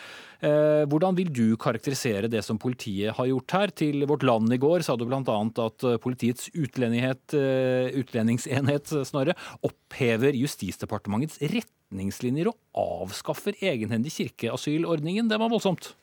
Eh, 0.43 0.84
hvordan 0.89 1.15
vil 1.15 1.32
du 1.32 1.56
karakterisere 1.56 2.28
det 2.28 2.43
som 2.43 2.60
politiet 2.60 3.15
har 3.15 3.30
gjort 3.30 3.56
her? 3.56 3.72
Til 3.78 4.04
Vårt 4.10 4.26
Land 4.28 4.52
i 4.52 4.60
går 4.60 4.84
sa 4.84 4.98
du 4.98 5.06
bl.a. 5.08 5.22
at 5.22 5.88
politiets 6.04 6.50
eh, 6.52 7.93
utlendingsenhet 7.96 8.91
snarere, 9.08 9.38
opphever 9.63 10.36
Justisdepartementets 10.36 11.39
retningslinjer 11.39 12.52
og 12.52 12.60
avskaffer 13.08 13.56
egenhendig 13.62 14.12
kirkeasylordningen. 14.17 15.32
Det 15.32 15.39
var 15.39 15.54
voldsomt. 15.54 15.93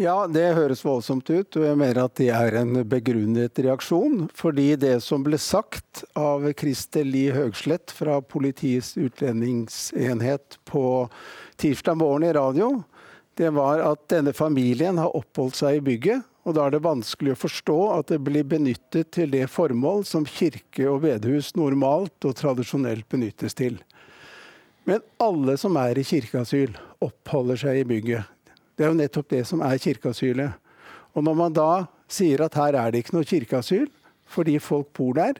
Ja, 0.00 0.24
det 0.24 0.54
høres 0.56 0.80
voldsomt 0.86 1.28
ut, 1.28 1.56
og 1.58 1.66
jeg 1.66 1.76
mener 1.76 2.06
at 2.06 2.14
det 2.16 2.30
er 2.32 2.54
en 2.62 2.78
begrunnet 2.88 3.58
reaksjon. 3.60 4.30
Fordi 4.32 4.70
det 4.80 4.94
som 5.04 5.20
ble 5.26 5.36
sagt 5.36 6.06
av 6.16 6.46
Christer 6.56 7.04
Lie 7.04 7.34
Høgslett 7.36 7.92
fra 7.92 8.16
Politiets 8.24 8.94
utlendingsenhet 8.96 10.56
på 10.64 10.86
tirsdag 11.60 12.00
morgen 12.00 12.24
i 12.30 12.32
radio, 12.32 12.70
det 13.36 13.52
var 13.52 13.84
at 13.84 14.08
denne 14.08 14.32
familien 14.32 14.96
har 14.96 15.12
oppholdt 15.12 15.60
seg 15.60 15.82
i 15.82 15.84
bygget. 15.92 16.24
Og 16.48 16.56
da 16.56 16.66
er 16.66 16.74
det 16.74 16.84
vanskelig 16.88 17.36
å 17.36 17.42
forstå 17.44 17.78
at 17.92 18.08
det 18.16 18.22
blir 18.24 18.48
benyttet 18.48 19.12
til 19.12 19.30
det 19.30 19.44
formål 19.52 20.06
som 20.08 20.24
kirke 20.24 20.88
og 20.88 21.04
bedehus 21.04 21.52
normalt 21.54 22.24
og 22.24 22.38
tradisjonelt 22.40 23.04
benyttes 23.12 23.60
til. 23.60 23.76
Men 24.88 25.04
alle 25.22 25.60
som 25.60 25.76
er 25.78 26.00
i 26.00 26.06
kirkeasyl, 26.06 26.72
oppholder 27.04 27.60
seg 27.60 27.84
i 27.84 27.90
bygget. 27.92 28.32
Det 28.82 28.88
er 28.88 28.90
jo 28.90 28.98
nettopp 28.98 29.28
det 29.30 29.44
som 29.46 29.60
er 29.62 29.78
kirkeasylet. 29.78 30.54
Og 31.14 31.22
når 31.22 31.36
man 31.38 31.52
da 31.54 31.84
sier 32.10 32.40
at 32.42 32.56
her 32.58 32.74
er 32.74 32.90
det 32.90 33.04
ikke 33.04 33.14
noe 33.14 33.28
kirkeasyl 33.30 33.86
fordi 34.32 34.56
folk 34.58 34.88
bor 34.96 35.12
der, 35.14 35.36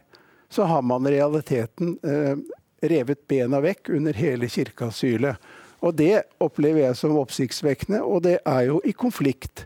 så 0.46 0.68
har 0.70 0.84
man 0.86 1.08
realiteten 1.10 1.96
eh, 2.06 2.38
revet 2.86 3.24
bena 3.26 3.58
vekk 3.64 3.90
under 3.96 4.14
hele 4.14 4.46
kirkeasylet. 4.46 5.42
Og 5.82 5.96
det 5.98 6.22
opplever 6.38 6.84
jeg 6.84 7.00
som 7.00 7.18
oppsiktsvekkende, 7.18 8.04
og 8.06 8.22
det 8.28 8.36
er 8.46 8.68
jo 8.68 8.78
i 8.86 8.94
konflikt 8.94 9.64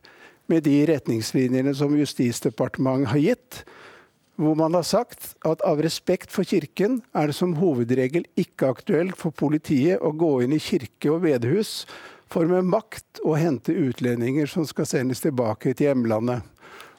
med 0.49 0.65
de 0.65 0.79
retningslinjene 0.89 1.77
som 1.77 1.93
Justisdepartementet 2.01 3.13
har 3.13 3.25
gitt, 3.27 3.63
hvor 4.41 4.57
man 4.57 4.73
har 4.73 4.89
sagt 4.89 5.35
at 5.45 5.61
av 5.69 5.85
respekt 5.85 6.33
for 6.33 6.49
Kirken 6.49 7.03
er 7.13 7.29
det 7.29 7.37
som 7.37 7.59
hovedregel 7.61 8.25
ikke 8.41 8.73
aktuelt 8.73 9.21
for 9.21 9.37
politiet 9.37 10.01
å 10.01 10.17
gå 10.17 10.39
inn 10.47 10.57
i 10.57 10.65
kirke 10.65 11.13
og 11.13 11.27
bedehus 11.29 11.83
for 12.31 12.49
med 12.51 12.67
makt 12.67 13.21
å 13.25 13.37
hente 13.39 13.75
utlendinger 13.75 14.51
som 14.51 14.67
skal 14.67 14.89
sendes 14.89 15.23
tilbake 15.25 15.75
til 15.75 15.91
hjemlandet. 15.91 16.43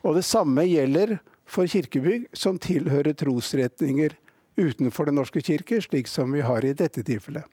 Og 0.06 0.16
det 0.18 0.26
samme 0.28 0.64
gjelder 0.68 1.18
for 1.48 1.68
kirkebygg 1.70 2.30
som 2.38 2.60
tilhører 2.62 3.16
trosretninger 3.18 4.16
utenfor 4.58 5.06
Den 5.06 5.20
norske 5.20 5.42
kirke, 5.46 5.78
slik 5.82 6.08
som 6.10 6.32
vi 6.34 6.42
har 6.42 6.66
i 6.66 6.74
dette 6.74 7.04
tilfellet. 7.06 7.46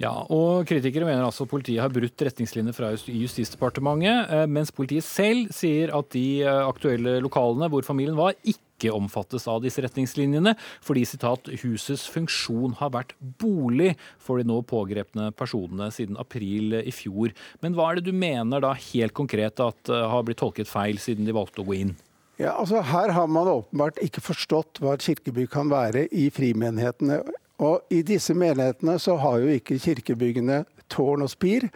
Ja, 0.00 0.14
og 0.32 0.64
Kritikere 0.68 1.04
mener 1.04 1.26
altså 1.26 1.44
politiet 1.48 1.82
har 1.82 1.92
brutt 1.92 2.22
retningslinjer 2.24 2.72
fra 2.72 2.94
Justisdepartementet, 2.96 4.32
eh, 4.32 4.46
mens 4.48 4.72
politiet 4.72 5.04
selv 5.04 5.52
sier 5.52 5.92
at 5.92 6.08
de 6.14 6.40
eh, 6.40 6.62
aktuelle 6.64 7.18
lokalene 7.20 7.68
hvor 7.68 7.84
familien 7.84 8.16
var, 8.16 8.32
ikke 8.48 8.94
omfattes 8.96 9.44
av 9.50 9.60
disse 9.60 9.84
retningslinjene, 9.84 10.54
fordi 10.80 11.04
sitat, 11.04 11.50
husets 11.60 12.06
funksjon 12.08 12.78
har 12.78 12.94
vært 12.94 13.12
bolig 13.20 13.92
for 14.16 14.40
de 14.40 14.48
nå 14.48 14.62
pågrepne 14.64 15.28
personene 15.36 15.90
siden 15.92 16.16
april 16.20 16.78
i 16.80 16.94
fjor. 16.96 17.36
Men 17.60 17.76
hva 17.76 17.90
er 17.90 18.00
det 18.00 18.08
du 18.08 18.16
mener 18.16 18.64
da 18.64 18.72
helt 18.72 19.12
konkret 19.12 19.60
at 19.60 19.92
uh, 19.92 20.06
har 20.08 20.24
blitt 20.24 20.40
tolket 20.40 20.70
feil 20.70 20.96
siden 20.96 21.28
de 21.28 21.36
valgte 21.36 21.60
å 21.60 21.68
gå 21.68 21.76
inn? 21.76 21.92
Ja, 22.40 22.54
altså 22.56 22.80
Her 22.80 23.12
har 23.12 23.28
man 23.28 23.52
åpenbart 23.52 24.00
ikke 24.00 24.22
forstått 24.24 24.80
hva 24.80 24.94
et 24.96 25.04
kirkeby 25.04 25.44
kan 25.52 25.68
være 25.68 26.06
i 26.08 26.30
frimenighetene. 26.32 27.20
Og 27.60 27.92
I 27.92 28.00
disse 28.06 28.34
menighetene 28.36 28.96
så 29.02 29.18
har 29.20 29.42
jo 29.42 29.52
ikke 29.52 29.80
kirkebyggene 29.82 30.64
tårn 30.90 31.26
og 31.26 31.30
spir. 31.32 31.68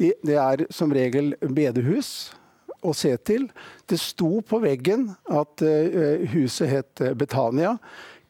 De, 0.00 0.12
det 0.26 0.36
er 0.40 0.66
som 0.74 0.92
regel 0.92 1.34
bedehus 1.40 2.32
å 2.82 2.94
se 2.96 3.12
til. 3.28 3.48
Det 3.88 3.98
sto 4.00 4.40
på 4.46 4.60
veggen 4.62 5.10
at 5.28 5.62
uh, 5.64 6.24
huset 6.32 6.70
het 6.70 7.04
eh, 7.04 7.14
Betania. 7.18 7.76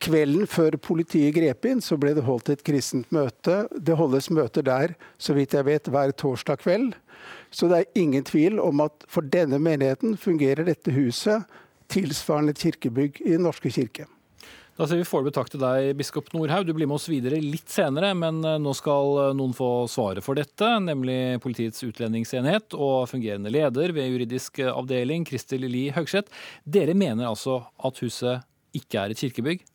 Kvelden 0.00 0.48
før 0.48 0.78
politiet 0.80 1.34
grep 1.36 1.66
inn, 1.68 1.82
så 1.84 1.98
ble 2.00 2.14
det 2.16 2.24
holdt 2.24 2.50
et 2.54 2.64
kristent 2.64 3.10
møte. 3.14 3.66
Det 3.76 3.98
holdes 3.98 4.30
møter 4.32 4.64
der, 4.66 4.94
så 5.20 5.36
vidt 5.36 5.54
jeg 5.54 5.68
vet, 5.68 5.90
hver 5.92 6.14
torsdag 6.16 6.62
kveld. 6.64 6.94
Så 7.52 7.68
det 7.68 7.82
er 7.82 8.00
ingen 8.00 8.24
tvil 8.24 8.56
om 8.62 8.80
at 8.82 9.04
for 9.10 9.26
denne 9.26 9.60
menigheten 9.60 10.16
fungerer 10.18 10.64
dette 10.66 10.94
huset 10.96 11.44
tilsvarende 11.92 12.54
kirkebygg 12.56 13.20
i 13.26 13.34
Den 13.34 13.44
norske 13.44 13.70
kirke. 13.74 14.06
Da 14.80 14.86
sier 14.88 15.02
vi 15.02 15.04
foreløpig 15.04 15.34
takk 15.36 15.50
til 15.52 15.60
deg, 15.60 15.90
biskop 15.98 16.30
Nordhaug. 16.32 16.64
Du 16.64 16.72
blir 16.72 16.88
med 16.88 16.96
oss 16.96 17.10
videre 17.10 17.36
litt 17.36 17.68
senere, 17.68 18.14
men 18.16 18.38
eh, 18.48 18.54
nå 18.64 18.72
skal 18.72 19.18
eh, 19.26 19.34
noen 19.36 19.52
få 19.52 19.84
svaret 19.92 20.24
for 20.24 20.40
dette, 20.40 20.70
nemlig 20.80 21.36
Politiets 21.44 21.84
utlendingsenhet 21.84 22.72
og 22.78 23.10
fungerende 23.10 23.52
leder 23.52 23.92
ved 23.92 24.08
juridisk 24.08 24.62
avdeling, 24.70 25.28
Kristel 25.28 25.68
Li 25.68 25.90
Høgseth. 25.92 26.32
Dere 26.64 26.96
mener 26.96 27.28
altså 27.28 27.58
at 27.76 28.00
huset 28.00 28.40
ikke 28.72 29.04
er 29.04 29.12
et 29.12 29.20
kirkebygg? 29.20 29.68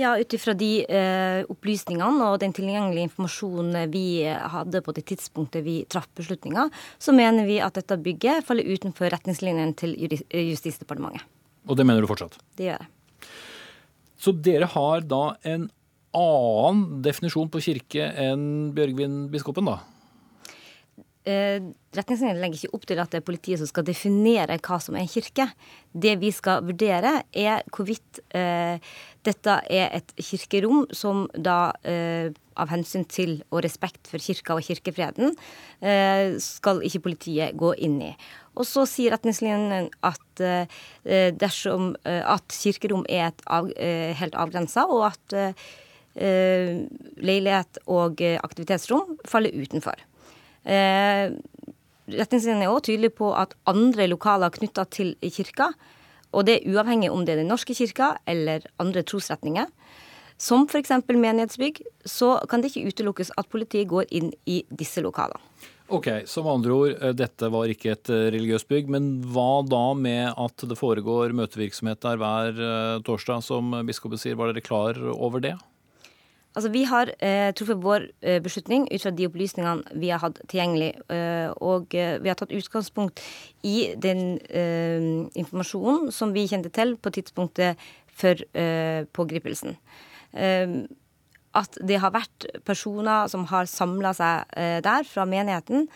Ja, 0.00 0.16
Ut 0.16 0.32
ifra 0.32 0.56
de 0.56 0.72
eh, 0.88 1.44
opplysningene 1.52 2.32
og 2.32 2.40
den 2.40 2.56
tilgjengelige 2.56 3.10
informasjonen 3.10 3.82
vi 3.92 4.22
hadde 4.24 4.80
på 4.80 4.96
det 4.96 5.10
tidspunktet 5.12 5.68
vi 5.68 5.82
traff 5.92 6.08
beslutninga, 6.16 6.70
så 6.96 7.12
mener 7.12 7.44
vi 7.44 7.60
at 7.60 7.76
dette 7.76 8.00
bygget 8.00 8.48
faller 8.48 8.64
utenfor 8.64 9.12
retningslinjene 9.12 9.76
til 9.76 9.98
Justisdepartementet. 10.08 11.28
Og 11.68 11.76
det 11.76 11.84
mener 11.84 12.00
du 12.00 12.08
fortsatt? 12.08 12.40
Det 12.56 12.70
gjør 12.70 12.78
jeg. 12.80 12.94
Så 14.18 14.34
dere 14.34 14.66
har 14.70 15.04
da 15.06 15.22
en 15.46 15.68
annen 16.18 17.02
definisjon 17.04 17.50
på 17.52 17.62
kirke 17.62 18.08
enn 18.18 18.72
Bjørgvin-biskopen, 18.76 19.68
da? 19.70 19.78
Eh, 21.28 21.60
retningslinjene 21.92 22.40
legger 22.40 22.62
ikke 22.62 22.76
opp 22.78 22.86
til 22.88 23.00
at 23.02 23.12
det 23.12 23.20
er 23.20 23.26
politiet 23.26 23.60
som 23.60 23.68
skal 23.68 23.84
definere 23.84 24.56
hva 24.64 24.78
som 24.80 24.96
er 24.96 25.04
en 25.04 25.10
kirke. 25.12 25.48
Det 25.92 26.14
vi 26.22 26.30
skal 26.32 26.64
vurdere, 26.64 27.18
er 27.36 27.66
hvorvidt 27.74 28.22
eh, 28.32 28.80
dette 29.28 29.54
er 29.70 29.92
et 29.98 30.12
kirkerom 30.18 30.86
som 30.94 31.26
da 31.34 31.72
eh, 31.86 32.30
av 32.58 32.70
hensyn 32.72 33.04
til 33.08 33.42
og 33.52 33.62
respekt 33.66 34.08
for 34.10 34.18
kirka 34.22 34.56
og 34.56 34.64
kirkefreden, 34.66 35.34
eh, 35.80 36.36
skal 36.42 36.82
ikke 36.86 37.04
politiet 37.08 37.56
gå 37.58 37.74
inn 37.86 38.00
i. 38.10 38.12
Og 38.58 38.66
så 38.66 38.86
sier 38.90 39.14
retningslinjene 39.14 39.88
at 40.06 40.42
eh, 40.42 40.66
dersom 41.38 41.92
at 42.04 42.54
kirkerom 42.54 43.04
er 43.08 43.32
av, 43.46 43.70
helt 44.18 44.34
avgrensa, 44.34 44.86
og 44.90 45.12
at 45.12 45.26
leilighet 46.18 47.78
og 47.86 48.18
aktivitetsrom 48.18 49.20
faller 49.28 49.54
utenfor. 49.54 49.94
Retningslinjene 50.66 52.66
er 52.66 52.72
òg 52.72 52.82
tydelige 52.88 53.14
på 53.20 53.30
at 53.38 53.54
andre 53.70 54.08
lokaler 54.10 54.50
knytta 54.50 54.82
til 54.90 55.14
kirka, 55.22 55.70
og 56.32 56.46
det 56.46 56.58
er 56.58 56.74
uavhengig 56.74 57.10
om 57.12 57.24
det 57.24 57.34
er 57.34 57.42
Den 57.42 57.52
norske 57.52 57.74
kirka 57.74 58.16
eller 58.26 58.66
andre 58.78 59.02
trosretninger, 59.02 59.66
som 60.38 60.68
f.eks. 60.68 60.92
menighetsbygg, 61.08 61.82
så 62.06 62.36
kan 62.48 62.62
det 62.62 62.70
ikke 62.70 62.92
utelukkes 62.92 63.32
at 63.36 63.48
politiet 63.50 63.88
går 63.90 64.06
inn 64.14 64.30
i 64.46 64.62
disse 64.70 65.02
lokalene. 65.02 65.40
Ok, 65.88 66.08
Som 66.28 66.46
andre 66.46 66.72
ord, 66.72 66.90
eh, 67.00 67.14
dette 67.16 67.48
var 67.48 67.70
ikke 67.72 67.94
et 67.94 68.10
eh, 68.12 68.28
religiøst 68.34 68.68
bygg. 68.68 68.90
Men 68.92 69.22
hva 69.24 69.64
da 69.64 69.94
med 69.96 70.34
at 70.36 70.64
det 70.68 70.76
foregår 70.76 71.32
møtevirksomhet 71.32 72.02
der 72.04 72.20
hver 72.20 72.60
eh, 72.60 73.00
torsdag, 73.06 73.40
som 73.42 73.72
biskopen 73.88 74.20
sier? 74.20 74.36
Var 74.36 74.52
dere 74.52 74.64
klar 74.64 75.00
over 75.16 75.40
det? 75.40 75.54
Altså, 76.58 76.72
Vi 76.74 76.82
har 76.90 77.12
eh, 77.22 77.52
truffet 77.54 77.78
vår 77.78 78.08
eh, 78.26 78.40
beslutning 78.42 78.88
ut 78.90 79.02
fra 79.04 79.12
de 79.14 79.28
opplysningene 79.28 80.00
vi 80.02 80.08
har 80.10 80.18
hatt 80.18 80.40
tilgjengelig. 80.50 80.90
Eh, 81.06 81.52
og 81.62 81.94
vi 81.94 82.26
har 82.26 82.34
tatt 82.34 82.50
utgangspunkt 82.50 83.22
i 83.62 83.92
den 83.94 84.40
informasjonen 85.38 86.10
som 86.14 86.34
vi 86.34 86.48
kjente 86.50 86.72
til 86.74 86.96
på 86.98 87.14
tidspunktet 87.14 87.78
for 88.18 88.42
pågripelsen 89.14 89.76
at 91.56 91.78
det 91.84 91.98
har 92.02 92.12
vært 92.14 92.46
personer 92.66 93.28
som 93.32 93.46
har 93.50 93.68
samla 93.70 94.12
seg 94.16 94.56
eh, 94.58 94.78
der 94.84 95.06
fra 95.08 95.24
menigheten, 95.28 95.86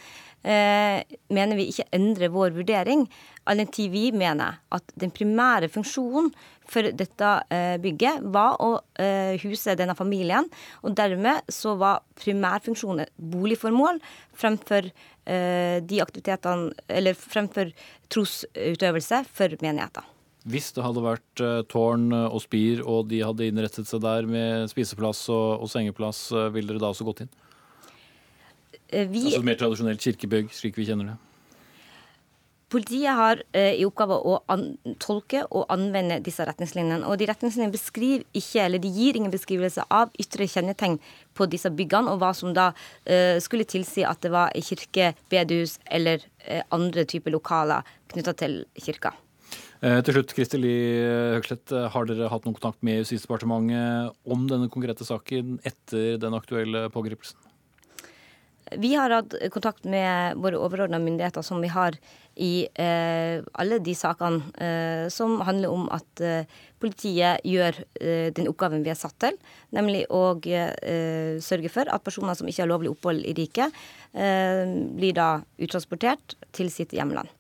eh, 0.45 1.03
mener 1.33 1.59
vi 1.59 1.69
ikke 1.73 1.89
endrer 1.95 2.33
vår 2.33 2.55
vurdering. 2.57 3.07
All 3.45 3.59
den 3.59 3.71
tid 3.75 3.91
vi 3.91 4.05
mener 4.15 4.61
at 4.75 4.93
den 4.99 5.11
primære 5.15 5.71
funksjonen 5.73 6.31
for 6.73 6.87
dette 6.95 7.31
eh, 7.53 7.75
bygget 7.83 8.23
var 8.35 8.61
å 8.63 8.71
huse 9.43 9.75
denne 9.77 9.97
familien. 9.99 10.47
Og 10.87 10.95
dermed 10.97 11.43
så 11.51 11.75
var 11.81 12.05
primærfunksjonen 12.21 13.11
boligformål 13.33 13.99
fremfor 14.39 14.93
de 15.23 15.99
aktivitetene 16.03 16.73
Eller 16.91 17.15
fremfor 17.15 17.69
trosutøvelse 18.11 19.21
for 19.31 19.55
menigheter. 19.63 20.03
Hvis 20.51 20.73
det 20.75 20.83
hadde 20.83 21.05
vært 21.05 21.43
tårn 21.71 22.09
eh, 22.11 22.27
og 22.27 22.43
spir, 22.43 22.83
og 22.83 23.07
de 23.13 23.21
hadde 23.23 23.47
innrettet 23.47 23.87
seg 23.87 24.03
der 24.03 24.27
med 24.27 24.71
spiseplass 24.73 25.29
og, 25.31 25.63
og 25.63 25.71
sengeplass, 25.71 26.25
ville 26.55 26.73
dere 26.73 26.83
da 26.83 26.91
også 26.91 27.07
gått 27.07 27.25
inn? 27.27 27.35
Vi... 28.93 29.23
Altså 29.23 29.45
mer 29.47 29.61
tradisjonelt 29.61 30.03
kirkebygg, 30.03 30.51
slik 30.53 30.77
vi 30.77 30.89
kjenner 30.89 31.13
det? 31.13 31.21
Politiet 32.73 33.13
har 33.13 33.43
eh, 33.53 33.75
i 33.77 33.85
oppgave 33.85 34.17
å 34.17 34.39
tolke 35.03 35.43
og 35.51 35.67
anvende 35.73 36.17
disse 36.25 36.45
retningslinjene. 36.49 37.05
Og 37.05 37.19
de 37.21 37.29
retningslinjene 37.29 37.75
beskriver 37.75 38.25
ikke, 38.33 38.63
eller 38.65 38.81
de 38.81 38.93
gir 38.93 39.19
ingen 39.19 39.33
beskrivelse 39.35 39.85
av 39.93 40.15
ytre 40.23 40.49
kjennetegn 40.49 40.97
på 41.37 41.49
disse 41.53 41.69
byggene, 41.69 42.15
og 42.15 42.23
hva 42.23 42.33
som 42.37 42.55
da 42.57 42.71
eh, 43.05 43.37
skulle 43.45 43.69
tilsi 43.69 44.07
at 44.09 44.25
det 44.25 44.33
var 44.33 44.57
kirke, 44.65 45.13
bedehus 45.33 45.77
eller 45.85 46.25
eh, 46.47 46.65
andre 46.73 47.05
typer 47.09 47.37
lokaler 47.37 47.85
knytta 48.13 48.37
til 48.41 48.63
kirka. 48.81 49.13
Eh, 49.83 49.99
til 50.07 50.15
slutt, 50.15 50.33
Kristel 50.37 50.63
Lie 50.63 51.07
Høgslett, 51.37 51.73
eh, 51.75 51.89
har 51.93 52.09
dere 52.09 52.33
hatt 52.33 52.45
noen 52.47 52.57
kontakt 52.57 52.85
med 52.87 53.03
Justisdepartementet 53.03 54.15
om 54.25 54.45
denne 54.49 54.71
konkrete 54.73 55.05
saken 55.05 55.59
etter 55.67 56.21
den 56.23 56.37
aktuelle 56.39 56.87
pågripelsen? 56.95 57.52
Vi 58.79 58.95
har 58.95 59.11
hatt 59.11 59.35
kontakt 59.53 59.85
med 59.85 60.37
våre 60.41 60.59
overordna 60.61 60.99
myndigheter, 61.03 61.43
som 61.43 61.61
vi 61.61 61.69
har 61.73 61.97
i 62.35 62.67
eh, 62.81 63.43
alle 63.61 63.79
de 63.85 63.95
sakene 63.97 64.41
eh, 64.57 65.09
som 65.13 65.41
handler 65.45 65.73
om 65.73 65.89
at 65.93 66.23
eh, 66.25 66.49
politiet 66.81 67.45
gjør 67.45 67.77
eh, 68.01 68.31
den 68.33 68.49
oppgaven 68.49 68.85
vi 68.87 68.93
er 68.95 68.99
satt 68.99 69.19
til, 69.21 69.37
nemlig 69.77 70.07
å 70.11 70.39
sørge 71.43 71.71
for 71.73 71.89
at 71.93 72.05
personer 72.05 72.39
som 72.39 72.49
ikke 72.49 72.65
har 72.65 72.73
lovlig 72.73 72.93
opphold 72.93 73.23
i 73.27 73.35
riket, 73.37 73.73
blir 74.13 75.15
da 75.17 75.29
uttransportert 75.63 76.35
til 76.53 76.71
sitt 76.73 76.93
hjemland. 76.97 77.31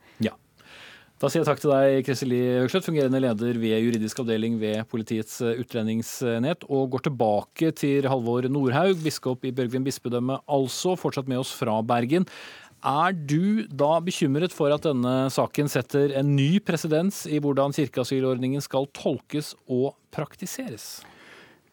Da 1.23 1.29
sier 1.31 1.45
jeg 1.45 1.47
takk 1.47 1.61
til 1.63 1.71
deg, 1.71 2.01
Kristeli 2.03 2.39
Høgslett, 2.59 2.83
fungerende 2.83 3.21
leder 3.23 3.59
ved 3.63 3.77
juridisk 3.79 4.19
avdeling 4.25 4.57
ved 4.59 4.81
Politiets 4.91 5.37
eh, 5.47 5.61
utlendingsenhet, 5.63 6.65
og 6.67 6.89
går 6.97 7.05
tilbake 7.05 7.69
til 7.79 8.09
Halvor 8.11 8.49
Nordhaug, 8.51 8.99
biskop 9.05 9.47
i 9.47 9.53
Børgvin 9.55 9.87
bispedømme, 9.87 10.41
altså 10.51 10.97
fortsatt 10.99 11.31
med 11.31 11.39
oss 11.45 11.53
fra 11.55 11.77
Bergen. 11.87 12.27
Er 12.83 13.15
du 13.15 13.63
da 13.71 13.93
bekymret 14.03 14.51
for 14.51 14.75
at 14.75 14.83
denne 14.83 15.29
saken 15.31 15.71
setter 15.71 16.17
en 16.19 16.35
ny 16.35 16.57
presedens 16.59 17.23
i 17.31 17.39
hvordan 17.39 17.71
kirkeasylordningen 17.77 18.67
skal 18.67 18.91
tolkes 18.91 19.53
og 19.71 19.93
praktiseres? 20.11 21.05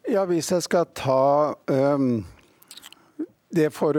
Ja, 0.06 0.28
hvis 0.30 0.52
jeg 0.54 0.68
skal 0.68 0.86
ta 0.94 1.56
um, 1.74 2.22
det 3.50 3.72
for 3.74 3.98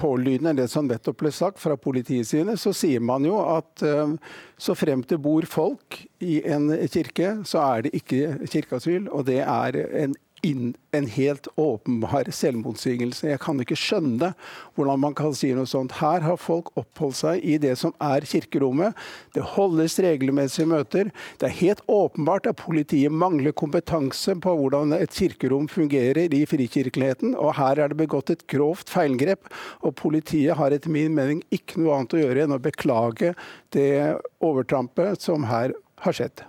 pålydende 0.00 0.54
det 0.62 0.68
som 0.72 0.88
nettopp 0.88 1.20
ble 1.22 1.32
sagt 1.34 1.60
fra 1.62 1.76
politiets 1.76 2.32
side, 2.34 2.56
så 2.60 2.72
sier 2.76 3.02
man 3.04 3.26
jo 3.26 3.38
at 3.42 3.84
uh, 3.86 4.14
så 4.60 4.76
fremt 4.78 5.10
det 5.12 5.20
bor 5.22 5.46
folk 5.48 6.00
i 6.22 6.40
en 6.48 6.70
kirke, 6.92 7.38
så 7.48 7.62
er 7.64 7.86
det 7.86 7.94
ikke 7.98 8.36
kirkeasyl. 8.46 9.08
Og 9.12 9.26
det 9.28 9.40
er 9.44 9.78
en 10.04 10.16
inn 10.42 10.72
en 10.92 11.06
helt 11.08 11.46
åpenbar 11.60 12.28
selvmotsigelse. 12.34 13.28
Jeg 13.30 13.40
kan 13.42 13.60
ikke 13.62 13.78
skjønne 13.78 14.32
hvordan 14.76 15.00
man 15.04 15.14
kan 15.16 15.34
si 15.36 15.52
noe 15.56 15.68
sånt. 15.70 15.94
Her 16.00 16.24
har 16.26 16.40
folk 16.40 16.72
oppholdt 16.78 17.20
seg 17.20 17.46
i 17.46 17.56
det 17.62 17.76
som 17.80 17.94
er 18.02 18.26
kirkerommet. 18.28 18.98
Det 19.36 19.44
holdes 19.54 19.98
regelmessige 20.02 20.68
møter. 20.68 21.12
Det 21.40 21.48
er 21.48 21.58
helt 21.62 21.82
åpenbart 21.86 22.50
at 22.50 22.60
politiet 22.60 23.14
mangler 23.14 23.54
kompetanse 23.56 24.34
på 24.42 24.56
hvordan 24.58 24.96
et 24.98 25.14
kirkerom 25.16 25.68
fungerer 25.72 26.34
i 26.34 26.42
frikirkeligheten. 26.48 27.36
Og 27.38 27.54
her 27.60 27.80
er 27.80 27.92
det 27.92 28.00
begått 28.02 28.34
et 28.34 28.46
grovt 28.50 28.92
feilgrep. 28.92 29.50
Og 29.86 29.96
politiet 30.00 30.58
har 30.58 30.74
etter 30.74 30.92
min 30.92 31.14
mening 31.16 31.44
ikke 31.54 31.80
noe 31.80 32.00
annet 32.00 32.18
å 32.18 32.24
gjøre 32.24 32.46
enn 32.46 32.56
å 32.58 32.62
beklage 32.62 33.36
det 33.72 34.18
overtrampet 34.42 35.22
som 35.22 35.46
her 35.48 35.76
har 36.02 36.18
skjedd. 36.18 36.42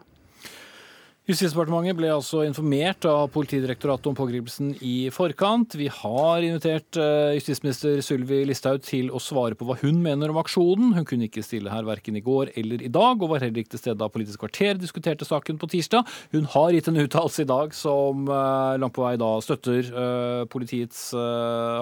Justisdepartementet 1.23 1.95
ble 1.95 2.09
altså 2.11 2.41
informert 2.43 3.05
av 3.07 3.29
Politidirektoratet 3.31 4.09
om 4.09 4.15
pågripelsen 4.17 4.73
i 4.83 5.07
forkant. 5.15 5.71
Vi 5.79 5.85
har 5.87 6.43
invitert 6.43 6.97
eh, 6.99 7.37
justisminister 7.37 8.01
Sylvi 8.03 8.41
Listhaug 8.43 8.81
til 8.83 9.07
å 9.07 9.21
svare 9.23 9.55
på 9.55 9.63
hva 9.63 9.77
hun 9.79 10.01
mener 10.03 10.33
om 10.33 10.39
aksjonen. 10.41 10.89
Hun 10.97 11.07
kunne 11.07 11.29
ikke 11.29 11.45
stille 11.47 11.71
her 11.71 11.87
verken 11.87 12.17
i 12.19 12.23
går 12.25 12.51
eller 12.59 12.83
i 12.83 12.89
dag, 12.91 13.23
og 13.23 13.31
var 13.31 13.45
heller 13.45 13.61
ikke 13.61 13.71
til 13.77 13.83
stede 13.85 14.01
da 14.01 14.09
Politisk 14.11 14.43
kvarter 14.43 14.75
diskuterte 14.81 15.23
saken 15.23 15.61
på 15.61 15.69
tirsdag. 15.71 16.11
Hun 16.35 16.49
har 16.57 16.75
gitt 16.75 16.89
en 16.91 16.99
uttalelse 17.05 17.45
i 17.45 17.47
dag 17.53 17.71
som 17.71 18.27
eh, 18.27 18.73
langt 18.83 18.97
på 18.99 19.07
vei 19.07 19.13
da 19.23 19.31
støtter 19.47 19.79
eh, 19.79 20.43
politiets 20.51 21.05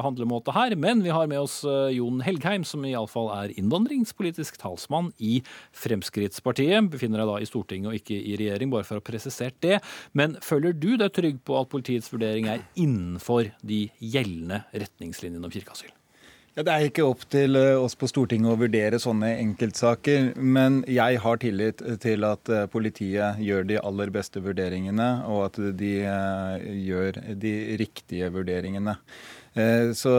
handlemåte 0.06 0.54
her. 0.54 0.78
Men 0.78 1.02
vi 1.02 1.10
har 1.18 1.26
med 1.26 1.48
oss 1.48 1.64
Jon 1.96 2.22
Helgheim, 2.22 2.62
som 2.68 2.86
iallfall 2.86 3.32
er 3.40 3.58
innvandringspolitisk 3.58 4.62
talsmann 4.62 5.10
i 5.18 5.42
Fremskrittspartiet. 5.74 6.94
Befinner 6.94 7.24
deg 7.24 7.34
da 7.34 7.42
i 7.42 7.50
Stortinget 7.50 7.90
og 7.90 7.98
ikke 7.98 8.22
i 8.22 8.38
regjering, 8.38 8.70
bare 8.70 8.86
for 8.86 9.02
å 9.02 9.06
presisere 9.10 9.31
presisert 9.32 9.58
det. 9.64 9.80
Men 10.14 10.38
føler 10.44 10.76
du 10.76 10.96
deg 10.98 11.16
trygg 11.16 11.42
på 11.46 11.58
at 11.60 11.72
politiets 11.72 12.12
vurdering 12.12 12.52
er 12.52 12.68
innenfor 12.76 13.52
de 13.64 13.88
gjeldende 14.00 14.64
retningslinjene 14.74 15.46
om 15.46 15.52
kirkeasyl? 15.54 15.92
Ja, 16.52 16.66
det 16.68 16.72
er 16.74 16.86
ikke 16.90 17.06
opp 17.08 17.22
til 17.32 17.56
eh, 17.56 17.80
oss 17.80 17.94
på 17.96 18.10
Stortinget 18.12 18.52
å 18.52 18.60
vurdere 18.60 18.98
sånne 19.00 19.38
enkeltsaker. 19.40 20.34
Men 20.36 20.82
jeg 20.84 21.22
har 21.24 21.38
tillit 21.40 21.80
til 22.04 22.28
at 22.28 22.52
eh, 22.52 22.66
politiet 22.68 23.40
gjør 23.40 23.70
de 23.70 23.78
aller 23.80 24.12
beste 24.12 24.44
vurderingene, 24.44 25.08
og 25.32 25.46
at 25.46 25.62
de 25.80 25.94
eh, 26.04 26.66
gjør 26.90 27.22
de 27.40 27.54
riktige 27.80 28.28
vurderingene. 28.36 28.98
Så 30.00 30.12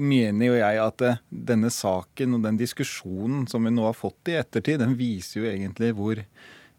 mener 0.00 0.46
jo 0.46 0.54
jeg 0.56 0.78
at 0.80 1.02
denne 1.28 1.68
saken 1.68 2.38
og 2.38 2.46
den 2.46 2.56
diskusjonen 2.56 3.42
som 3.52 3.66
vi 3.68 3.72
nå 3.74 3.84
har 3.84 3.92
fått 3.92 4.30
i 4.32 4.38
ettertid, 4.40 4.80
den 4.80 4.94
viser 4.96 5.42
jo 5.42 5.50
egentlig 5.50 5.90
hvor 5.98 6.22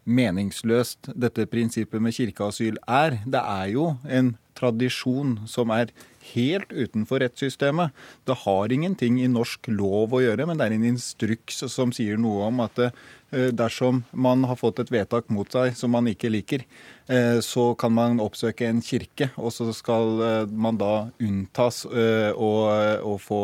meningsløst 0.08 1.10
dette 1.14 1.46
prinsippet 1.50 2.02
med 2.02 2.16
kirkeasyl 2.16 2.80
er. 2.88 3.20
Det 3.28 3.42
er 3.42 3.72
jo 3.74 3.90
en 4.08 4.34
tradisjon 4.58 5.36
som 5.46 5.70
er 5.74 5.92
helt 6.32 6.72
utenfor 6.72 7.22
rettssystemet. 7.22 7.94
Det 8.26 8.36
har 8.44 8.72
ingenting 8.74 9.20
i 9.22 9.28
norsk 9.30 9.70
lov 9.72 10.16
å 10.16 10.22
gjøre, 10.22 10.48
men 10.48 10.58
det 10.58 10.66
er 10.66 10.76
en 10.76 10.88
instruks 10.90 11.62
som 11.72 11.94
sier 11.94 12.20
noe 12.20 12.48
om 12.50 12.64
at 12.64 12.82
eh, 12.84 13.52
dersom 13.54 14.02
man 14.12 14.44
har 14.48 14.58
fått 14.60 14.82
et 14.82 14.92
vedtak 14.92 15.30
mot 15.32 15.48
seg 15.52 15.76
som 15.78 15.94
man 15.94 16.10
ikke 16.10 16.32
liker, 16.32 16.66
eh, 17.08 17.38
så 17.44 17.70
kan 17.80 17.94
man 17.96 18.20
oppsøke 18.24 18.68
en 18.68 18.82
kirke, 18.84 19.30
og 19.36 19.54
så 19.54 19.70
skal 19.76 20.24
eh, 20.26 20.42
man 20.50 20.80
da 20.80 21.08
unntas 21.22 21.84
og, 21.88 22.60
og 23.06 23.16
få 23.22 23.42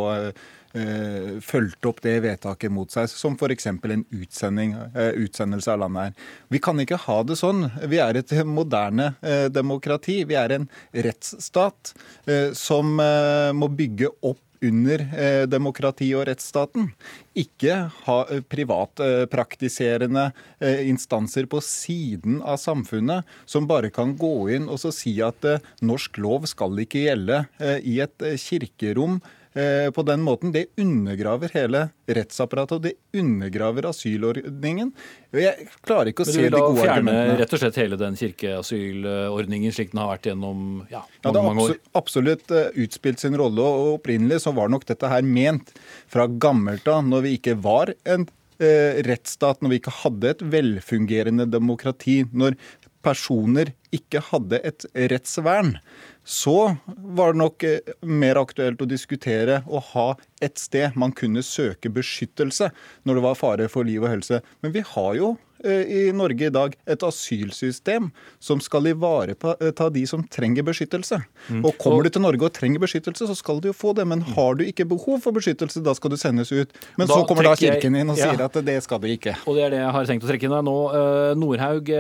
eh, 0.75 1.41
fulgte 1.41 1.91
opp 1.91 2.03
det 2.05 2.19
vedtaket 2.25 2.73
mot 2.73 2.91
seg, 2.91 3.09
som 3.11 3.39
f.eks. 3.39 3.67
en 3.71 4.05
eh, 4.13 5.13
utsendelse 5.25 5.73
av 5.73 5.85
landet 5.85 6.09
her. 6.09 6.31
Vi 6.55 6.63
kan 6.63 6.81
ikke 6.83 7.01
ha 7.07 7.21
det 7.27 7.39
sånn. 7.41 7.69
Vi 7.91 8.01
er 8.03 8.21
et 8.21 8.35
moderne 8.47 9.15
eh, 9.23 9.47
demokrati. 9.53 10.23
Vi 10.29 10.39
er 10.39 10.59
en 10.59 10.71
rettsstat 11.07 11.95
eh, 12.27 12.51
som 12.57 12.99
eh, 13.03 13.53
må 13.57 13.71
bygge 13.73 14.13
opp 14.23 14.41
under 14.65 15.03
eh, 15.19 15.45
demokrati 15.51 16.09
og 16.17 16.27
rettsstaten. 16.29 16.89
Ikke 17.37 17.77
ha 18.07 18.19
eh, 18.33 18.43
privatpraktiserende 18.49 20.31
eh, 20.59 20.85
instanser 20.89 21.49
på 21.51 21.61
siden 21.65 22.41
av 22.43 22.59
samfunnet 22.63 23.29
som 23.45 23.69
bare 23.71 23.93
kan 23.95 24.17
gå 24.19 24.35
inn 24.57 24.69
og 24.71 24.81
si 24.95 25.17
at 25.25 25.45
norsk 25.85 26.21
lov 26.23 26.49
skal 26.51 26.79
ikke 26.85 27.07
gjelde 27.07 27.45
i 27.85 27.99
et 28.05 28.25
kirkerom 28.41 29.21
Eh, 29.21 29.44
på 29.55 30.03
den 30.03 30.23
måten. 30.27 30.51
Det 30.51 30.65
undergraver 30.83 31.53
hele 31.55 31.85
rettsapparatet, 32.11 32.73
og 32.75 32.83
det 32.83 33.21
undergraver 33.21 33.87
asylordningen. 33.87 34.91
Jeg 35.31 35.69
klarer 35.87 36.11
ikke 36.11 36.25
å 36.25 36.29
se 36.29 36.49
de 36.49 36.51
gode 36.51 36.83
argumentene. 36.83 37.05
Men 37.05 37.15
du 37.15 37.21
vil 37.21 37.23
da 37.23 37.29
fjerne 37.31 37.39
rett 37.39 37.55
og 37.55 37.63
slett 37.63 37.79
hele 37.79 37.99
den 38.01 38.19
kirkeasylordningen 38.19 39.75
slik 39.75 39.93
den 39.93 40.03
har 40.03 40.13
vært 40.15 40.29
gjennom 40.31 40.65
ja, 40.91 41.03
mange, 41.05 41.19
ja, 41.23 41.31
det 41.31 41.43
har 41.45 41.51
absolutt, 41.53 41.91
absolutt 42.01 42.55
eh, 42.55 42.71
utspilt 42.85 43.23
sin 43.23 43.37
rolle, 43.39 43.65
og 43.65 43.99
opprinnelig 43.99 44.43
så 44.45 44.55
var 44.57 44.73
nok 44.73 44.87
dette 44.89 45.11
her 45.11 45.27
ment 45.27 45.75
fra 46.11 46.27
gammelt 46.27 46.89
av, 46.91 47.05
når 47.07 47.27
vi 47.27 47.37
ikke 47.39 47.57
var 47.65 47.95
en 48.11 48.27
eh, 48.63 49.03
rettsstat, 49.07 49.63
når 49.63 49.75
vi 49.75 49.81
ikke 49.83 49.99
hadde 50.03 50.33
et 50.35 50.45
velfungerende 50.55 51.49
demokrati, 51.51 52.23
når 52.33 52.59
personer 53.05 53.75
ikke 53.95 54.23
hadde 54.33 54.61
et 54.67 54.87
rettsvern 55.13 55.77
så 56.25 56.77
var 56.87 57.33
det 57.33 57.41
nok 57.41 57.65
eh, 57.69 57.95
mer 58.01 58.41
aktuelt 58.41 58.81
å 58.81 58.89
diskutere 58.89 59.61
å 59.69 59.81
ha 59.93 60.07
et 60.45 60.59
sted 60.61 60.97
man 60.99 61.13
kunne 61.17 61.45
søke 61.45 61.93
beskyttelse 61.93 62.71
når 63.05 63.19
det 63.19 63.25
var 63.27 63.39
fare 63.39 63.69
for 63.73 63.87
liv 63.87 64.03
og 64.03 64.11
helse. 64.17 64.41
Men 64.65 64.73
vi 64.75 64.83
har 64.95 65.13
jo 65.21 65.35
i 65.65 66.03
Norge 66.17 66.49
i 66.49 66.53
dag 66.53 66.75
et 66.91 67.05
asylsystem 67.07 68.11
som 68.43 68.61
skal 68.63 68.89
ivareta 68.91 69.55
eh, 69.61 69.83
de 69.95 70.05
som 70.09 70.25
trenger 70.29 70.67
beskyttelse. 70.67 71.21
Mm. 71.49 71.63
Og 71.65 71.79
Kommer 71.81 72.07
du 72.07 72.13
til 72.15 72.25
Norge 72.25 72.49
og 72.49 72.55
trenger 72.57 72.83
beskyttelse, 72.83 73.29
så 73.29 73.37
skal 73.39 73.61
du 73.63 73.71
jo 73.71 73.77
få 73.77 73.95
det. 73.97 74.07
Men 74.09 74.25
har 74.35 74.59
du 74.59 74.65
ikke 74.67 74.87
behov 74.89 75.23
for 75.25 75.37
beskyttelse, 75.37 75.83
da 75.85 75.95
skal 75.97 76.15
du 76.15 76.19
sendes 76.21 76.53
ut. 76.53 76.73
Men 76.99 77.09
da 77.11 77.19
så 77.19 77.29
kommer 77.29 77.49
da 77.49 77.55
Kirken 77.59 77.97
inn 77.99 78.13
og 78.13 78.19
sier 78.21 78.39
ja. 78.39 78.49
at 78.49 78.59
det 78.67 78.79
skal 78.85 79.03
du 79.03 79.09
ikke. 79.13 79.37
Og 79.49 79.59
det 79.59 79.67
er 79.67 79.75
det 79.77 79.83
jeg 79.83 79.95
har 79.97 80.11
tenkt 80.11 80.27
å 80.27 80.31
trekke 80.31 80.49
inn 80.49 80.57
deg 80.57 80.67
nå. 80.69 80.77
Eh, 80.99 81.31
Nordhaug, 81.41 81.95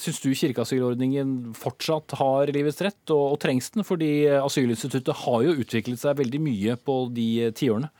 syns 0.00 0.22
du 0.22 0.30
kirkeasylordningen 0.42 1.34
fortsatt 1.58 2.16
har 2.20 2.52
livets 2.54 2.80
rett, 2.84 3.02
og, 3.10 3.34
og 3.34 3.42
trengs 3.42 3.72
den? 3.74 3.86
Fordi 3.86 4.12
asylinstituttet 4.38 5.24
har 5.24 5.42
jo 5.46 5.56
utviklet 5.62 6.00
seg 6.02 6.18
veldig 6.20 6.42
mye 6.42 6.78
på 6.80 7.02
de 7.14 7.28
tiårene. 7.58 7.92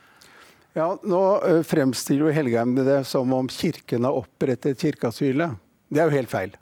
Ja, 0.73 0.97
Nå 1.03 1.41
eh, 1.41 1.61
fremstiller 1.61 2.25
jo 2.25 2.33
Helgheim 2.33 2.75
det 2.75 3.03
som 3.05 3.33
om 3.33 3.49
Kirken 3.49 4.07
har 4.07 4.17
opprettet 4.17 4.81
kirkeasylet. 4.81 5.51
Det 5.89 6.01
er 6.01 6.09
jo 6.09 6.15
helt 6.17 6.31
feil. 6.31 6.55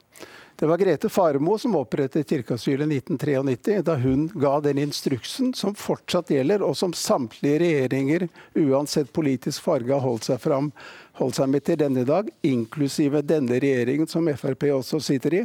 Det 0.59 0.68
var 0.68 0.78
Grete 0.78 1.09
Faremo 1.09 1.55
som 1.57 1.78
opprettet 1.80 2.30
kirkeasylet 2.30 2.91
i 2.91 2.97
1993, 2.99 3.78
da 3.88 3.95
hun 3.95 4.28
ga 4.36 4.59
den 4.62 4.82
instruksen 4.84 5.53
som 5.57 5.74
fortsatt 5.80 6.30
gjelder, 6.30 6.62
og 6.62 6.76
som 6.78 6.91
samtlige 6.93 7.64
regjeringer, 7.64 8.28
uansett 8.59 9.14
politisk 9.16 9.64
farge, 9.64 9.95
har 9.95 10.03
holdt 10.03 10.28
seg, 10.28 10.43
fram, 10.43 10.70
holdt 11.22 11.38
seg 11.38 11.49
med 11.53 11.65
til 11.67 11.80
denne 11.80 12.03
dag, 12.07 12.30
inklusive 12.45 13.22
denne 13.26 13.59
regjeringen 13.61 14.09
som 14.09 14.28
Frp 14.38 14.67
også 14.74 14.99
sitter 15.03 15.38
i, 15.38 15.41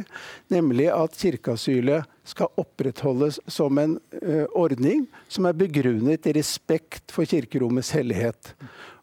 nemlig 0.53 0.89
at 0.93 1.17
kirkeasylet 1.17 2.07
skal 2.27 2.51
opprettholdes 2.59 3.39
som 3.51 3.77
en 3.79 3.95
uh, 4.19 4.45
ordning 4.57 5.05
som 5.31 5.47
er 5.47 5.57
begrunnet 5.57 6.27
i 6.27 6.35
respekt 6.35 7.13
for 7.13 7.29
kirkerommets 7.29 7.93
hellighet. 7.95 8.53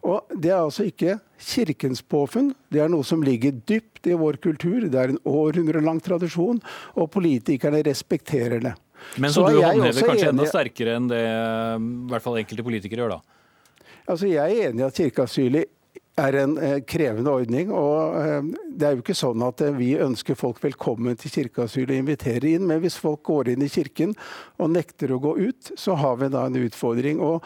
Og 0.05 0.29
Det 0.37 0.51
er 0.53 0.61
altså 0.61 0.85
ikke 0.91 1.18
Kirkens 1.45 2.01
påfunn, 2.03 2.53
det 2.72 2.81
er 2.81 2.91
noe 2.93 3.05
som 3.05 3.22
ligger 3.25 3.53
dypt 3.68 4.07
i 4.09 4.14
vår 4.16 4.39
kultur. 4.41 4.87
Det 4.89 4.97
er 5.01 5.12
en 5.12 5.20
århundrelang 5.29 5.99
tradisjon, 6.05 6.61
og 6.97 7.11
politikerne 7.12 7.83
respekterer 7.85 8.62
det. 8.64 8.72
Men 9.20 9.33
så, 9.33 9.43
så 9.45 9.53
du 9.53 9.61
håndhever 9.61 10.09
kanskje 10.09 10.31
enda 10.31 10.47
sterkere 10.49 10.97
enn 10.97 11.09
det 11.11 11.20
i 11.20 11.89
hvert 12.12 12.25
fall 12.25 12.39
enkelte 12.41 12.64
politikere 12.64 13.05
gjør, 13.05 13.16
da? 13.18 13.91
Altså, 14.05 14.29
Jeg 14.29 14.41
er 14.41 14.70
enig 14.70 14.85
i 14.85 14.87
at 14.87 15.01
kirkeasylet 15.01 15.72
er 16.21 16.39
en 16.39 16.57
eh, 16.62 16.79
krevende 16.87 17.33
ordning. 17.33 17.73
og 17.75 18.17
eh, 18.21 18.49
Det 18.71 18.89
er 18.89 18.97
jo 18.97 19.05
ikke 19.05 19.19
sånn 19.19 19.43
at 19.47 19.62
eh, 19.65 19.75
vi 19.77 19.95
ønsker 20.01 20.39
folk 20.39 20.61
velkommen 20.62 21.19
til 21.21 21.33
kirkeasyl 21.35 21.89
og 21.89 21.97
inviterer 21.97 22.49
inn. 22.55 22.67
Men 22.71 22.83
hvis 22.85 22.99
folk 23.01 23.25
går 23.27 23.55
inn 23.55 23.65
i 23.67 23.71
kirken 23.73 24.15
og 24.59 24.75
nekter 24.75 25.15
å 25.15 25.23
gå 25.23 25.37
ut, 25.41 25.73
så 25.81 25.99
har 25.99 26.21
vi 26.23 26.31
da 26.35 26.47
en 26.49 26.61
utfordring. 26.65 27.23
og 27.23 27.45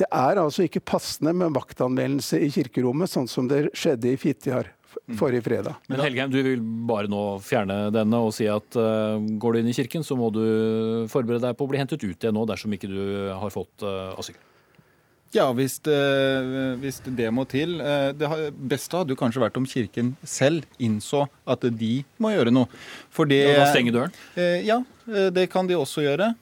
det 0.00 0.06
er 0.16 0.38
altså 0.40 0.64
ikke 0.64 0.80
passende 0.80 1.34
med 1.36 1.52
maktanvendelse 1.52 2.38
i 2.40 2.46
kirkerommet, 2.54 3.10
sånn 3.12 3.26
som 3.28 3.50
det 3.50 3.66
skjedde 3.76 4.08
i 4.08 4.16
Fitjar 4.16 4.70
mm. 4.70 5.18
forrige 5.20 5.44
fredag. 5.44 5.76
Men 5.92 6.00
Helgheim, 6.00 6.30
du 6.32 6.38
vil 6.40 6.62
bare 6.88 7.10
nå 7.10 7.20
fjerne 7.44 7.90
denne 7.92 8.20
og 8.24 8.32
si 8.32 8.48
at 8.48 8.78
uh, 8.80 9.20
går 9.20 9.52
du 9.52 9.60
inn 9.60 9.68
i 9.68 9.76
kirken, 9.76 10.06
så 10.06 10.16
må 10.16 10.30
du 10.32 10.40
forberede 11.12 11.44
deg 11.44 11.58
på 11.58 11.68
å 11.68 11.72
bli 11.74 11.82
hentet 11.82 12.00
ut 12.00 12.16
igjen 12.16 12.32
nå 12.32 12.46
dersom 12.48 12.72
ikke 12.72 12.88
du 12.88 13.02
har 13.28 13.52
fått 13.52 13.84
uh, 13.84 14.16
asyl. 14.16 14.40
Ja, 15.34 15.44
hvis 15.54 15.76
det, 15.86 15.98
hvis 16.82 16.98
det, 17.06 17.28
må 17.30 17.44
til. 17.46 17.76
Eh, 17.78 18.08
det 18.18 18.30
beste 18.70 18.98
hadde 18.98 19.14
jo 19.14 19.18
kanskje 19.20 19.44
vært 19.44 19.60
om 19.60 19.68
Kirken 19.68 20.14
selv 20.26 20.66
innså 20.82 21.26
at 21.46 21.62
de 21.62 21.92
må 22.18 22.32
gjøre 22.34 22.54
noe. 22.54 22.66
For 23.14 23.30
det, 23.30 23.44
ja, 23.46 23.60
da 23.60 23.68
stenge 23.70 23.94
døren? 23.94 24.16
Ja, 24.66 24.80
det 25.06 25.46
kan 25.52 25.70
de 25.70 25.78
også 25.78 26.02
gjøre. 26.06 26.32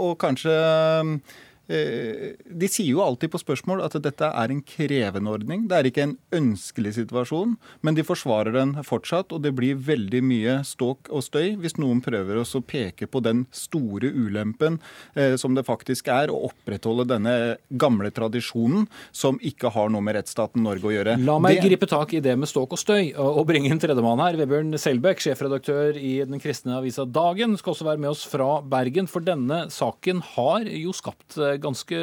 Og 0.00 0.16
kanskje 0.20 0.56
Eh, 0.58 1.47
de 1.68 2.68
sier 2.70 2.94
jo 2.94 3.02
alltid 3.04 3.32
på 3.32 3.40
spørsmål 3.42 3.82
at 3.84 3.96
dette 4.00 4.28
er 4.28 4.52
en 4.52 4.62
krevende 4.64 5.32
ordning. 5.32 5.66
Det 5.68 5.76
er 5.76 5.88
ikke 5.90 6.06
en 6.06 6.16
ønskelig 6.34 6.94
situasjon, 6.96 7.56
men 7.84 7.98
de 7.98 8.06
forsvarer 8.06 8.56
den 8.56 8.76
fortsatt. 8.86 9.34
Og 9.36 9.42
det 9.44 9.52
blir 9.56 9.78
veldig 9.88 10.22
mye 10.24 10.58
ståk 10.66 11.10
og 11.12 11.24
støy 11.26 11.56
hvis 11.60 11.76
noen 11.80 12.00
prøver 12.04 12.40
å 12.40 12.46
peke 12.68 13.08
på 13.10 13.22
den 13.24 13.44
store 13.54 14.10
ulempen 14.12 14.78
eh, 15.14 15.36
som 15.40 15.54
det 15.56 15.66
faktisk 15.66 16.08
er 16.12 16.32
å 16.32 16.40
opprettholde 16.48 17.06
denne 17.08 17.34
gamle 17.68 18.10
tradisjonen 18.14 18.86
som 19.12 19.38
ikke 19.44 19.72
har 19.74 19.92
noe 19.92 20.04
med 20.04 20.18
rettsstaten 20.18 20.64
Norge 20.64 20.90
å 20.90 20.94
gjøre. 20.94 21.16
La 21.24 21.38
meg 21.42 21.58
det... 21.58 21.66
gripe 21.68 21.88
tak 21.90 22.14
i 22.16 22.22
det 22.24 22.34
med 22.38 22.50
ståk 22.50 22.76
og 22.76 22.80
støy 22.80 23.12
og 23.18 23.44
bringe 23.48 23.70
inn 23.70 23.80
tredjemann 23.82 24.22
her. 24.22 24.38
Vebjørn 24.40 24.76
Selbekk, 24.80 25.22
sjefredaktør 25.24 25.98
i 25.98 26.18
den 26.28 26.42
kristne 26.42 26.78
avisa 26.78 27.06
Dagen, 27.08 27.56
skal 27.60 27.74
også 27.74 27.88
være 27.88 28.02
med 28.02 28.12
oss 28.12 28.24
fra 28.28 28.58
Bergen. 28.62 29.08
For 29.10 29.24
denne 29.24 29.66
saken 29.72 30.22
har 30.34 30.68
jo 30.68 30.94
skapt 30.96 31.38
eh, 31.38 31.57
ganske 31.62 32.00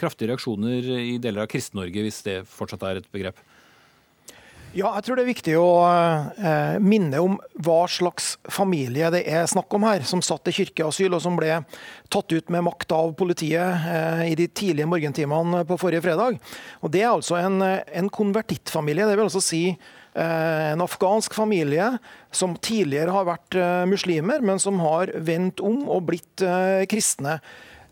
kraftige 0.00 0.32
reaksjoner 0.32 0.88
i 1.00 1.18
deler 1.22 1.44
av 1.44 1.50
Kristen-Norge, 1.52 2.06
hvis 2.06 2.22
det 2.26 2.38
fortsatt 2.50 2.86
er 2.88 3.02
et 3.02 3.10
begrep? 3.14 3.40
Ja, 4.74 4.88
jeg 4.96 5.04
tror 5.06 5.14
det 5.14 5.22
er 5.22 5.28
viktig 5.28 5.52
å 5.54 5.68
eh, 5.86 6.76
minne 6.82 7.20
om 7.22 7.36
hva 7.62 7.84
slags 7.86 8.32
familie 8.50 9.06
det 9.14 9.20
er 9.30 9.44
snakk 9.46 9.70
om 9.76 9.84
her, 9.86 10.02
som 10.02 10.22
satt 10.24 10.50
i 10.50 10.54
kirkeasyl 10.56 11.14
og 11.14 11.20
som 11.22 11.36
ble 11.38 11.60
tatt 12.10 12.34
ut 12.34 12.50
med 12.50 12.64
makt 12.66 12.94
av 12.96 13.12
politiet 13.14 13.86
eh, 13.86 14.24
i 14.32 14.34
de 14.38 14.48
tidlige 14.50 14.88
morgentimene 14.90 15.60
på 15.68 15.78
forrige 15.78 16.02
fredag. 16.02 16.40
Og 16.82 16.90
Det 16.90 17.04
er 17.04 17.12
altså 17.12 17.38
en, 17.38 17.62
en 17.62 18.08
konvertittfamilie. 18.10 19.06
Det 19.06 19.14
vil 19.14 19.28
altså 19.28 19.44
si 19.46 19.62
eh, 19.70 20.64
en 20.72 20.82
afghansk 20.82 21.38
familie 21.38 21.92
som 22.34 22.58
tidligere 22.58 23.14
har 23.14 23.30
vært 23.30 23.60
muslimer, 23.86 24.42
men 24.42 24.58
som 24.58 24.82
har 24.82 25.14
vendt 25.22 25.62
om 25.62 25.84
og 25.86 26.08
blitt 26.10 26.42
kristne. 26.90 27.38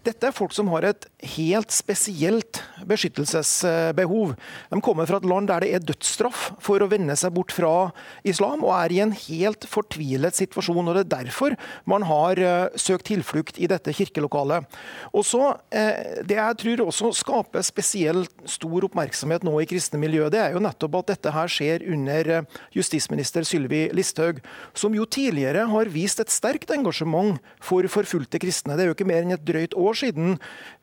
Dette 0.06 0.28
er 0.28 0.34
folk 0.34 0.54
som 0.54 0.70
har 0.72 0.86
et 0.88 1.06
helt 1.36 1.70
spesielt 1.74 2.58
beskyttelsesbehov. 2.88 4.34
De 4.72 4.80
kommer 4.82 5.06
fra 5.08 5.20
et 5.20 5.28
land 5.28 5.50
der 5.50 5.62
det 5.62 5.70
er 5.76 5.84
dødsstraff 5.86 6.48
for 6.62 6.82
å 6.82 6.88
vende 6.90 7.14
seg 7.18 7.34
bort 7.36 7.54
fra 7.54 7.92
islam, 8.26 8.64
og 8.66 8.74
er 8.76 8.94
i 8.94 9.00
en 9.04 9.14
helt 9.14 9.66
fortvilet 9.70 10.38
situasjon. 10.38 10.88
og 10.90 10.96
Det 10.98 11.04
er 11.04 11.12
derfor 11.22 11.56
man 11.88 12.06
har 12.08 12.40
uh, 12.42 12.74
søkt 12.74 13.06
tilflukt 13.10 13.60
i 13.62 13.68
dette 13.70 13.94
kirkelokalet. 13.94 14.66
Og 15.12 15.26
så, 15.26 15.54
uh, 15.54 16.02
Det 16.22 16.38
jeg 16.38 16.58
tror 16.62 16.84
også 16.86 17.12
skaper 17.14 17.62
spesielt 17.62 18.32
stor 18.48 18.88
oppmerksomhet 18.88 19.46
nå 19.46 19.54
i 19.62 19.68
kristne 19.70 20.00
miljø, 20.02 20.28
det 20.32 20.40
er 20.42 20.56
jo 20.56 20.62
nettopp 20.62 20.98
at 21.02 21.14
dette 21.14 21.34
her 21.34 21.50
skjer 21.50 21.86
under 21.94 22.32
uh, 22.42 22.60
justisminister 22.74 23.46
Sylvi 23.46 23.84
Listhaug, 23.94 24.42
som 24.74 24.94
jo 24.94 25.06
tidligere 25.06 25.68
har 25.70 25.92
vist 25.92 26.20
et 26.22 26.32
sterkt 26.32 26.74
engasjement 26.74 27.38
for 27.62 27.86
forfulgte 27.92 28.40
kristne. 28.42 28.76
Det 28.76 28.84
er 28.84 28.92
jo 28.92 28.96
ikke 28.96 29.08
mer 29.08 29.22
enn 29.22 29.36
et 29.36 29.46
drøyt 29.46 29.76
år 29.78 29.91
siden 29.98 30.36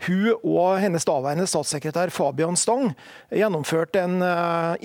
hun 0.08 0.28
og 0.44 0.80
hennes 0.82 1.06
daværende 1.08 1.48
statssekretær 1.50 2.12
Fabian 2.14 2.58
Stang 2.60 2.94
gjennomførte 3.34 4.04
en 4.04 4.24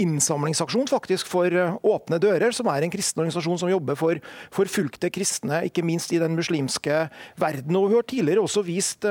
innsamlingsaksjon 0.00 0.90
faktisk 0.90 1.28
for 1.30 1.50
Åpne 1.84 2.18
dører, 2.22 2.52
som 2.54 2.68
er 2.72 2.84
en 2.84 2.92
kristen 2.92 3.22
organisasjon 3.22 3.60
som 3.62 3.72
jobber 3.72 3.98
for 3.98 4.20
forfulgte 4.54 5.10
kristne, 5.14 5.62
ikke 5.68 5.84
minst 5.86 6.12
i 6.14 6.20
den 6.22 6.36
muslimske 6.36 7.06
verden. 7.40 7.76
Og 7.76 7.88
hun 7.88 7.98
har 8.00 8.08
tidligere 8.08 8.44
også 8.44 8.64
vist 8.66 9.06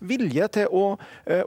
vilje 0.00 0.48
til 0.52 0.68
å 0.76 0.84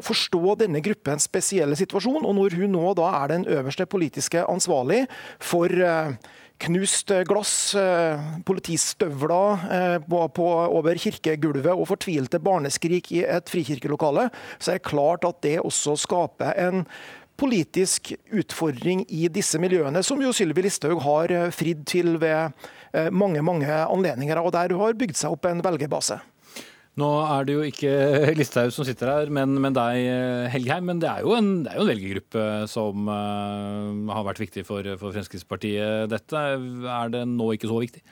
forstå 0.06 0.56
denne 0.64 0.82
gruppens 0.86 1.28
spesielle 1.30 1.78
situasjon. 1.80 2.26
Og 2.26 2.36
når 2.38 2.58
hun 2.60 2.76
nå 2.76 2.94
da 2.98 3.12
er 3.22 3.34
den 3.34 3.48
øverste 3.50 3.88
politiske 3.90 4.44
ansvarlig 4.50 5.06
for 5.40 5.70
knust 6.60 7.14
glass, 7.30 7.54
politistøvler 8.48 10.02
på, 10.06 10.24
på, 10.36 10.48
over 10.80 11.00
kirkegulvet 11.00 11.72
og 11.72 11.88
fortvilte 11.94 12.42
barneskrik 12.44 13.12
i 13.16 13.24
et 13.24 13.52
frikirkelokale, 13.52 14.28
så 14.60 14.74
er 14.74 14.82
det 14.82 14.90
klart 14.90 15.28
at 15.28 15.40
det 15.46 15.60
også 15.64 15.96
skaper 16.04 16.52
en 16.68 16.84
politisk 17.40 18.12
utfordring 18.36 19.06
i 19.08 19.30
disse 19.32 19.60
miljøene, 19.62 20.04
som 20.04 20.20
jo 20.20 20.34
Sylvi 20.36 20.66
Listhaug 20.66 21.00
har 21.06 21.32
fridd 21.56 21.86
til 21.88 22.18
ved 22.20 22.52
mange 23.16 23.42
mange 23.46 23.70
anledninger, 23.70 24.42
og 24.42 24.52
der 24.54 24.76
hun 24.76 24.84
har 24.90 25.00
bygd 25.00 25.16
seg 25.16 25.38
opp 25.38 25.48
en 25.48 25.64
velgerbase. 25.64 26.20
Nå 27.00 27.10
er 27.24 27.46
det 27.48 27.56
jo 27.56 27.66
ikke 27.68 27.92
Listhaug 28.40 28.74
som 28.76 28.88
sitter 28.88 29.12
her, 29.12 29.34
men, 29.34 29.56
men 29.64 29.76
deg, 29.76 30.08
Helgheim. 30.54 30.88
Men 30.92 31.02
det 31.04 31.10
er 31.12 31.26
jo 31.26 31.36
en, 31.38 31.52
det 31.66 31.74
er 31.74 31.80
jo 31.80 31.86
en 31.86 31.92
velgergruppe 31.94 32.48
som 32.72 33.12
uh, 33.12 34.16
har 34.16 34.26
vært 34.28 34.42
viktig 34.44 34.66
for, 34.68 34.96
for 35.02 35.16
Fremskrittspartiet. 35.16 36.10
Dette 36.12 36.48
er 37.00 37.14
det 37.14 37.24
nå 37.30 37.54
ikke 37.56 37.72
så 37.72 37.80
viktig? 37.86 38.04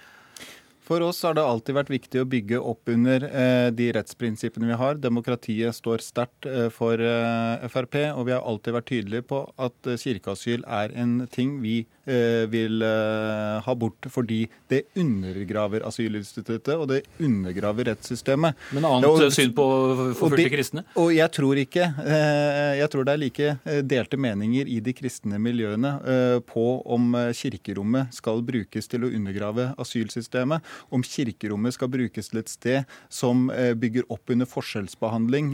For 0.87 1.01
oss 1.03 1.19
har 1.27 1.35
det 1.35 1.43
alltid 1.43 1.75
vært 1.75 1.89
viktig 1.91 2.21
å 2.21 2.27
bygge 2.31 2.59
opp 2.63 2.87
under 2.93 3.25
eh, 3.27 3.67
de 3.75 3.89
rettsprinsippene 3.97 4.69
vi 4.69 4.77
har. 4.79 4.95
Demokratiet 5.03 5.75
står 5.75 5.99
sterkt 6.05 6.47
eh, 6.47 6.69
for 6.71 7.01
eh, 7.03 7.67
Frp, 7.67 7.97
og 8.13 8.23
vi 8.29 8.35
har 8.35 8.45
alltid 8.47 8.77
vært 8.77 8.87
tydelige 8.93 9.27
på 9.27 9.41
at 9.59 9.91
kirkeasyl 9.99 10.63
er 10.63 10.95
en 10.95 11.19
ting 11.33 11.59
vi 11.63 11.81
vil 12.07 12.79
ha 12.79 13.73
bort 13.75 14.05
fordi 14.07 14.37
det 14.71 14.77
undergraver 14.95 15.83
asylinstituttet 15.89 16.69
og 16.71 16.85
det 16.87 17.01
undergraver 17.19 17.89
rettssystemet. 17.89 18.55
Men 18.71 18.87
annet 18.87 19.07
og, 19.09 19.33
syn 19.35 19.51
på 19.51 19.65
forfulgte 20.15 20.45
kristne? 20.53 20.85
Og 21.03 21.11
jeg 21.11 21.27
tror 21.35 21.59
ikke 21.59 21.89
Jeg 22.79 22.87
tror 22.93 23.09
det 23.09 23.11
er 23.11 23.19
like 23.19 23.49
delte 23.91 24.19
meninger 24.23 24.71
i 24.71 24.77
de 24.85 24.93
kristne 24.95 25.35
miljøene 25.35 25.91
på 26.47 26.65
om 26.95 27.11
kirkerommet 27.35 28.15
skal 28.15 28.39
brukes 28.53 28.87
til 28.87 29.03
å 29.03 29.11
undergrave 29.11 29.73
asylsystemet 29.75 30.63
om 30.93 31.03
kirkerommet 31.05 31.75
skal 31.75 31.91
brukes 31.93 32.31
til 32.31 32.41
et 32.41 32.51
sted 32.51 32.97
som 33.09 33.47
bygger 33.79 34.07
opp 34.13 34.33
under 34.33 34.49
forskjellsbehandling 34.49 35.53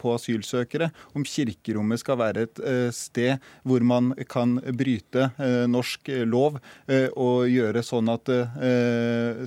på 0.00 0.14
asylsøkere, 0.14 0.90
om 1.16 1.24
kirkerommet 1.26 2.02
skal 2.02 2.20
være 2.20 2.46
et 2.46 2.62
sted 2.94 3.42
hvor 3.66 3.84
man 3.86 4.12
kan 4.30 4.56
bryte 4.76 5.30
norsk 5.70 6.10
lov 6.28 6.58
og 7.16 7.48
gjøre 7.50 7.82
sånn 7.86 8.10
at 8.12 8.30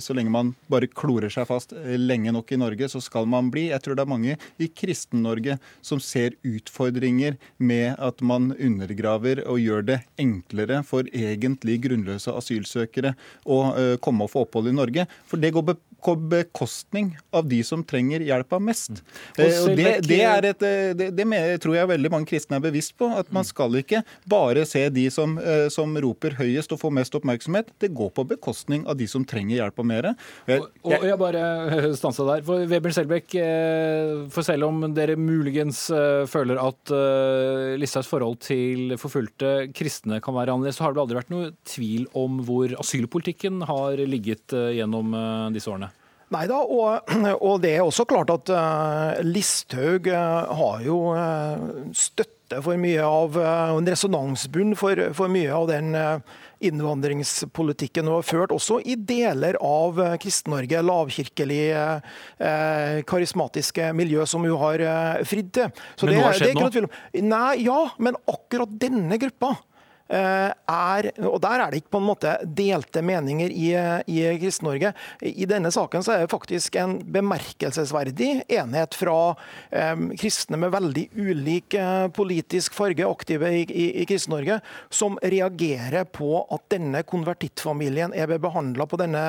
så 0.02 0.16
lenge 0.16 0.32
man 0.34 0.54
bare 0.70 0.90
klorer 0.90 1.32
seg 1.32 1.48
fast 1.48 1.74
lenge 1.74 2.32
nok 2.34 2.52
i 2.52 2.60
Norge, 2.60 2.88
så 2.92 3.02
skal 3.02 3.28
man 3.30 3.50
bli. 3.52 3.68
Jeg 3.70 3.82
tror 3.84 3.98
det 3.98 4.04
er 4.04 4.12
mange 4.12 4.36
i 4.60 4.68
Kristen-Norge 4.68 5.58
som 5.84 6.00
ser 6.02 6.36
utfordringer 6.46 7.38
med 7.58 7.94
at 8.00 8.20
man 8.24 8.50
undergraver 8.56 9.42
og 9.46 9.60
gjør 9.62 9.86
det 9.92 9.98
enklere 10.20 10.82
for 10.86 11.08
egentlig 11.10 11.78
grunnløse 11.86 12.32
asylsøkere 12.36 13.14
å 13.44 13.60
komme 14.04 14.26
og 14.26 14.32
få 14.32 14.44
opphold 14.46 14.70
i 14.70 14.76
Norge. 14.76 14.99
For 15.26 15.36
det 15.36 15.52
går 15.52 15.62
på 16.04 16.14
bekostning 16.30 17.12
av 17.36 17.48
de 17.48 17.60
som 17.66 17.82
trenger 17.86 18.22
hjelpa 18.24 18.58
mest. 18.62 19.00
Og 19.38 19.74
det, 19.78 20.00
det, 20.06 20.20
et, 20.50 20.64
det, 20.98 21.10
det, 21.16 21.26
tror 21.62 21.76
jeg 21.76 21.90
veldig 21.90 22.12
mange 22.12 22.28
kristne 22.30 22.58
er 22.58 22.64
bevisst 22.64 22.96
på. 22.98 23.08
At 23.20 23.30
man 23.34 23.46
skal 23.46 23.78
ikke 23.80 24.02
bare 24.30 24.64
se 24.68 24.86
de 24.92 25.06
som, 25.12 25.36
som 25.72 25.96
roper 26.02 26.36
høyest 26.40 26.74
og 26.74 26.82
får 26.82 26.94
mest 27.00 27.16
oppmerksomhet. 27.18 27.72
Det 27.82 27.92
går 27.96 28.12
på 28.16 28.26
bekostning 28.34 28.86
av 28.90 28.98
de 29.00 29.08
som 29.10 29.24
trenger 29.28 29.60
hjelpa 29.60 29.86
mer. 29.86 30.12
Jeg, 30.48 30.64
og, 30.64 30.94
og 30.94 31.06
jeg 31.08 31.20
bare 31.20 31.44
stansa 32.00 32.26
der. 32.28 32.44
For 32.46 32.66
Weber 32.70 32.94
Selbekk, 32.96 33.36
for 34.34 34.46
selv 34.46 34.68
om 34.70 34.84
dere 34.96 35.18
muligens 35.20 35.86
føler 36.30 36.60
at 36.62 36.94
Listhaugs 37.80 38.10
forhold 38.10 38.40
til 38.44 38.96
forfulgte 39.00 39.70
kristne 39.76 40.20
kan 40.24 40.36
være 40.36 40.54
annerledes, 40.54 40.80
så 40.80 40.88
har 40.88 40.96
det 40.96 41.04
aldri 41.04 41.20
vært 41.20 41.32
noe 41.34 41.52
tvil 41.68 42.06
om 42.18 42.40
hvor 42.46 42.74
asylpolitikken 42.80 43.64
har 43.68 44.00
ligget 44.10 44.56
gjennom 44.76 45.14
disse 45.54 45.70
årene? 45.70 45.89
Nei 46.30 46.46
da, 46.46 46.60
og, 46.62 47.10
og, 47.46 47.56
det 47.64 47.76
er 47.76 47.86
også 47.86 48.06
klart 48.08 48.30
at 48.32 48.52
uh, 48.54 49.22
Listhaug 49.26 50.06
uh, 50.10 50.52
har 50.60 50.84
jo 50.86 51.00
uh, 51.14 51.88
støtte 51.96 52.60
for 52.64 52.74
mye 52.82 53.02
av 53.06 53.36
en 53.38 53.86
resonansbunn 53.86 54.72
for, 54.74 54.98
for, 55.14 55.30
mye 55.30 55.52
av 55.54 55.68
den 55.70 55.92
innvandringspolitikken 56.66 58.08
hun 58.10 58.16
har 58.16 58.26
ført, 58.26 58.50
også 58.50 58.80
i 58.82 58.96
deler 58.98 59.54
av 59.62 60.00
Kristen-Norge, 60.18 60.80
lavkirkelig, 60.82 61.60
karismatiske 63.06 63.92
miljø 63.94 64.26
som 64.26 64.42
hun 64.42 64.58
har 64.64 64.82
fridd 65.30 65.54
til. 65.60 65.70
Så 65.94 66.10
men 66.10 66.16
det, 66.16 66.24
har 66.26 66.40
skjedd 66.40 66.58
nå? 66.58 66.90
Nei, 67.22 67.54
ja, 67.68 67.78
men 68.02 68.18
akkurat 68.34 68.74
denne 68.82 69.22
gruppa 69.22 69.54
er, 70.10 71.10
og 71.22 71.38
der 71.44 71.62
er 71.62 71.70
det 71.70 71.82
ikke 71.82 71.94
på 71.94 72.00
en 72.00 72.08
måte 72.08 72.32
delte 72.44 73.02
meninger 73.04 73.52
i, 73.52 73.68
i 74.10 74.22
Kristen-Norge. 74.40 74.92
I 75.22 75.46
denne 75.48 75.70
saken 75.74 76.02
så 76.04 76.14
er 76.14 76.24
det 76.24 76.32
faktisk 76.32 76.76
en 76.80 76.96
bemerkelsesverdig 77.14 78.30
enhet 78.50 78.96
fra 78.98 79.36
eh, 79.70 79.94
kristne 80.18 80.58
med 80.60 80.72
veldig 80.74 81.06
ulik 81.14 81.76
eh, 81.78 82.08
politisk 82.14 82.74
farge, 82.76 83.06
aktive 83.06 83.52
i, 83.60 83.62
i, 83.68 83.86
i 84.02 84.06
Kristen-Norge, 84.08 84.60
som 84.90 85.18
reagerer 85.22 86.08
på 86.10 86.42
at 86.50 86.66
denne 86.74 87.04
konvertittfamilien 87.06 88.14
er 88.16 88.30
behandla 88.40 88.86
på 88.90 88.98
denne 89.00 89.22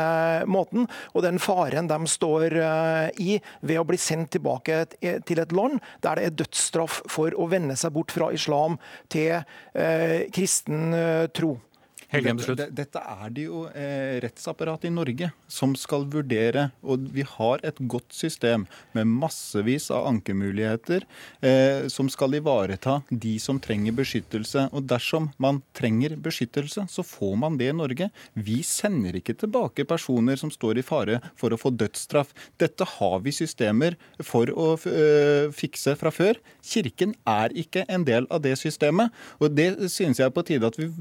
måten, 0.50 0.88
og 1.14 1.26
den 1.26 1.40
faren 1.42 1.90
de 1.92 2.00
står 2.10 2.58
eh, 2.58 3.22
i 3.22 3.38
ved 3.62 3.82
å 3.82 3.88
bli 3.88 4.00
sendt 4.02 4.34
tilbake 4.38 4.84
til 4.98 5.42
et 5.42 5.56
land 5.56 5.80
der 6.04 6.18
det 6.18 6.28
er 6.28 6.36
dødsstraff 6.42 7.02
for 7.12 7.34
å 7.38 7.48
vende 7.52 7.76
seg 7.80 7.94
bort 7.96 8.14
fra 8.14 8.32
islam 8.36 8.78
til 9.12 9.42
eh, 9.42 10.28
kristen 10.72 11.28
tro. 11.34 11.71
Dette, 12.12 12.66
dette 12.76 13.00
er 13.00 13.30
det 13.32 13.46
jo 13.46 13.62
eh, 13.72 14.18
rettsapparatet 14.20 14.90
i 14.90 14.92
Norge 14.92 15.30
som 15.48 15.72
skal 15.80 16.04
vurdere. 16.12 16.68
Og 16.84 17.06
vi 17.16 17.24
har 17.24 17.64
et 17.64 17.78
godt 17.80 18.12
system 18.12 18.66
med 18.92 19.08
massevis 19.08 19.88
av 19.96 20.10
ankemuligheter 20.10 21.06
eh, 21.40 21.88
som 21.92 22.10
skal 22.12 22.36
ivareta 22.36 22.98
de 23.08 23.38
som 23.40 23.62
trenger 23.64 23.96
beskyttelse. 23.96 24.66
Og 24.76 24.90
dersom 24.92 25.30
man 25.40 25.62
trenger 25.78 26.18
beskyttelse, 26.20 26.84
så 26.92 27.06
får 27.08 27.38
man 27.46 27.56
det 27.62 27.70
i 27.72 27.78
Norge. 27.80 28.10
Vi 28.36 28.60
sender 28.68 29.16
ikke 29.22 29.38
tilbake 29.40 29.88
personer 29.88 30.40
som 30.40 30.52
står 30.52 30.82
i 30.82 30.86
fare 30.86 31.22
for 31.40 31.56
å 31.56 31.62
få 31.62 31.72
dødsstraff. 31.72 32.36
Dette 32.60 32.88
har 32.98 33.18
vi 33.24 33.36
systemer 33.36 33.96
for 34.20 34.52
å 34.52 34.74
øh, 34.76 35.48
fikse 35.56 35.96
fra 35.96 36.12
før. 36.12 36.44
Kirken 36.60 37.16
er 37.24 37.56
ikke 37.56 37.88
en 37.88 38.04
del 38.08 38.28
av 38.28 38.44
det 38.44 38.58
systemet. 38.60 39.16
Og 39.40 39.56
det 39.56 39.72
synes 39.88 40.20
jeg 40.20 40.28
er 40.28 40.36
på 40.36 40.44
tide 40.44 40.68
at 40.68 40.76
vi, 40.76 40.92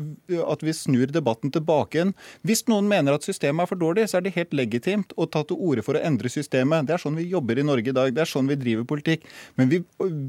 at 0.47 0.63
vi 0.63 0.77
snur 0.77 1.00
debatten 1.09 1.53
tilbake 1.55 1.97
igjen. 1.97 2.13
Hvis 2.47 2.67
noen 2.69 2.89
mener 2.91 3.17
at 3.17 3.25
systemet 3.25 3.65
er 3.65 3.71
for 3.71 3.81
dårlig, 3.81 4.09
så 4.11 4.19
er 4.19 4.27
det 4.27 4.35
helt 4.37 4.53
legitimt 4.57 5.15
å 5.17 5.29
ta 5.31 5.43
til 5.47 5.57
orde 5.57 5.85
for 5.87 5.97
å 5.97 6.05
endre 6.05 6.29
systemet. 6.33 6.85
Det 6.89 6.97
er 6.97 7.03
sånn 7.03 7.17
vi 7.17 7.31
jobber 7.33 7.59
i 7.61 7.67
Norge 7.67 7.93
i 7.93 7.97
dag. 7.97 8.13
Det 8.15 8.25
er 8.25 8.31
sånn 8.31 8.51
vi 8.51 8.59
driver 8.61 8.89
politikk. 8.93 9.25
Men 9.57 9.73
vi 9.73 9.83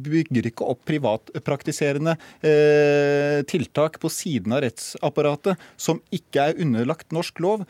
bygger 0.08 0.52
ikke 0.52 0.72
opp 0.72 0.84
privatpraktiserende 0.88 2.16
eh, 2.40 3.44
tiltak 3.52 4.00
på 4.02 4.12
siden 4.12 4.56
av 4.56 4.64
rettsapparatet 4.66 5.70
som 5.76 6.02
ikke 6.16 6.52
er 6.52 6.62
underlagt 6.62 7.12
norsk 7.16 7.44
lov. 7.44 7.66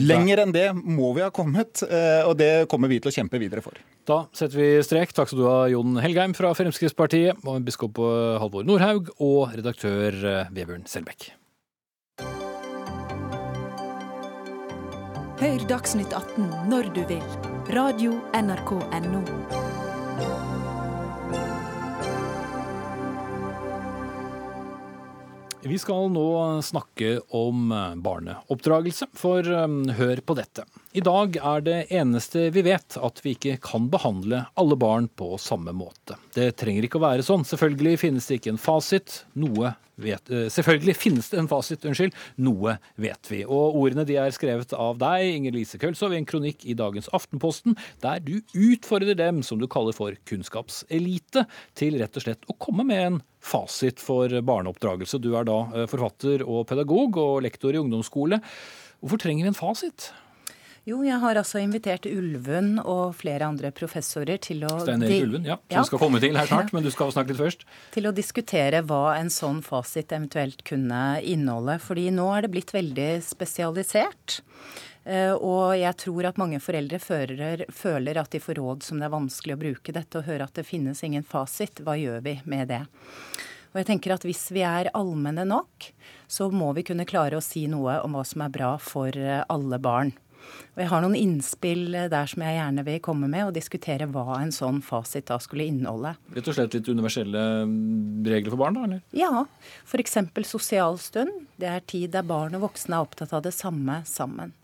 Lenger 0.00 0.44
enn 0.44 0.54
det 0.54 0.68
må 0.72 1.10
vi 1.16 1.24
ha 1.24 1.30
kommet, 1.34 1.82
og 1.82 2.36
det 2.38 2.68
kommer 2.70 2.88
vi 2.88 3.00
til 3.02 3.10
å 3.10 3.14
kjempe 3.16 3.40
videre 3.42 3.64
for. 3.64 3.76
Da 4.08 4.22
setter 4.36 4.60
vi 4.60 4.68
strek. 4.86 5.12
Takk 5.14 5.30
skal 5.30 5.42
du 5.42 5.46
ha, 5.48 5.58
Jon 5.72 5.98
Helgheim 6.02 6.36
fra 6.38 6.54
Fremskrittspartiet, 6.56 7.42
biskop 7.66 8.00
Halvor 8.42 8.66
Nordhaug 8.68 9.12
og 9.18 9.54
redaktør 9.58 10.16
Vebjørn 10.54 10.86
Selbekk. 10.90 11.32
Hør 15.42 15.58
Dagsnytt 15.66 16.12
18 16.14 16.44
når 16.70 16.86
du 16.94 17.00
vil. 17.08 17.22
Radio 17.74 18.12
NRK 18.30 18.76
Radio.nrk.no. 18.78 19.22
Vi 25.66 25.80
skal 25.82 26.14
nå 26.14 26.28
snakke 26.62 27.16
om 27.34 27.74
barneoppdragelse, 28.06 29.10
for 29.18 29.50
um, 29.64 29.82
hør 29.98 30.22
på 30.22 30.38
dette. 30.38 30.62
I 30.92 31.00
dag 31.00 31.38
er 31.40 31.62
det 31.64 31.76
eneste 31.96 32.50
vi 32.52 32.60
vet 32.66 32.98
at 33.00 33.20
vi 33.24 33.32
ikke 33.32 33.54
kan 33.64 33.86
behandle 33.88 34.42
alle 34.60 34.76
barn 34.76 35.06
på 35.08 35.38
samme 35.40 35.72
måte. 35.72 36.18
Det 36.36 36.50
trenger 36.60 36.84
ikke 36.84 36.98
å 37.00 37.06
være 37.06 37.24
sånn. 37.24 37.46
Selvfølgelig 37.48 38.00
finnes 38.02 38.26
det 38.28 38.36
ikke 38.36 38.52
en 38.52 38.60
fasit. 38.60 39.22
Noe 39.40 39.70
vet, 39.96 40.28
eh, 40.28 40.50
selvfølgelig 40.52 40.94
finnes 41.00 41.30
det 41.32 41.38
en 41.40 41.48
fasit, 41.48 41.86
unnskyld. 41.88 42.12
Noe 42.44 42.74
vet 43.00 43.30
vi. 43.32 43.40
Og 43.46 43.78
ordene 43.80 44.04
de 44.04 44.18
er 44.20 44.36
skrevet 44.36 44.74
av 44.76 45.00
deg, 45.00 45.30
Inger 45.38 45.56
Lise 45.56 45.80
Kølsov, 45.80 46.12
i 46.12 46.18
en 46.20 46.28
kronikk 46.28 46.66
i 46.68 46.76
dagens 46.76 47.08
Aftenposten, 47.16 47.78
der 48.04 48.20
du 48.20 48.42
utfordrer 48.52 49.16
dem 49.16 49.40
som 49.42 49.62
du 49.62 49.66
kaller 49.72 49.96
for 49.96 50.12
kunnskapselite, 50.28 51.46
til 51.72 51.96
rett 52.02 52.20
og 52.20 52.26
slett 52.26 52.44
å 52.52 52.58
komme 52.60 52.84
med 52.84 53.06
en 53.06 53.22
fasit 53.40 53.96
for 53.96 54.28
barneoppdragelse. 54.28 55.22
Du 55.24 55.32
er 55.40 55.48
da 55.48 55.62
eh, 55.72 55.88
forfatter 55.88 56.44
og 56.44 56.66
pedagog 56.68 57.16
og 57.16 57.40
lektor 57.48 57.72
i 57.72 57.80
ungdomsskole. 57.80 58.42
Hvorfor 59.00 59.24
trenger 59.24 59.48
vi 59.48 59.54
en 59.54 59.58
fasit? 59.58 60.12
Jo, 60.82 60.96
jeg 61.06 61.14
har 61.22 61.38
altså 61.38 61.60
invitert 61.62 62.08
Ulven 62.10 62.74
og 62.80 63.12
flere 63.14 63.46
andre 63.46 63.70
professorer 63.70 64.40
til 64.42 64.64
å 64.66 64.72
Stein 64.82 65.04
Erik 65.06 65.28
Ulven, 65.28 65.44
ja. 65.46 65.56
Som 65.70 65.76
ja. 65.76 65.82
skal 65.86 66.00
komme 66.02 66.20
til 66.22 66.34
her 66.34 66.48
snart, 66.50 66.72
men 66.74 66.82
du 66.82 66.90
skal 66.90 67.12
snakke 67.14 67.30
litt 67.30 67.38
først. 67.38 67.62
Til 67.94 68.08
å 68.10 68.14
diskutere 68.16 68.80
hva 68.88 69.12
en 69.14 69.30
sånn 69.30 69.60
fasit 69.62 70.10
eventuelt 70.10 70.64
kunne 70.66 71.20
inneholde. 71.22 71.76
Fordi 71.84 72.08
nå 72.14 72.26
er 72.34 72.42
det 72.42 72.50
blitt 72.56 72.74
veldig 72.74 73.12
spesialisert. 73.22 74.40
Eh, 75.06 75.30
og 75.34 75.76
jeg 75.78 75.94
tror 76.02 76.28
at 76.32 76.40
mange 76.42 76.58
foreldre 76.62 76.98
føler, 77.02 77.62
føler 77.70 78.18
at 78.18 78.34
de 78.34 78.42
får 78.42 78.58
råd 78.58 78.82
som 78.86 78.98
det 78.98 79.06
er 79.06 79.14
vanskelig 79.14 79.54
å 79.54 79.62
bruke 79.62 79.94
dette, 79.94 80.18
og 80.18 80.26
hører 80.26 80.48
at 80.48 80.58
det 80.58 80.66
finnes 80.66 81.04
ingen 81.06 81.22
fasit. 81.22 81.84
Hva 81.86 81.94
gjør 81.98 82.26
vi 82.26 82.40
med 82.42 82.74
det? 82.74 82.82
Og 83.72 83.78
jeg 83.80 83.88
tenker 83.88 84.16
at 84.16 84.26
Hvis 84.26 84.50
vi 84.50 84.66
er 84.66 84.90
allmenne 84.98 85.46
nok, 85.46 85.92
så 86.26 86.50
må 86.50 86.74
vi 86.74 86.82
kunne 86.90 87.06
klare 87.08 87.38
å 87.38 87.44
si 87.44 87.68
noe 87.70 88.00
om 88.02 88.18
hva 88.18 88.26
som 88.26 88.42
er 88.42 88.52
bra 88.58 88.74
for 88.82 89.14
eh, 89.14 89.46
alle 89.46 89.78
barn. 89.78 90.10
Og 90.72 90.80
jeg 90.80 90.88
har 90.88 91.02
noen 91.04 91.18
innspill 91.18 91.84
der 91.92 92.30
som 92.30 92.44
jeg 92.44 92.56
gjerne 92.56 92.84
vil 92.86 93.02
komme 93.04 93.28
med, 93.28 93.44
og 93.48 93.56
diskutere 93.56 94.08
hva 94.08 94.38
en 94.38 94.54
sånn 94.54 94.80
fasit 94.84 95.28
da 95.28 95.36
skulle 95.42 95.66
inneholde. 95.68 96.14
Rett 96.32 96.48
og 96.48 96.56
slett 96.56 96.78
litt 96.78 96.88
universelle 96.88 97.42
regler 98.24 98.54
for 98.54 98.62
barn, 98.62 98.78
da? 98.78 98.86
eller? 98.88 99.04
Ja. 99.16 99.44
F.eks. 99.84 100.18
sosial 100.48 100.96
stund. 101.02 101.46
Det 101.60 101.68
er 101.68 101.84
tid 101.84 102.14
der 102.16 102.24
barn 102.26 102.56
og 102.56 102.64
voksne 102.70 102.96
er 102.96 103.06
opptatt 103.06 103.36
av 103.36 103.44
det 103.44 103.54
samme 103.56 104.00
sammen. 104.08 104.56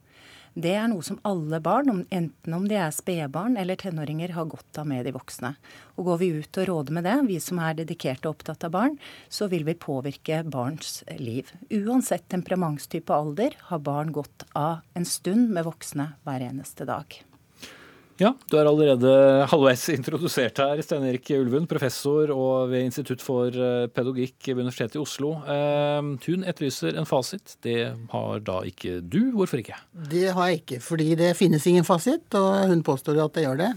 Det 0.55 0.73
er 0.75 0.89
noe 0.91 1.05
som 1.05 1.21
alle 1.29 1.61
barn, 1.65 2.05
enten 2.11 2.57
om 2.57 2.67
de 2.69 2.79
er 2.81 2.95
spedbarn 2.95 3.59
eller 3.61 3.79
tenåringer, 3.79 4.33
har 4.37 4.49
godt 4.49 4.81
av 4.81 4.89
med 4.89 5.05
de 5.07 5.13
voksne. 5.17 5.55
Og 5.97 6.09
Går 6.09 6.21
vi 6.23 6.31
ut 6.41 6.61
og 6.63 6.69
råder 6.71 6.97
med 6.97 7.09
det, 7.09 7.17
vi 7.29 7.39
som 7.43 7.61
er 7.63 7.77
dedikerte 7.79 8.29
og 8.29 8.39
opptatt 8.39 8.65
av 8.69 8.75
barn, 8.75 8.99
så 9.29 9.51
vil 9.53 9.67
vi 9.69 9.77
påvirke 9.79 10.43
barns 10.49 11.03
liv. 11.21 11.53
Uansett 11.71 12.29
temperamentstype 12.33 13.13
og 13.13 13.33
alder 13.33 13.59
har 13.71 13.85
barn 13.85 14.13
godt 14.17 14.49
av 14.57 14.81
en 14.99 15.09
stund 15.09 15.51
med 15.53 15.69
voksne 15.69 16.13
hver 16.25 16.49
eneste 16.49 16.89
dag. 16.89 17.21
Ja, 18.19 18.33
du 18.51 18.57
er 18.59 18.67
allerede 18.67 19.11
halvveis 19.47 19.85
introdusert 19.95 20.59
her, 20.59 20.81
Stein 20.83 21.07
Erik 21.07 21.29
Ulven, 21.37 21.69
professor 21.71 22.33
og 22.35 22.73
ved 22.73 22.89
Institutt 22.89 23.23
for 23.23 23.55
eh, 23.55 23.87
pedagogikk 23.95 24.51
ved 24.51 24.65
Universitetet 24.65 24.99
i 24.99 25.03
Oslo. 25.05 25.37
Eh, 25.47 26.01
hun 26.27 26.43
etterlyser 26.43 26.99
en 26.99 27.07
fasit. 27.07 27.55
Det 27.63 27.79
har 28.11 28.43
da 28.43 28.59
ikke 28.67 28.99
du. 29.07 29.31
Hvorfor 29.39 29.63
ikke? 29.63 29.79
Det 30.11 30.33
har 30.35 30.51
jeg 30.51 30.63
ikke, 30.65 30.81
fordi 30.83 31.13
det 31.21 31.37
finnes 31.39 31.67
ingen 31.71 31.87
fasit, 31.87 32.27
og 32.35 32.73
hun 32.73 32.83
påstår 32.87 33.23
at 33.23 33.39
det 33.39 33.47
gjør 33.47 33.63
det. 33.63 33.73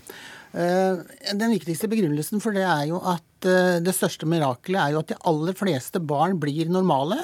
Eh, 0.57 1.03
den 1.37 1.53
viktigste 1.53 1.91
begrunnelsen 1.91 2.41
for 2.41 2.57
det 2.57 2.65
er 2.65 2.87
jo 2.89 2.97
at 3.13 3.23
det 3.45 3.93
største 3.95 4.27
mirakelet 4.29 4.79
er 4.81 4.93
jo 4.93 5.01
at 5.01 5.11
de 5.11 5.19
aller 5.29 5.55
fleste 5.57 6.01
barn 6.03 6.37
blir 6.41 6.69
normale 6.71 7.17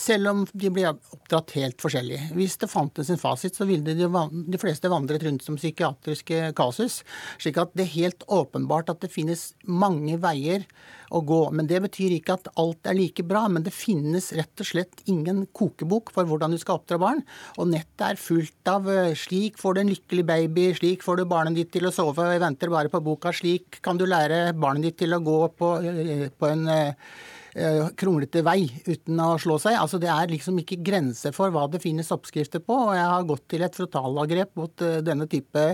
selv 0.00 0.30
om 0.32 0.44
de 0.52 0.70
blir 0.72 0.90
oppdratt 0.90 1.54
helt 1.58 1.80
forskjellig. 1.82 2.20
Hvis 2.36 2.56
det 2.62 2.70
fantes 2.72 3.10
en 3.10 3.20
fasit, 3.20 3.56
så 3.56 3.66
ville 3.68 3.94
de, 3.96 4.08
de 4.08 4.60
fleste 4.60 4.90
vandret 4.90 5.24
rundt 5.26 5.44
som 5.44 5.58
psykiatriske 5.60 6.52
kasus. 6.58 7.02
slik 7.38 7.60
at 7.60 7.74
det 7.76 7.86
er 7.86 7.96
helt 7.98 8.24
åpenbart 8.28 8.90
at 8.92 9.04
det 9.04 9.12
finnes 9.12 9.50
mange 9.66 10.16
veier 10.22 10.66
å 11.10 11.20
gå. 11.26 11.40
Men 11.54 11.68
det 11.70 11.82
betyr 11.84 12.14
ikke 12.16 12.36
at 12.38 12.50
alt 12.60 12.86
er 12.88 12.96
like 12.96 13.24
bra. 13.26 13.46
Men 13.50 13.64
det 13.66 13.74
finnes 13.74 14.30
rett 14.36 14.62
og 14.62 14.68
slett 14.68 15.02
ingen 15.10 15.44
kokebok 15.56 16.12
for 16.14 16.28
hvordan 16.28 16.54
du 16.54 16.60
skal 16.60 16.80
oppdra 16.80 17.00
barn. 17.02 17.24
Og 17.58 17.70
nettet 17.72 18.06
er 18.06 18.20
fullt 18.20 18.70
av 18.70 18.88
eh, 18.90 19.14
'slik 19.14 19.58
får 19.60 19.74
du 19.74 19.80
en 19.82 19.92
lykkelig 19.92 20.26
baby', 20.26 20.74
'slik 20.78 21.04
får 21.06 21.20
du 21.20 21.24
barnet 21.30 21.58
ditt 21.58 21.72
til 21.74 21.88
å 21.88 21.94
sove', 21.94 22.30
jeg 22.32 22.44
venter 22.44 22.70
bare 22.70 22.92
på 22.92 23.02
boka, 23.02 23.34
'slik 23.34 23.80
kan 23.82 23.98
du 23.98 24.06
lære 24.06 24.54
barnet 24.54 24.90
ditt 24.90 24.98
til 25.02 25.14
å 25.14 25.22
gå 25.22 25.40
på, 25.60 25.76
eh, 25.84 26.26
på 26.32 26.50
en 26.50 26.66
eh, 26.68 27.12
Eh, 27.50 27.88
kronglete 27.98 28.44
vei 28.46 28.68
uten 28.86 29.18
å 29.18 29.32
slå 29.42 29.56
seg. 29.58 29.74
Altså 29.74 29.98
Det 29.98 30.06
er 30.06 30.30
liksom 30.30 30.60
ikke 30.62 30.78
grenser 30.86 31.34
for 31.34 31.50
hva 31.50 31.64
det 31.70 31.80
finnes 31.82 32.12
oppskrifter 32.14 32.62
på. 32.62 32.76
og 32.86 32.94
Jeg 32.94 33.08
har 33.10 33.26
gått 33.26 33.48
til 33.50 33.64
et 33.66 33.74
frontalangrep 33.74 34.54
mot 34.54 34.76
denne 35.02 35.26
type 35.26 35.64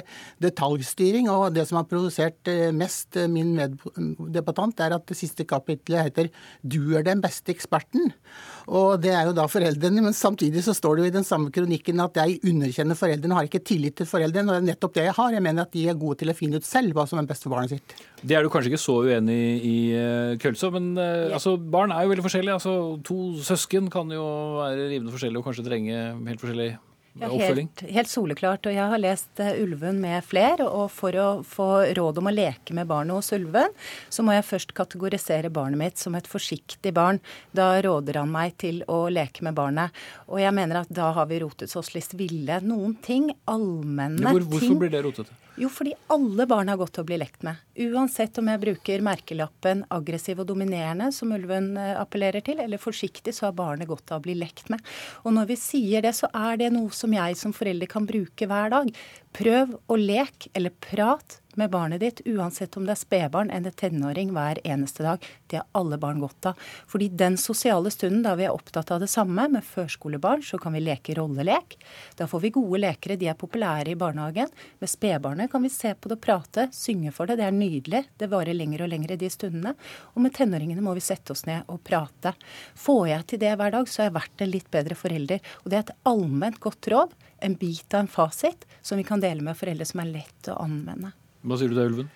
detaljstyring. 0.41 1.29
og 1.29 1.53
Det 1.53 1.67
som 1.69 1.77
har 1.77 1.85
produsert 1.85 2.49
mest 2.73 3.17
min 3.29 3.55
meddebattant, 3.55 4.81
er 4.81 4.95
at 4.95 5.07
det 5.07 5.19
siste 5.19 5.45
kapitlet 5.45 6.09
heter 6.09 6.31
'Du 6.65 6.97
er 6.97 7.03
den 7.03 7.21
beste 7.21 7.53
eksperten'. 7.53 8.13
Og 8.67 8.97
det 8.99 9.13
er 9.15 9.29
jo 9.29 9.35
da 9.37 9.45
foreldrene, 9.51 10.03
men 10.03 10.17
samtidig 10.17 10.65
så 10.67 10.75
står 10.75 10.97
det 10.97 11.05
jo 11.05 11.11
i 11.11 11.15
den 11.15 11.27
samme 11.27 11.53
kronikken 11.55 12.03
at 12.03 12.19
jeg 12.19 12.41
underkjenner 12.51 12.99
foreldrene, 12.99 13.37
har 13.39 13.47
ikke 13.47 13.63
tillit 13.67 13.95
til 14.01 14.09
foreldrene. 14.11 14.51
Og 14.51 14.57
det 14.57 14.63
er 14.63 14.69
nettopp 14.73 14.97
det 14.97 15.07
jeg 15.07 15.17
har. 15.21 15.37
Jeg 15.37 15.45
mener 15.47 15.67
at 15.67 15.77
de 15.77 15.85
er 15.87 16.01
gode 16.01 16.19
til 16.23 16.33
å 16.33 16.37
finne 16.37 16.59
ut 16.59 16.67
selv 16.67 16.97
hva 16.97 17.07
som 17.07 17.23
er 17.23 17.29
best 17.31 17.47
for 17.47 17.55
barnet 17.55 17.77
sitt. 17.77 17.95
Det 18.27 18.35
er 18.35 18.43
du 18.43 18.51
kanskje 18.51 18.73
ikke 18.73 18.83
så 18.83 18.99
uenig 19.07 19.39
i, 19.67 19.77
Kølså, 20.43 20.73
men 20.75 20.93
altså, 20.99 21.55
barn 21.57 21.95
er 21.95 22.05
jo 22.05 22.15
veldig 22.15 22.27
forskjellige. 22.27 22.59
altså 22.59 22.75
To 23.07 23.21
søsken 23.47 23.91
kan 23.93 24.11
jo 24.13 24.27
være 24.59 24.91
rivende 24.91 25.15
forskjellige 25.15 25.43
og 25.43 25.51
kanskje 25.51 25.67
trenge 25.69 26.03
helt 26.27 26.43
forskjellig 26.43 26.71
ja, 27.21 27.29
helt, 27.29 27.81
helt, 27.81 28.11
soleklart. 28.11 28.67
Og 28.69 28.75
jeg 28.77 28.91
har 28.93 29.01
lest 29.01 29.41
uh, 29.43 29.53
Ulven 29.63 30.01
med 30.03 30.25
fler. 30.27 30.63
Og 30.67 30.91
for 30.93 31.17
å 31.21 31.29
få 31.47 31.69
råd 31.97 32.21
om 32.21 32.31
å 32.31 32.35
leke 32.35 32.77
med 32.77 32.89
barnet 32.91 33.17
hos 33.17 33.33
ulven, 33.37 33.73
så 34.13 34.25
må 34.27 34.37
jeg 34.37 34.47
først 34.49 34.75
kategorisere 34.77 35.51
barnet 35.53 35.81
mitt 35.81 36.03
som 36.03 36.17
et 36.19 36.29
forsiktig 36.29 36.93
barn. 36.97 37.21
Da 37.57 37.75
råder 37.85 38.21
han 38.23 38.33
meg 38.33 38.59
til 38.63 38.83
å 38.91 39.07
leke 39.13 39.47
med 39.47 39.57
barnet. 39.57 40.05
Og 40.29 40.43
jeg 40.43 40.55
mener 40.57 40.83
at 40.83 40.93
da 40.93 41.13
har 41.17 41.31
vi 41.31 41.41
rotet 41.45 41.73
oss 41.77 41.95
litt 41.97 42.15
ville. 42.19 42.61
Noen 42.67 42.97
ting, 43.03 43.33
allmenne 43.49 44.31
Hvor, 44.31 44.45
hvorfor 44.45 44.61
ting 44.61 44.77
Hvorfor 44.77 44.85
blir 44.85 44.95
det 44.95 45.05
rotete? 45.07 45.43
Jo, 45.57 45.71
fordi 45.73 45.95
alle 46.13 46.45
barn 46.49 46.69
har 46.69 46.77
godt 46.77 46.99
å 47.01 47.05
bli 47.09 47.17
lekt 47.17 47.45
med. 47.47 47.57
Uansett 47.81 48.37
om 48.41 48.51
jeg 48.51 48.61
bruker 48.61 49.05
merkelappen 49.05 49.87
aggressiv 49.95 50.43
og 50.43 50.51
dominerende, 50.51 51.09
som 51.17 51.33
ulven 51.33 51.71
eh, 51.81 51.95
appellerer 51.97 52.45
til, 52.45 52.61
eller 52.61 52.81
forsiktig, 52.81 53.33
så 53.33 53.49
har 53.49 53.57
barnet 53.57 53.89
godt 53.89 54.13
av 54.13 54.21
å 54.21 54.27
bli 54.27 54.37
lekt 54.37 54.69
med. 54.73 54.85
Og 55.25 55.33
når 55.37 55.49
vi 55.55 55.59
sier 55.61 56.05
det, 56.05 56.13
så 56.19 56.29
er 56.37 56.61
det 56.61 56.71
noe 56.77 56.93
som 56.93 57.15
jeg 57.17 57.41
som 57.41 57.57
forelder 57.57 57.89
kan 57.89 58.09
bruke 58.09 58.49
hver 58.51 58.75
dag. 58.75 58.93
Prøv 59.37 59.77
å 59.89 59.99
leke 60.01 60.53
eller 60.53 60.77
prat 60.77 61.41
med 61.57 61.71
barnet 61.71 62.01
ditt, 62.01 62.21
uansett 62.25 62.77
om 62.77 62.87
det 62.87 62.95
er 62.95 63.01
spedbarn 63.01 63.51
eller 63.51 63.75
tenåring 63.75 64.33
hver 64.37 64.61
eneste 64.65 65.05
dag. 65.07 65.25
Det 65.47 65.61
har 65.61 65.67
alle 65.79 65.99
barn 65.99 66.21
godt 66.21 66.51
av. 66.51 66.67
Fordi 66.89 67.09
den 67.09 67.39
sosiale 67.41 67.91
stunden 67.91 68.23
da 68.25 68.35
vi 68.39 68.47
er 68.47 68.55
opptatt 68.55 68.91
av 68.95 69.03
det 69.03 69.11
samme, 69.13 69.49
med 69.49 69.65
førskolebarn, 69.65 70.43
så 70.45 70.59
kan 70.61 70.75
vi 70.77 70.83
leke 70.85 71.15
rollelek. 71.17 71.79
Da 72.19 72.29
får 72.29 72.45
vi 72.45 72.53
gode 72.57 72.81
lekere, 72.83 73.19
de 73.21 73.31
er 73.31 73.39
populære 73.39 73.93
i 73.93 73.99
barnehagen. 73.99 74.53
Med 74.83 74.91
spedbarnet 74.91 75.51
kan 75.53 75.65
vi 75.65 75.73
se 75.73 75.95
på 75.95 76.13
det 76.13 76.21
prate, 76.23 76.69
synge 76.77 77.13
for 77.17 77.29
det. 77.29 77.39
Det 77.41 77.49
er 77.49 77.57
nydelig. 77.57 78.05
Det 78.19 78.31
varer 78.33 78.57
lenger 78.57 78.85
og 78.85 78.93
lenger 78.93 79.17
de 79.17 79.31
stundene. 79.33 79.75
Og 80.15 80.25
med 80.25 80.35
tenåringene 80.37 80.85
må 80.85 80.97
vi 80.97 81.05
sette 81.05 81.33
oss 81.35 81.47
ned 81.49 81.69
og 81.73 81.83
prate. 81.87 82.35
Får 82.77 83.05
jeg 83.13 83.29
til 83.33 83.45
det 83.45 83.55
hver 83.57 83.77
dag, 83.79 83.89
så 83.89 84.03
har 84.03 84.11
jeg 84.11 84.19
vært 84.21 84.45
en 84.45 84.53
litt 84.53 84.73
bedre 84.73 84.99
forelder. 84.99 85.55
Og 85.65 85.71
det 85.71 85.79
er 85.79 85.87
et 85.87 85.95
allment 86.13 86.61
godt 86.63 86.91
råd. 86.93 87.15
En 87.45 87.55
bit 87.61 87.95
av 87.95 88.05
en 88.05 88.11
fasit 88.11 88.65
som 88.81 88.99
vi 88.99 89.05
kan 89.05 89.21
dele 89.21 89.45
med 89.45 89.59
foreldre 89.59 89.87
som 89.89 90.01
er 90.03 90.13
lett 90.15 90.53
å 90.53 90.61
anvende. 90.63 91.13
Hva 91.47 91.59
sier 91.59 91.71
du 91.71 91.79
til 91.79 91.93
Ulven? 91.93 92.09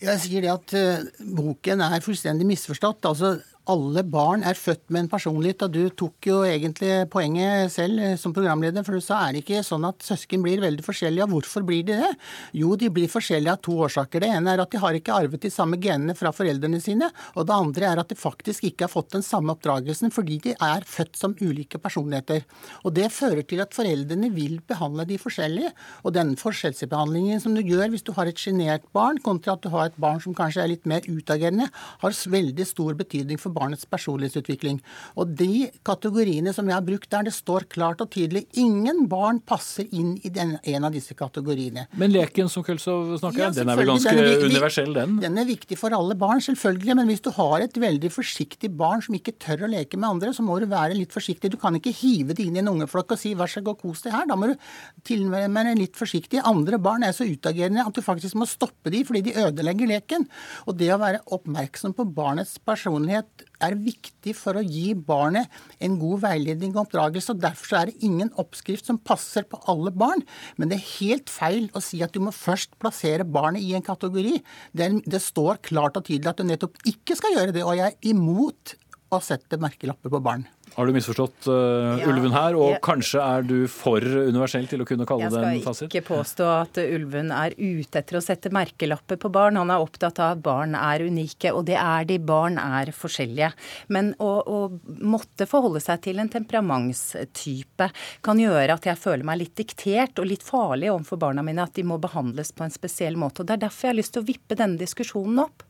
Jeg 0.00 0.20
sier 0.22 0.44
det 0.44 0.52
at 0.52 0.74
uh, 0.78 1.24
boken 1.36 1.82
er 1.84 2.04
fullstendig 2.04 2.46
misforstått. 2.48 3.04
Altså, 3.10 3.34
alle 3.70 4.02
barn 4.06 4.42
er 4.46 4.58
født 4.58 4.88
med 4.90 5.04
en 5.04 5.10
personlighet, 5.12 5.62
og 5.66 5.74
du 5.74 5.82
tok 6.02 6.26
jo 6.26 6.40
egentlig 6.46 6.90
poenget 7.12 7.70
selv 7.72 8.02
eh, 8.02 8.16
som 8.20 8.34
programleder, 8.34 8.84
for 8.86 8.96
du 8.96 9.04
sa 9.04 9.20
er 9.26 9.36
det 9.36 9.42
ikke 9.44 9.62
sånn 9.66 9.86
at 9.88 10.02
søsken 10.04 10.42
blir 10.44 10.62
veldig 10.62 10.84
forskjellige. 10.86 11.26
Og 11.26 11.36
hvorfor 11.36 11.66
blir 11.66 11.84
de 11.86 11.98
det? 12.00 12.10
Jo, 12.56 12.74
de 12.80 12.90
blir 12.92 13.10
forskjellige 13.10 13.54
av 13.54 13.62
to 13.64 13.76
årsaker. 13.86 14.24
Det 14.24 14.30
ene 14.34 14.54
er 14.54 14.62
at 14.64 14.72
de 14.72 14.80
har 14.82 14.96
ikke 14.96 15.16
arvet 15.16 15.44
de 15.44 15.52
samme 15.52 15.78
genene 15.82 16.16
fra 16.18 16.32
foreldrene 16.34 16.80
sine, 16.82 17.10
og 17.36 17.46
det 17.48 17.56
andre 17.56 17.90
er 17.92 18.02
at 18.02 18.10
de 18.10 18.18
faktisk 18.18 18.66
ikke 18.70 18.86
har 18.86 18.92
fått 18.92 19.14
den 19.16 19.26
samme 19.26 19.54
oppdragelsen 19.54 20.14
fordi 20.14 20.40
de 20.48 20.56
er 20.56 20.86
født 20.88 21.18
som 21.20 21.36
ulike 21.40 21.80
personligheter. 21.82 22.46
Og 22.84 22.94
det 22.96 23.10
fører 23.14 23.44
til 23.46 23.62
at 23.62 23.76
foreldrene 23.76 24.32
vil 24.34 24.58
behandle 24.66 25.06
de 25.08 25.20
forskjellige, 25.20 25.72
og 26.04 26.14
den 26.16 26.34
forskjellsbehandlingen 26.40 27.42
som 27.42 27.54
du 27.56 27.62
gjør 27.62 27.92
hvis 27.92 28.06
du 28.06 28.12
har 28.16 28.30
et 28.30 28.40
sjenert 28.40 28.86
barn 28.96 29.20
kontra 29.22 29.54
at 29.56 29.64
du 29.64 29.70
har 29.74 29.90
et 29.90 30.00
barn 30.00 30.20
som 30.22 30.36
kanskje 30.36 30.64
er 30.64 30.72
litt 30.74 30.88
mer 30.88 31.06
utagerende, 31.06 31.68
har 32.00 32.18
veldig 32.30 32.66
stor 32.68 32.96
betydning 32.98 33.40
for 33.40 33.54
barnets 33.60 33.86
personlighetsutvikling. 33.90 34.80
Og 35.20 35.34
de 35.38 35.68
kategoriene 35.86 36.54
som 36.56 36.68
jeg 36.68 36.76
har 36.76 36.86
brukt 36.86 37.10
der, 37.12 37.26
det 37.28 37.34
står 37.36 37.68
klart 37.72 38.02
og 38.04 38.10
tydelig 38.14 38.46
ingen 38.60 39.06
barn 39.10 39.40
passer 39.44 39.88
inn 39.92 40.16
i 40.24 40.32
den, 40.32 40.56
en 40.58 40.88
av 40.88 40.94
disse 40.94 41.16
kategoriene. 41.18 41.86
Men 42.00 42.14
leken 42.14 42.50
som 42.52 42.64
Kølsov 42.66 43.16
snakker 43.20 43.36
om, 43.36 43.40
Ja, 43.40 43.50
den 43.60 43.70
er 43.72 43.78
vel 43.78 43.90
ganske. 43.92 44.14
Den 44.16 44.26
er 44.26 44.46
universell, 44.50 44.92
den? 44.96 45.18
Den 45.22 45.38
er 45.40 45.48
viktig 45.48 45.78
for 45.80 45.94
alle 45.96 46.16
barn, 46.18 46.42
selvfølgelig. 46.44 46.96
Men 46.98 47.10
hvis 47.10 47.24
du 47.24 47.30
har 47.36 47.64
et 47.64 47.80
veldig 47.80 48.10
forsiktig 48.12 48.72
barn 48.76 49.04
som 49.04 49.16
ikke 49.16 49.36
tør 49.40 49.66
å 49.66 49.70
leke 49.70 49.98
med 50.00 50.08
andre, 50.10 50.34
så 50.36 50.44
må 50.46 50.58
du 50.60 50.68
være 50.70 50.96
litt 50.98 51.14
forsiktig. 51.14 51.52
Du 51.52 51.58
kan 51.60 51.76
ikke 51.78 51.94
hive 51.94 52.36
det 52.36 52.46
inn 52.46 52.58
i 52.58 52.62
en 52.64 52.72
ungeflokk 52.74 53.16
og 53.16 53.20
si 53.20 53.34
'vær 53.34 53.50
så 53.50 53.64
god, 53.64 53.80
kos 53.80 54.02
deg 54.02 54.12
her'. 54.12 54.28
Da 54.28 54.36
må 54.36 54.50
du 54.50 54.56
tilnærme 55.04 55.76
litt 55.78 55.96
forsiktig. 55.96 56.42
Andre 56.44 56.78
barn 56.78 57.04
er 57.04 57.12
så 57.12 57.24
utagerende 57.24 57.86
at 57.86 57.94
du 57.94 58.02
faktisk 58.02 58.34
må 58.34 58.48
stoppe 58.48 58.90
de 58.90 59.04
fordi 59.04 59.22
de 59.28 59.36
ødelegger 59.44 59.90
leken. 59.90 60.26
Og 60.66 60.76
det 60.78 60.90
å 60.92 61.00
være 61.00 61.22
oppmerksom 61.34 61.94
på 61.96 62.08
barnets 62.14 62.58
personlighet 62.58 63.49
er 63.64 63.78
viktig 63.78 64.34
for 64.38 64.58
å 64.58 64.64
gi 64.64 64.92
barnet 64.94 65.50
en 65.82 65.96
god 66.00 66.24
veiledning 66.24 66.74
og 66.74 66.86
oppdragelse. 66.86 67.34
og 67.34 67.42
Derfor 67.42 67.80
er 67.80 67.90
det 67.90 68.06
ingen 68.06 68.32
oppskrift 68.40 68.88
som 68.88 68.98
passer 68.98 69.46
på 69.48 69.60
alle 69.70 69.92
barn. 69.92 70.24
Men 70.56 70.70
det 70.70 70.80
er 70.80 70.92
helt 71.00 71.32
feil 71.32 71.70
å 71.74 71.82
si 71.84 72.02
at 72.04 72.14
du 72.14 72.20
må 72.24 72.34
først 72.34 72.76
plassere 72.82 73.26
barnet 73.26 73.64
i 73.64 73.74
en 73.78 73.86
kategori. 73.86 74.38
Det, 74.76 74.92
det 75.06 75.22
står 75.24 75.62
klart 75.66 76.00
og 76.00 76.06
tydelig 76.08 76.32
at 76.32 76.40
du 76.40 76.48
nettopp 76.48 76.80
ikke 76.88 77.18
skal 77.18 77.36
gjøre 77.36 77.56
det. 77.56 77.66
Og 77.66 77.76
jeg 77.78 77.92
er 77.92 78.10
imot 78.12 78.76
å 79.10 79.18
sette 79.24 79.58
merkelapper 79.60 80.12
på 80.12 80.22
barn. 80.22 80.46
Har 80.76 80.86
du 80.86 80.94
misforstått 80.94 81.48
uh, 81.50 81.98
Ja, 82.00 82.08
ulven 82.10 82.32
her, 82.34 82.56
og 82.58 82.74
ja. 82.74 82.78
kanskje 82.84 83.22
er 83.22 83.46
du 83.46 83.56
for 83.70 84.04
universell 84.04 84.68
til 84.70 84.84
å 84.84 84.86
kunne 84.88 85.06
kalle 85.08 85.28
den 85.28 85.40
det 85.40 85.50
en 85.66 85.74
skal 85.74 85.88
ikke 85.88 86.04
påstå 86.06 86.46
at 86.52 86.80
ulven 86.82 87.32
er 87.34 87.56
ute 87.58 88.00
etter 88.00 88.18
å 88.18 88.22
sette 88.24 88.52
merkelapper 88.54 89.18
på 89.20 89.30
barn. 89.32 89.58
Han 89.60 89.72
er 89.72 89.82
opptatt 89.82 90.20
av 90.22 90.36
at 90.36 90.44
barn 90.44 90.76
er 90.78 91.04
unike, 91.06 91.52
og 91.54 91.66
det 91.68 91.78
er 91.80 92.06
de. 92.08 92.18
Barn 92.30 92.58
er 92.60 92.92
forskjellige. 92.94 93.50
Men 93.90 94.12
å, 94.22 94.30
å 94.44 94.58
måtte 95.02 95.48
forholde 95.50 95.82
seg 95.82 96.02
til 96.04 96.20
en 96.22 96.30
temperamentstype 96.30 97.90
kan 98.24 98.40
gjøre 98.40 98.76
at 98.76 98.86
jeg 98.90 99.00
føler 99.00 99.26
meg 99.26 99.40
litt 99.40 99.56
diktert 99.58 100.20
og 100.20 100.28
litt 100.30 100.44
farlig 100.46 100.92
overfor 100.92 101.20
barna 101.20 101.44
mine, 101.46 101.64
at 101.64 101.74
de 101.78 101.86
må 101.86 101.98
behandles 102.02 102.52
på 102.54 102.66
en 102.66 102.74
spesiell 102.74 103.18
måte. 103.20 103.42
Og 103.42 103.50
Det 103.50 103.56
er 103.56 103.64
derfor 103.66 103.88
jeg 103.88 103.94
har 103.94 104.00
lyst 104.00 104.14
til 104.16 104.24
å 104.24 104.28
vippe 104.28 104.58
denne 104.58 104.80
diskusjonen 104.80 105.42
opp. 105.46 105.64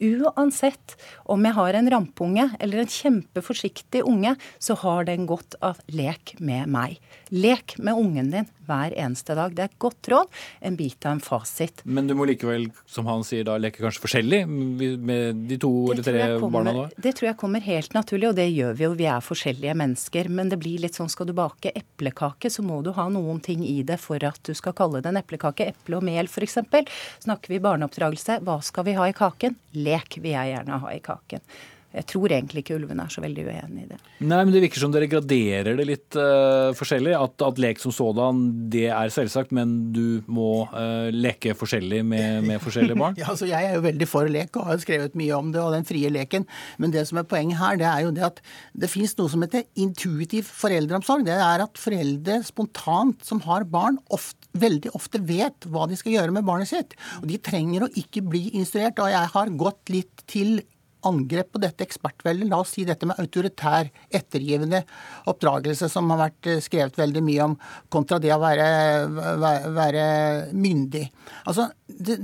Uansett 0.00 0.96
om 1.32 1.44
jeg 1.44 1.56
har 1.56 1.78
en 1.78 1.90
rampunge 1.92 2.48
eller 2.60 2.82
en 2.82 2.92
kjempeforsiktig 2.96 4.04
unge, 4.06 4.36
så 4.58 4.76
har 4.82 5.06
den 5.08 5.26
godt 5.28 5.56
av 5.64 5.80
lek 5.88 6.34
med 6.38 6.68
meg. 6.72 6.98
Lek 7.34 7.76
med 7.78 7.98
ungen 7.98 8.30
din 8.30 8.46
hver 8.66 8.94
eneste 8.98 9.34
dag. 9.38 9.54
Det 9.54 9.62
er 9.62 9.70
et 9.70 9.78
godt 9.82 10.08
råd. 10.10 10.30
En 10.66 10.76
bit 10.78 11.06
av 11.06 11.16
en 11.16 11.22
fasit. 11.22 11.82
Men 11.84 12.08
du 12.08 12.14
må 12.18 12.26
likevel, 12.26 12.68
som 12.90 13.06
han 13.06 13.22
sier, 13.26 13.44
da 13.46 13.56
leke 13.62 13.82
kanskje 13.82 14.02
forskjellig 14.02 14.40
med 14.50 15.44
de 15.46 15.58
to 15.62 15.70
eller 15.92 16.02
tre 16.06 16.24
kommer- 16.40 16.64
barna 16.64 16.72
da? 16.74 16.86
Det 16.96 17.14
tror 17.14 17.28
jeg 17.30 17.38
kommer 17.38 17.60
helt 17.62 17.94
naturlig, 17.94 18.28
og 18.30 18.36
det 18.38 18.48
gjør 18.50 18.74
vi 18.76 18.84
jo. 18.84 18.94
Vi 18.98 19.06
er 19.10 19.20
forskjellige 19.22 19.76
mennesker. 19.78 20.28
Men 20.28 20.50
det 20.50 20.58
blir 20.62 20.82
litt 20.82 20.98
sånn 20.98 21.10
skal 21.10 21.26
du 21.30 21.32
bake 21.36 21.70
eplekake, 21.74 22.50
så 22.50 22.62
må 22.66 22.82
du 22.82 22.92
ha 22.92 23.08
noen 23.08 23.40
ting 23.42 23.62
i 23.66 23.82
det 23.86 24.00
for 24.02 24.22
at 24.24 24.42
du 24.42 24.54
skal 24.54 24.72
kalle 24.72 25.00
det 25.02 25.06
en 25.12 25.22
eplekake. 25.22 25.70
Eple 25.74 25.96
og 26.00 26.02
mel 26.02 26.26
f.eks. 26.26 26.58
Snakker 27.22 27.54
vi 27.54 27.62
barneoppdragelse, 27.62 28.40
hva 28.42 28.60
skal 28.62 28.84
vi 28.84 28.92
ha 28.98 29.06
i 29.08 29.12
kaken? 29.16 29.56
Lek 29.74 30.18
vil 30.18 30.32
jeg 30.32 30.54
gjerne 30.56 30.80
ha 30.82 30.92
i 30.92 31.00
kaken. 31.00 31.40
Jeg 31.96 32.08
tror 32.12 32.32
egentlig 32.34 32.62
ikke 32.62 32.76
ulven 32.76 33.00
er 33.00 33.12
så 33.12 33.22
veldig 33.24 33.44
uenig 33.46 33.86
i 33.86 33.88
det. 33.88 33.98
Nei, 34.20 34.40
men 34.42 34.52
det 34.52 34.60
virker 34.66 34.82
som 34.82 34.92
dere 34.92 35.08
graderer 35.08 35.78
det 35.78 35.86
litt 35.88 36.18
uh, 36.18 36.74
forskjellig. 36.76 37.14
At, 37.16 37.44
at 37.46 37.60
lek 37.62 37.80
som 37.80 37.94
sådan, 37.94 38.42
det 38.72 38.88
er 38.92 39.12
selvsagt, 39.14 39.54
men 39.56 39.94
du 39.96 40.20
må 40.28 40.66
uh, 40.74 41.08
leke 41.14 41.56
forskjellig 41.56 42.02
med, 42.04 42.44
med 42.50 42.60
forskjellige 42.64 42.98
barn? 43.02 43.16
Ja, 43.20 43.30
altså 43.32 43.48
Jeg 43.48 43.70
er 43.70 43.78
jo 43.78 43.86
veldig 43.86 44.10
for 44.10 44.28
lek 44.28 44.60
og 44.60 44.68
har 44.68 44.82
skrevet 44.82 45.16
mye 45.16 45.38
om 45.38 45.50
det 45.54 45.62
og 45.62 45.72
den 45.72 45.88
frie 45.88 46.12
leken. 46.12 46.44
Men 46.82 46.92
det 46.92 47.06
som 47.08 47.22
er 47.22 47.28
poenget 47.28 47.60
her, 47.62 47.80
det 47.80 47.88
er 47.88 48.04
jo 48.04 48.12
det 48.16 48.26
at 48.28 48.44
det 48.76 48.92
fins 48.92 49.16
noe 49.16 49.32
som 49.32 49.46
heter 49.46 49.64
intuitiv 49.80 50.52
foreldreomsorg. 50.52 51.24
Det 51.26 51.40
er 51.40 51.64
at 51.64 51.80
foreldre 51.80 52.42
spontant 52.44 53.24
som 53.24 53.40
har 53.48 53.64
barn, 53.72 53.96
ofte, 54.12 54.52
veldig 54.56 54.92
ofte 54.96 55.20
vet 55.24 55.66
hva 55.72 55.88
de 55.88 55.96
skal 55.98 56.18
gjøre 56.18 56.36
med 56.36 56.46
barnet 56.46 56.70
sitt. 56.70 56.96
Og 57.22 57.28
de 57.32 57.40
trenger 57.40 57.86
å 57.86 57.92
ikke 57.96 58.24
bli 58.24 58.48
instruert. 58.56 59.00
Og 59.00 59.12
jeg 59.12 59.32
har 59.32 59.58
gått 59.64 59.92
litt 59.92 60.26
til 60.28 60.58
angrep 61.06 61.52
på 61.54 61.62
dette 61.62 61.86
ekspertveldet. 61.86 62.48
La 62.50 62.60
oss 62.62 62.74
si 62.76 62.84
dette 62.88 63.08
med 63.08 63.18
autoritær, 63.22 63.90
ettergivende 64.14 64.82
oppdragelse, 65.30 65.88
som 65.92 66.10
har 66.12 66.26
vært 66.26 66.50
eh, 66.50 66.62
skrevet 66.64 66.98
veldig 67.00 67.24
mye 67.26 67.48
om, 67.50 67.56
kontra 67.92 68.20
det 68.22 68.32
å 68.34 68.40
være, 68.42 68.68
være, 69.42 69.72
være 69.76 70.06
myndig. 70.56 71.06
Altså, 71.46 71.70
det, 71.86 72.16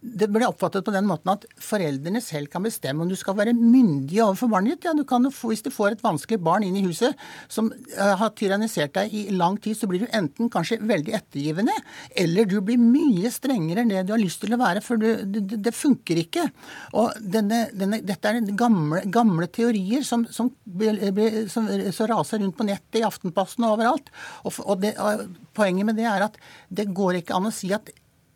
det 0.00 0.28
ble 0.30 0.46
oppfattet 0.46 0.84
på 0.86 0.92
den 0.94 1.06
måten 1.08 1.32
at 1.32 1.42
foreldrene 1.62 2.20
selv 2.22 2.46
kan 2.52 2.62
bestemme 2.62 3.02
om 3.02 3.08
du 3.10 3.16
skal 3.18 3.34
være 3.34 3.50
myndig 3.56 4.20
overfor 4.22 4.50
barnet 4.52 4.76
ditt. 4.76 4.86
Ja, 4.86 4.92
du 4.94 5.02
kan, 5.08 5.26
hvis 5.26 5.64
du 5.66 5.70
får 5.74 5.96
et 5.96 6.04
vanskelig 6.04 6.38
barn 6.46 6.62
inn 6.62 6.76
i 6.78 6.84
huset 6.86 7.18
som 7.50 7.72
eh, 7.74 8.14
har 8.20 8.30
tyrannisert 8.38 8.94
deg 8.94 9.16
i 9.18 9.24
lang 9.34 9.58
tid, 9.64 9.74
så 9.80 9.88
blir 9.90 10.04
du 10.04 10.14
enten 10.14 10.50
kanskje 10.54 10.78
veldig 10.86 11.16
ettergivende, 11.18 11.74
eller 12.14 12.46
du 12.46 12.60
blir 12.62 12.78
mye 12.78 13.32
strengere 13.34 13.82
enn 13.82 13.90
det 13.90 14.04
du 14.06 14.14
har 14.14 14.22
lyst 14.22 14.44
til 14.44 14.54
å 14.54 14.60
være, 14.62 14.84
for 14.86 15.02
du, 15.02 15.08
det, 15.26 15.44
det- 15.66 15.74
funker 15.78 16.18
ikke. 16.22 16.46
Og 16.98 17.18
denne, 17.22 17.64
denne, 17.74 18.00
dette 18.06 18.30
er 18.30 18.40
gamle, 18.58 19.02
gamle 19.14 19.46
teorier 19.54 20.06
som, 20.06 20.24
som, 20.32 20.48
ble- 20.64 21.46
som 21.50 21.68
raser 22.10 22.42
rundt 22.42 22.56
på 22.58 22.66
nettet, 22.70 22.98
i 23.02 23.06
Aftenposten 23.06 23.66
og 23.66 23.76
overalt. 23.76 24.10
Og, 24.46 24.58
og, 24.64 24.86
og 24.94 25.26
poenget 25.58 25.86
med 25.90 25.98
det 25.98 26.06
er 26.10 26.24
at 26.30 26.38
det 26.70 26.88
går 26.94 27.20
ikke 27.20 27.36
an 27.38 27.50
å 27.50 27.54
si 27.54 27.70
at 27.74 27.90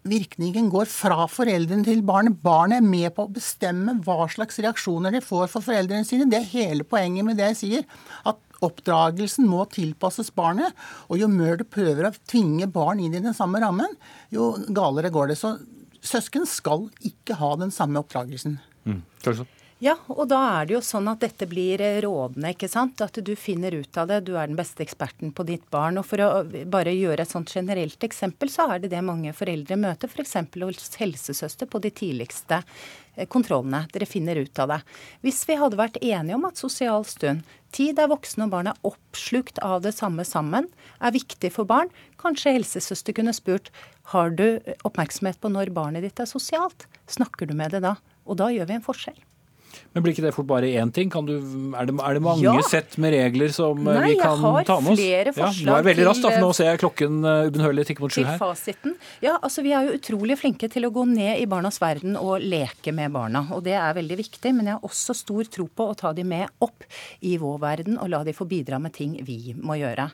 virkningen 0.08 0.70
går 0.72 0.88
fra 0.90 1.26
foreldrene 1.30 1.86
til 1.86 2.02
barnet. 2.06 2.38
Barnet 2.42 2.80
er 2.80 2.86
med 2.86 3.12
på 3.16 3.26
å 3.26 3.32
bestemme 3.32 3.96
hva 4.04 4.26
slags 4.30 4.58
reaksjoner 4.62 5.14
de 5.14 5.22
får 5.24 5.50
for 5.52 5.64
foreldrene 5.64 6.06
sine. 6.06 6.28
Det 6.30 6.40
er 6.40 6.50
hele 6.52 6.86
poenget 6.88 7.26
med 7.26 7.38
det 7.38 7.52
jeg 7.52 7.60
sier. 7.60 7.86
At 8.28 8.40
oppdragelsen 8.62 9.46
må 9.50 9.64
tilpasses 9.72 10.32
barnet. 10.34 10.74
Og 11.08 11.22
jo 11.22 11.30
mer 11.30 11.58
du 11.60 11.64
prøver 11.68 12.08
å 12.08 12.14
tvinge 12.30 12.70
barn 12.70 13.02
inn 13.02 13.14
i 13.14 13.22
den 13.22 13.36
samme 13.36 13.62
rammen, 13.62 13.96
jo 14.34 14.52
galere 14.74 15.12
går 15.14 15.32
det. 15.32 15.38
Så 15.40 15.56
søsken 16.02 16.46
skal 16.50 16.88
ikke 17.06 17.38
ha 17.38 17.54
den 17.60 17.74
samme 17.74 18.02
oppdragelsen. 18.02 18.58
Mm. 18.86 19.02
Ja, 19.82 19.96
og 20.14 20.28
da 20.30 20.38
er 20.60 20.68
det 20.68 20.76
jo 20.76 20.80
sånn 20.86 21.08
at 21.10 21.24
dette 21.24 21.46
blir 21.50 21.80
eh, 21.82 21.96
rådende, 22.04 22.52
ikke 22.54 22.68
sant. 22.70 23.00
At 23.02 23.16
du 23.18 23.32
finner 23.34 23.74
ut 23.74 23.96
av 23.98 24.06
det. 24.12 24.20
Du 24.28 24.36
er 24.38 24.46
den 24.46 24.58
beste 24.58 24.84
eksperten 24.84 25.32
på 25.34 25.42
ditt 25.48 25.64
barn. 25.74 25.96
Og 25.98 26.06
for 26.06 26.22
å 26.22 26.28
bare 26.70 26.92
gjøre 26.94 27.24
et 27.24 27.32
sånt 27.32 27.50
generelt 27.50 28.04
eksempel, 28.06 28.46
så 28.52 28.68
er 28.70 28.84
det 28.84 28.92
det 28.92 29.00
mange 29.02 29.32
foreldre 29.34 29.74
møter. 29.82 30.06
F.eks. 30.06 30.36
hos 30.54 31.00
helsesøster 31.00 31.66
på 31.66 31.80
de 31.82 31.90
tidligste 31.98 32.60
eh, 32.60 33.26
kontrollene. 33.26 33.80
Dere 33.90 34.06
finner 34.06 34.38
ut 34.38 34.60
av 34.62 34.70
det. 34.70 34.78
Hvis 35.26 35.42
vi 35.50 35.58
hadde 35.58 35.80
vært 35.80 35.98
enige 35.98 36.38
om 36.38 36.46
at 36.46 36.62
sosial 36.62 37.02
stund, 37.02 37.42
tid 37.74 37.98
der 37.98 38.12
voksne 38.14 38.46
og 38.46 38.54
barn 38.54 38.70
er 38.70 38.86
oppslukt 38.86 39.58
av 39.66 39.82
det 39.82 39.96
samme 39.98 40.22
sammen, 40.28 40.70
er 41.02 41.16
viktig 41.18 41.50
for 41.56 41.66
barn, 41.66 41.90
kanskje 42.22 42.54
helsesøster 42.60 43.18
kunne 43.18 43.34
spurt 43.34 43.74
har 44.14 44.30
du 44.30 44.62
oppmerksomhet 44.86 45.42
på 45.42 45.50
når 45.50 45.74
barnet 45.74 46.06
ditt 46.06 46.22
er 46.22 46.30
sosialt. 46.30 46.86
Snakker 47.10 47.50
du 47.50 47.58
med 47.58 47.74
det 47.74 47.82
da? 47.82 47.96
Og 48.30 48.38
da 48.38 48.52
gjør 48.54 48.70
vi 48.70 48.78
en 48.78 48.86
forskjell. 48.86 49.22
Men 49.92 50.04
blir 50.04 50.14
ikke 50.14 50.24
det 50.24 50.32
fort 50.36 50.48
bare 50.48 50.68
én 50.72 50.92
ting? 50.94 51.10
Kan 51.12 51.26
du, 51.28 51.34
er, 51.76 51.86
det, 51.88 51.94
er 52.00 52.14
det 52.18 52.22
mange 52.24 52.42
Ja. 52.42 52.54
sett 52.64 52.96
med 52.98 53.12
regler 53.14 53.52
som 53.52 53.78
eh, 53.86 53.98
Nei, 53.98 54.12
vi 54.12 54.18
kan 54.20 54.40
ta 54.68 54.78
med 54.80 54.92
oss? 54.94 55.00
flere 55.00 55.32
Ja, 55.32 55.32
nå 55.32 55.42
er 55.42 55.52
forslag 55.52 55.76
jeg 55.76 55.88
veldig 55.90 56.06
raskt, 56.08 56.22
da, 56.26 56.30
for 56.32 56.44
nå 56.46 56.50
ser 56.56 56.70
jeg 56.70 56.80
klokken 56.82 57.18
uh, 57.24 57.46
ubønnhørlig 57.50 57.86
tikke 57.90 58.04
mot 58.04 58.14
sju 58.14 58.22
her. 58.24 58.38
fasiten. 58.40 58.96
Ja, 59.24 59.36
altså 59.42 59.62
Vi 59.66 59.72
er 59.76 59.88
jo 59.88 59.98
utrolig 59.98 60.38
flinke 60.40 60.70
til 60.72 60.88
å 60.88 60.92
gå 60.94 61.04
ned 61.08 61.40
i 61.42 61.46
barnas 61.50 61.80
verden 61.82 62.16
og 62.20 62.40
leke 62.42 62.92
med 62.96 63.12
barna. 63.12 63.44
og 63.52 63.64
Det 63.64 63.76
er 63.78 63.94
veldig 63.98 64.18
viktig, 64.22 64.54
men 64.56 64.66
jeg 64.70 64.78
har 64.78 64.86
også 64.88 65.14
stor 65.16 65.44
tro 65.52 65.68
på 65.68 65.88
å 65.92 65.96
ta 65.98 66.12
de 66.16 66.24
med 66.24 66.48
opp 66.64 66.84
i 67.20 67.36
vår 67.40 67.58
verden 67.62 67.98
og 67.98 68.08
la 68.12 68.22
de 68.24 68.32
få 68.36 68.46
bidra 68.48 68.80
med 68.82 68.92
ting 68.96 69.18
vi 69.24 69.54
må 69.58 69.76
gjøre. 69.80 70.10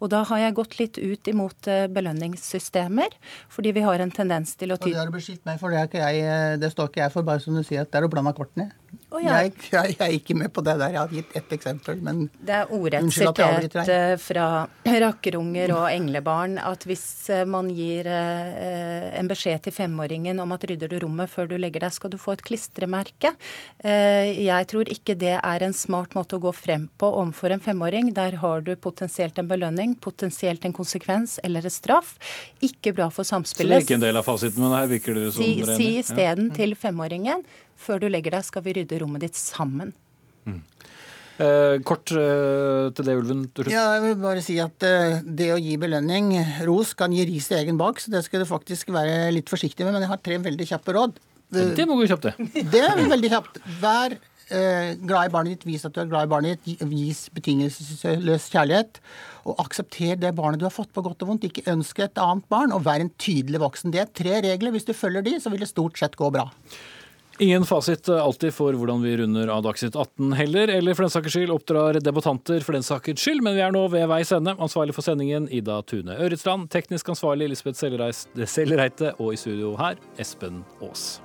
Og 0.00 0.10
Da 0.12 0.22
har 0.28 0.38
jeg 0.38 0.54
gått 0.54 0.78
litt 0.78 0.98
ut 0.98 1.28
imot 1.28 1.66
eh, 1.68 1.86
belønningssystemer, 1.88 3.08
fordi 3.52 3.72
vi 3.72 3.80
har 3.84 4.00
en 4.02 4.10
tendens 4.10 4.54
til 4.56 4.72
å 4.72 4.78
Og 4.78 4.86
det 4.86 4.98
har 4.98 5.06
du 5.10 5.16
beskyldt 5.16 5.44
meg 5.48 5.58
for, 5.60 5.70
det, 5.70 5.78
er 5.80 5.88
ikke 5.90 6.02
jeg, 6.02 6.22
eh, 6.26 6.56
det 6.60 6.72
står 6.72 6.90
ikke 6.90 7.02
jeg 7.04 7.12
for, 7.14 7.22
bare 7.26 7.40
som 7.40 7.54
du 7.56 7.62
sier 7.62 7.82
at 7.82 7.90
det 7.92 8.00
er 8.00 8.06
å 8.08 8.12
blande 8.12 8.32
kortene. 8.36 8.70
Å, 9.12 9.20
ja. 9.20 9.42
jeg, 9.44 9.52
jeg, 9.68 9.94
jeg 9.98 10.06
er 10.06 10.14
ikke 10.16 10.34
med 10.40 10.52
på 10.56 10.62
det 10.64 10.74
der. 10.80 10.94
Jeg 10.94 11.00
har 11.02 11.10
gitt 11.12 11.34
ett 11.36 11.50
eksempel, 11.52 11.98
men 12.04 12.22
Det 12.40 12.54
er 12.62 12.70
ordrett 12.72 13.10
sitert 13.12 13.76
eh, 13.84 14.14
fra 14.22 14.46
rakkerunger 14.88 15.72
og 15.76 15.84
englebarn 15.90 16.56
at 16.62 16.86
hvis 16.88 17.04
eh, 17.32 17.42
man 17.48 17.68
gir 17.76 18.08
eh, 18.08 19.10
en 19.20 19.28
beskjed 19.28 19.66
til 19.66 19.74
femåringen 19.76 20.40
om 20.42 20.54
at 20.56 20.64
rydder 20.68 20.88
du 20.92 20.96
rommet 21.04 21.30
før 21.32 21.50
du 21.50 21.56
legger 21.60 21.84
deg, 21.84 21.92
skal 21.92 22.12
du 22.14 22.18
få 22.20 22.36
et 22.38 22.44
klistremerke. 22.46 23.34
Eh, 23.84 24.32
Jeg 24.46 24.68
tror 24.72 24.88
ikke 24.92 25.16
det 25.18 25.34
er 25.38 25.66
en 25.66 25.76
smart 25.76 26.16
måte 26.16 26.38
å 26.38 26.42
gå 26.42 26.52
frem 26.56 26.88
på 26.98 27.10
overfor 27.12 27.52
en 27.56 27.62
femåring. 27.64 28.12
Der 28.16 28.38
har 28.42 28.64
du 28.64 28.72
potensielt 28.76 29.38
en 29.42 29.50
belønning, 29.50 29.94
potensielt 30.00 30.64
en 30.64 30.72
konsekvens 30.76 31.36
eller 31.44 31.68
en 31.68 31.74
straff. 31.74 32.14
Ikke 32.64 32.94
bra 32.96 33.10
for 33.12 33.28
samspillet. 33.28 33.76
Så 33.76 33.76
det 33.76 33.82
er 33.82 33.88
ikke 33.90 34.00
en 34.00 34.06
del 34.08 34.22
av 34.22 34.26
fasiten, 34.26 34.64
men 34.64 34.72
her 34.78 34.88
virker 34.90 35.18
det 35.18 35.28
som 35.34 35.42
Si, 35.44 35.52
dere 35.60 35.76
si 35.76 35.90
enige. 35.92 36.48
Ja. 36.48 36.56
til 36.56 36.74
femåringen 36.78 37.44
før 37.76 38.02
du 38.02 38.08
legger 38.10 38.36
deg, 38.36 38.46
skal 38.46 38.64
vi 38.66 38.76
rydde 38.78 39.00
rommet 39.02 39.24
ditt 39.24 39.38
sammen. 39.38 39.92
Eh, 41.42 41.78
kort 41.88 42.12
eh, 42.12 42.90
til 42.94 43.08
det, 43.08 43.14
Ulven. 43.18 43.44
Ja, 43.72 43.86
jeg 43.96 44.02
vil 44.04 44.18
bare 44.20 44.42
si 44.44 44.58
at 44.62 44.84
eh, 44.86 45.22
det 45.24 45.48
å 45.54 45.60
gi 45.60 45.78
belønning, 45.80 46.34
ros, 46.68 46.92
kan 46.98 47.14
gi 47.14 47.24
ris 47.28 47.48
i 47.52 47.58
egen 47.62 47.80
bak, 47.80 48.02
så 48.02 48.12
det 48.12 48.24
skal 48.26 48.44
du 48.44 48.48
faktisk 48.48 48.92
være 48.94 49.32
litt 49.34 49.50
forsiktig 49.50 49.86
med. 49.86 49.96
Men 49.96 50.06
jeg 50.06 50.12
har 50.12 50.20
tre 50.22 50.38
veldig 50.44 50.68
kjappe 50.74 50.96
råd. 50.98 51.22
Det 51.52 51.88
må 51.88 51.98
gå 51.98 52.08
kjapt, 52.08 52.30
det. 52.30 52.52
Det 52.72 52.84
er 52.84 53.02
veldig 53.10 53.32
kjapt. 53.32 53.58
Vær 53.80 54.14
eh, 54.14 54.94
glad 55.00 55.28
i 55.28 55.32
barnet 55.32 55.56
ditt, 55.56 55.66
vis 55.68 55.84
at 55.88 55.96
du 55.96 56.00
er 56.04 56.08
glad 56.12 56.28
i 56.28 56.32
barnet 56.32 56.62
ditt, 56.64 56.84
vis 56.88 57.26
betingelsesløs 57.34 58.48
kjærlighet. 58.52 59.02
Og 59.48 59.58
aksepter 59.64 60.20
det 60.20 60.34
barnet 60.38 60.62
du 60.62 60.68
har 60.68 60.74
fått, 60.74 60.92
på 60.94 61.04
godt 61.04 61.24
og 61.24 61.32
vondt. 61.32 61.48
Ikke 61.48 61.66
ønske 61.72 62.06
et 62.06 62.20
annet 62.22 62.46
barn, 62.52 62.76
og 62.76 62.84
vær 62.86 63.02
en 63.02 63.12
tydelig 63.20 63.60
voksen. 63.64 63.92
Det 63.94 64.04
er 64.04 64.16
tre 64.22 64.40
regler. 64.46 64.76
Hvis 64.76 64.88
du 64.88 64.94
følger 64.96 65.24
de, 65.26 65.38
så 65.42 65.52
vil 65.52 65.64
det 65.64 65.72
stort 65.72 66.00
sett 66.00 66.16
gå 66.20 66.30
bra. 66.34 66.50
Ingen 67.38 67.64
fasit 67.64 68.08
alltid 68.08 68.52
for 68.54 68.76
hvordan 68.76 69.02
vi 69.02 69.16
runder 69.16 69.48
av 69.48 69.62
Dagsnytt 69.64 69.96
18 69.96 70.36
heller, 70.36 70.68
eller 70.68 70.94
for 70.94 71.06
den 71.06 71.14
saks 71.14 71.32
skyld 71.32 71.54
oppdrar 71.54 71.98
debattanter 72.04 72.60
for 72.64 72.76
den 72.76 72.86
saks 72.86 73.16
skyld, 73.16 73.42
men 73.42 73.56
vi 73.56 73.64
er 73.64 73.72
nå 73.74 73.86
ved 73.92 74.06
veis 74.12 74.34
ende. 74.36 74.54
Ansvarlig 74.60 74.94
for 74.96 75.06
sendingen 75.06 75.48
Ida 75.50 75.80
Tune 75.88 76.18
Øretsland, 76.20 76.68
teknisk 76.72 77.08
ansvarlig 77.14 77.50
Lisbeth 77.54 77.80
Sellereite, 77.80 79.16
og 79.18 79.32
i 79.32 79.40
studio 79.40 79.74
her 79.80 80.00
Espen 80.20 80.62
Aas. 80.84 81.22